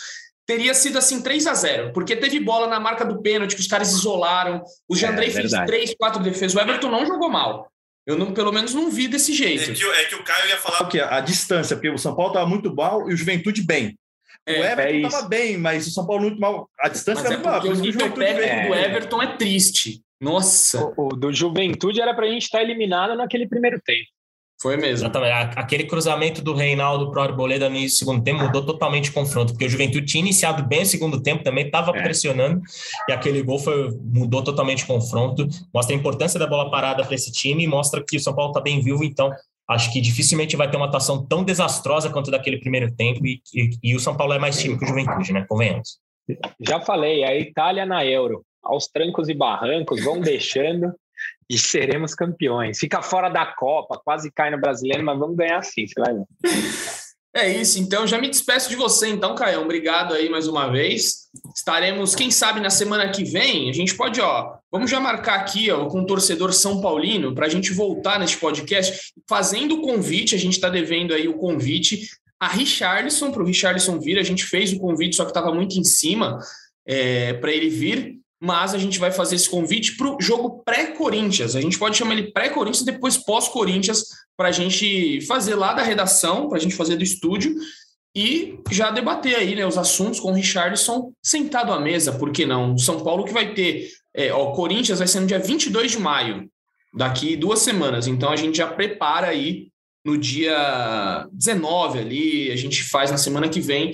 teria 0.45 0.74
sido 0.74 0.98
assim 0.98 1.22
3 1.22 1.45
a 1.48 1.54
0 1.54 1.93
porque 1.93 2.16
teve 2.16 2.39
bola 2.39 2.68
na 2.68 2.80
marca 2.80 3.06
do 3.06 3.22
pênalti 3.22 3.56
que 3.56 3.62
os 3.62 3.68
caras 3.68 3.91
isolaram. 3.91 4.64
O 4.89 4.95
Jandrei 4.95 5.30
é, 5.30 5.32
fez 5.32 5.52
três, 5.66 5.95
quatro 5.95 6.22
defesas. 6.24 6.56
O 6.56 6.60
Everton 6.60 6.89
não 6.89 7.06
jogou 7.06 7.30
mal. 7.30 7.72
Eu 8.06 8.18
não, 8.18 8.34
pelo 8.34 8.54
menos 8.54 8.74
não 8.74 8.89
vi 8.89 9.08
desse 9.08 9.34
jeito. 9.34 9.70
É 9.70 9.74
que, 9.74 9.84
é 9.84 10.06
que 10.06 10.16
o 10.16 10.24
Caio 10.24 10.48
ia 10.48 10.58
falar. 10.58 10.89
que 10.89 11.00
a 11.00 11.20
distância, 11.20 11.76
porque 11.76 11.89
o 11.89 11.98
São 11.98 12.16
Paulo 12.16 12.32
estava 12.32 12.48
muito 12.48 12.74
mal 12.74 13.10
e 13.10 13.14
o 13.14 13.18
Juventude 13.18 13.62
bem. 13.62 13.98
É, 14.48 14.62
o 14.62 14.64
Everton 14.64 15.08
estava 15.08 15.26
é 15.26 15.30
bem, 15.30 15.58
mas 15.58 15.86
o 15.88 15.91
São 15.91 16.08
Paulo 16.08 16.24
muito 16.24 16.39
mal. 16.39 16.70
A 16.80 16.88
distância 16.88 17.26
era 17.26 17.34
é 17.34 17.38
muito 17.38 17.45
mal. 17.45 17.62
O 17.62 17.74
nível 17.76 18.12
técnico 18.12 18.68
do 18.68 18.76
Everton 18.76 19.22
é 19.22 19.36
triste. 19.36 20.02
Nossa. 20.22 20.93
O, 20.98 21.08
o, 21.08 21.10
do 21.10 21.34
Juventude 21.34 22.02
era 22.02 22.14
para 22.14 22.26
a 22.26 22.30
gente 22.30 22.43
estar 22.43 22.60
tá 22.60 22.64
eliminado 22.64 23.16
naquele 23.16 23.48
primeiro 23.48 23.80
tempo. 23.86 24.08
Foi 24.60 24.76
mesmo. 24.76 25.06
Exatamente. 25.06 25.60
Aquele 25.60 25.84
cruzamento 25.84 26.41
do 26.41 26.54
Reinaldo 26.54 27.12
pro 27.12 27.22
Arboleda 27.22 27.70
no 27.70 27.76
início 27.76 27.98
do 27.98 28.00
segundo 28.00 28.24
tempo 28.24 28.41
mudou 28.41 28.66
totalmente 28.66 29.12
o 29.12 29.14
confronto, 29.14 29.54
porque 29.54 29.66
o 29.66 29.70
Juventude 29.70 30.08
tinha 30.08 30.24
iniciado 30.24 30.66
bem 30.66 30.82
o 30.82 30.86
segundo 30.86 31.22
tempo, 31.22 31.43
também 31.43 31.66
estava 31.66 31.95
é. 31.95 32.02
pressionando, 32.02 32.62
e 33.08 33.12
aquele 33.12 33.43
gol 33.43 33.60
foi, 33.60 33.91
mudou 34.02 34.43
totalmente 34.43 34.84
o 34.84 34.88
confronto. 34.88 35.48
Mostra 35.72 35.95
a 35.95 36.00
importância 36.00 36.39
da 36.39 36.48
bola 36.48 36.72
parada 36.72 37.06
para 37.06 37.14
esse 37.14 37.32
time 37.32 37.66
e 37.66 37.68
mostra 37.68 38.04
que 38.04 38.18
o 38.18 38.20
São 38.20 38.34
Paulo 38.34 38.50
está 38.50 38.62
bem 38.62 38.82
vivo, 38.82 39.04
então 39.04 39.30
acho 39.70 39.91
que 39.91 39.99
dificilmente 39.99 40.55
vai 40.55 40.70
ter 40.70 40.78
uma 40.78 40.86
atuação 40.86 41.26
tão 41.26 41.43
desastrosa 41.43 42.09
quanto 42.09 42.32
daquele 42.32 42.59
primeiro 42.59 42.93
tempo, 42.95 43.26
e, 43.26 43.41
e, 43.53 43.70
e 43.84 43.95
o 43.95 43.99
São 43.99 44.15
Paulo 44.15 44.34
é 44.34 44.39
mais 44.39 44.59
time 44.59 44.78
que 44.78 44.86
o 44.86 44.88
Juventude, 44.88 45.34
né? 45.34 45.45
Convenhamos. 45.47 45.99
Já 46.59 46.80
falei, 46.80 47.24
a 47.24 47.36
Itália 47.36 47.86
na 47.86 48.05
Euro, 48.05 48.45
aos 48.63 48.88
trancos 48.88 49.30
e 49.30 49.34
barrancos, 49.34 50.03
vão 50.03 50.20
deixando 50.20 50.93
e 51.49 51.57
seremos 51.57 52.13
campeões. 52.13 52.78
Fica 52.80 53.01
fora 53.01 53.30
da 53.30 53.45
Copa, 53.45 53.99
quase 54.03 54.32
cai 54.32 54.51
no 54.51 54.59
brasileiro, 54.59 55.03
mas 55.03 55.18
vamos 55.18 55.38
ganhar 55.38 55.61
sim, 55.63 55.88
você 55.88 55.99
vai 55.99 56.13
ver. 56.13 56.26
É 57.38 57.47
isso, 57.47 57.77
então 57.77 58.07
já 58.07 58.19
me 58.19 58.27
despeço 58.27 58.67
de 58.67 58.75
você, 58.75 59.09
então, 59.09 59.35
Caião. 59.35 59.63
Obrigado 59.63 60.15
aí 60.15 60.27
mais 60.27 60.47
uma 60.47 60.71
vez. 60.71 61.27
Estaremos, 61.55 62.15
quem 62.15 62.31
sabe, 62.31 62.59
na 62.59 62.71
semana 62.71 63.11
que 63.11 63.23
vem, 63.23 63.69
a 63.69 63.73
gente 63.73 63.93
pode, 63.93 64.19
ó, 64.19 64.55
vamos 64.71 64.89
já 64.89 64.99
marcar 64.99 65.35
aqui, 65.35 65.69
ó, 65.69 65.85
com 65.85 66.01
o 66.01 66.05
torcedor 66.07 66.51
São 66.51 66.81
Paulino, 66.81 67.35
para 67.35 67.45
a 67.45 67.49
gente 67.49 67.71
voltar 67.71 68.19
neste 68.19 68.38
podcast, 68.38 69.13
fazendo 69.29 69.75
o 69.75 69.81
convite, 69.83 70.33
a 70.33 70.38
gente 70.39 70.53
está 70.53 70.67
devendo 70.67 71.13
aí 71.13 71.27
o 71.27 71.38
convite 71.38 72.09
a 72.39 72.47
Richarlison, 72.47 73.31
para 73.31 73.43
o 73.43 73.45
Richarlison 73.45 73.99
vir, 73.99 74.17
a 74.17 74.23
gente 74.23 74.43
fez 74.43 74.73
o 74.73 74.79
convite, 74.79 75.15
só 75.15 75.23
que 75.23 75.29
estava 75.29 75.53
muito 75.53 75.77
em 75.77 75.83
cima 75.83 76.39
é, 76.88 77.33
para 77.33 77.51
ele 77.51 77.69
vir 77.69 78.15
mas 78.39 78.73
a 78.73 78.77
gente 78.77 78.99
vai 78.99 79.11
fazer 79.11 79.35
esse 79.35 79.49
convite 79.49 79.97
para 79.97 80.15
o 80.15 80.21
jogo 80.21 80.61
pré-Corinthians. 80.63 81.55
A 81.55 81.61
gente 81.61 81.77
pode 81.77 81.97
chamar 81.97 82.13
ele 82.13 82.31
pré-Corinthians, 82.31 82.85
depois 82.85 83.17
pós-Corinthians, 83.17 84.03
para 84.35 84.49
a 84.49 84.51
gente 84.51 85.21
fazer 85.21 85.55
lá 85.55 85.73
da 85.73 85.81
redação, 85.81 86.47
para 86.47 86.57
a 86.57 86.61
gente 86.61 86.75
fazer 86.75 86.95
do 86.95 87.03
estúdio 87.03 87.55
e 88.15 88.59
já 88.71 88.89
debater 88.91 89.35
aí 89.35 89.55
né, 89.55 89.65
os 89.65 89.77
assuntos 89.77 90.19
com 90.19 90.31
o 90.31 90.33
Richardson 90.33 91.11
sentado 91.21 91.71
à 91.71 91.79
mesa, 91.79 92.11
por 92.11 92.31
que 92.31 92.45
não? 92.45 92.77
São 92.77 93.03
Paulo 93.03 93.23
que 93.23 93.33
vai 93.33 93.53
ter, 93.53 93.89
é, 94.15 94.31
ó, 94.31 94.51
Corinthians 94.53 94.99
vai 94.99 95.07
ser 95.07 95.19
no 95.19 95.27
dia 95.27 95.39
22 95.39 95.91
de 95.91 95.99
maio, 95.99 96.49
daqui 96.93 97.35
duas 97.35 97.59
semanas, 97.59 98.07
então 98.07 98.29
a 98.29 98.35
gente 98.35 98.57
já 98.57 98.67
prepara 98.67 99.27
aí 99.27 99.67
no 100.03 100.17
dia 100.17 101.27
19 101.31 101.99
ali, 101.99 102.51
a 102.51 102.55
gente 102.55 102.81
faz 102.83 103.11
na 103.11 103.17
semana 103.17 103.49
que 103.49 103.59
vem 103.59 103.91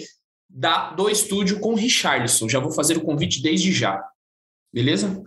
da, 0.49 0.91
do 0.91 1.09
estúdio 1.09 1.59
com 1.59 1.73
o 1.73 1.75
Richardson. 1.75 2.47
Já 2.47 2.59
vou 2.59 2.71
fazer 2.71 2.97
o 2.97 3.01
convite 3.01 3.41
desde 3.41 3.71
já. 3.71 3.99
Beleza? 4.73 5.23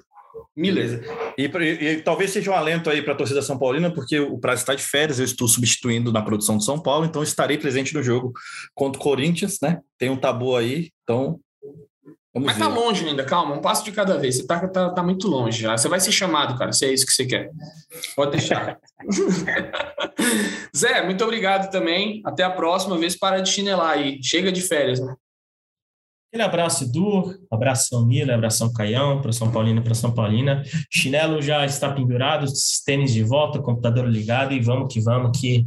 Beleza. 0.57 1.03
E, 1.37 1.45
e, 1.45 1.85
e, 1.85 2.03
talvez 2.03 2.31
seja 2.31 2.51
um 2.51 2.55
alento 2.55 2.89
aí 2.89 3.03
para 3.03 3.13
a 3.13 3.17
torcida 3.17 3.43
São 3.43 3.59
Paulina, 3.59 3.93
porque 3.93 4.19
o 4.19 4.39
Prazo 4.39 4.63
está 4.63 4.75
de 4.75 4.83
férias, 4.83 5.19
eu 5.19 5.25
estou 5.25 5.47
substituindo 5.47 6.11
na 6.11 6.23
produção 6.23 6.57
de 6.57 6.65
São 6.65 6.81
Paulo, 6.81 7.05
então 7.05 7.23
estarei 7.23 7.59
presente 7.59 7.95
no 7.95 8.03
jogo 8.03 8.33
contra 8.75 8.99
o 8.99 9.03
Corinthians, 9.03 9.59
né? 9.61 9.81
Tem 9.99 10.09
um 10.09 10.17
tabu 10.17 10.57
aí, 10.57 10.91
então. 11.03 11.39
Vamos 12.33 12.49
Mas 12.49 12.57
ver. 12.57 12.65
tá 12.65 12.69
longe 12.69 13.07
ainda, 13.07 13.25
calma, 13.25 13.55
um 13.55 13.61
passo 13.61 13.85
de 13.85 13.93
cada 13.93 14.19
vez. 14.19 14.37
Você 14.37 14.47
tá, 14.47 14.67
tá, 14.69 14.91
tá 14.91 15.03
muito 15.03 15.27
longe 15.27 15.63
já. 15.63 15.77
Você 15.77 15.89
vai 15.89 16.01
ser 16.01 16.13
chamado, 16.13 16.59
cara, 16.59 16.73
se 16.73 16.85
é 16.85 16.93
isso 16.93 17.07
que 17.07 17.13
você 17.13 17.25
quer. 17.25 17.51
Pode 18.15 18.33
deixar. 18.33 18.79
Zé, 20.77 21.03
muito 21.03 21.25
obrigado 21.25 21.71
também. 21.71 22.21
Até 22.27 22.45
a 22.45 22.51
próxima 22.51 22.99
vez. 22.99 23.17
Para 23.17 23.41
de 23.41 23.49
chinelar 23.49 23.93
aí. 23.93 24.23
Chega 24.23 24.53
de 24.53 24.61
férias, 24.61 25.01
né? 25.01 25.15
Aquele 26.29 26.43
abraço, 26.43 26.85
Edu, 26.85 27.35
abração 27.51 28.05
Mila, 28.05 28.35
abração 28.35 28.73
Caião, 28.73 29.23
para 29.23 29.33
São 29.33 29.51
Paulino 29.51 29.83
para 29.83 29.95
São 29.95 30.13
Paulina. 30.13 30.63
Chinelo 30.91 31.41
já 31.41 31.65
está 31.65 31.91
pendurado, 31.93 32.47
tênis 32.85 33.13
de 33.15 33.23
volta, 33.23 33.63
computador 33.63 34.07
ligado 34.07 34.53
e 34.53 34.61
vamos 34.61 34.93
que 34.93 35.01
vamos, 35.01 35.39
que 35.39 35.65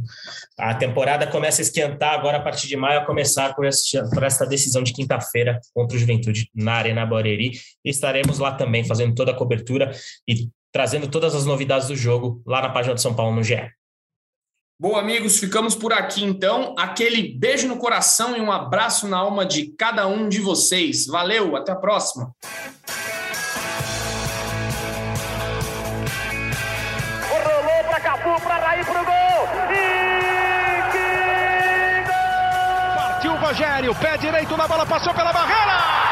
a 0.58 0.74
temporada 0.74 1.26
começa 1.26 1.62
a 1.62 1.64
esquentar 1.64 2.14
agora 2.14 2.36
a 2.36 2.40
partir 2.40 2.68
de 2.68 2.76
maio, 2.76 3.00
a 3.00 3.06
começar 3.06 3.54
por 3.54 3.64
essa 3.66 4.46
decisão 4.46 4.82
de 4.82 4.92
quinta-feira 4.92 5.58
contra 5.74 5.96
o 5.96 6.00
Juventude 6.00 6.48
na 6.54 6.74
Arena 6.74 7.06
Barueri. 7.06 7.52
Estaremos 7.82 8.38
lá 8.38 8.52
também 8.52 8.84
fazendo 8.84 9.14
toda 9.14 9.32
a 9.32 9.36
cobertura 9.36 9.90
e 10.28 10.50
trazendo 10.70 11.08
todas 11.08 11.34
as 11.34 11.46
novidades 11.46 11.88
do 11.88 11.96
jogo 11.96 12.42
lá 12.46 12.62
na 12.62 12.68
página 12.68 12.94
do 12.94 13.00
São 13.00 13.14
Paulo 13.14 13.34
no 13.34 13.42
GE. 13.42 13.79
Bom, 14.80 14.96
amigos, 14.96 15.38
ficamos 15.38 15.74
por 15.74 15.92
aqui 15.92 16.24
então. 16.24 16.74
Aquele 16.78 17.34
beijo 17.34 17.68
no 17.68 17.76
coração 17.76 18.34
e 18.34 18.40
um 18.40 18.50
abraço 18.50 19.06
na 19.06 19.18
alma 19.18 19.44
de 19.44 19.66
cada 19.76 20.06
um 20.06 20.26
de 20.26 20.40
vocês. 20.40 21.06
Valeu, 21.06 21.54
até 21.54 21.70
a 21.70 21.76
próxima. 21.76 22.34
Rolou 27.28 27.84
para 27.90 28.00
Cafu, 28.00 28.42
para 28.42 28.56
Raí, 28.56 28.82
para 28.82 29.02
o 29.02 29.04
gol. 29.04 29.48
E 29.70 30.92
que 30.92 32.10
gol! 32.10 32.96
Partiu 32.96 33.32
o 33.32 33.36
Rogério, 33.36 33.94
pé 33.96 34.16
direito 34.16 34.56
na 34.56 34.66
bola, 34.66 34.86
passou 34.86 35.12
pela 35.12 35.30
barreira. 35.30 36.09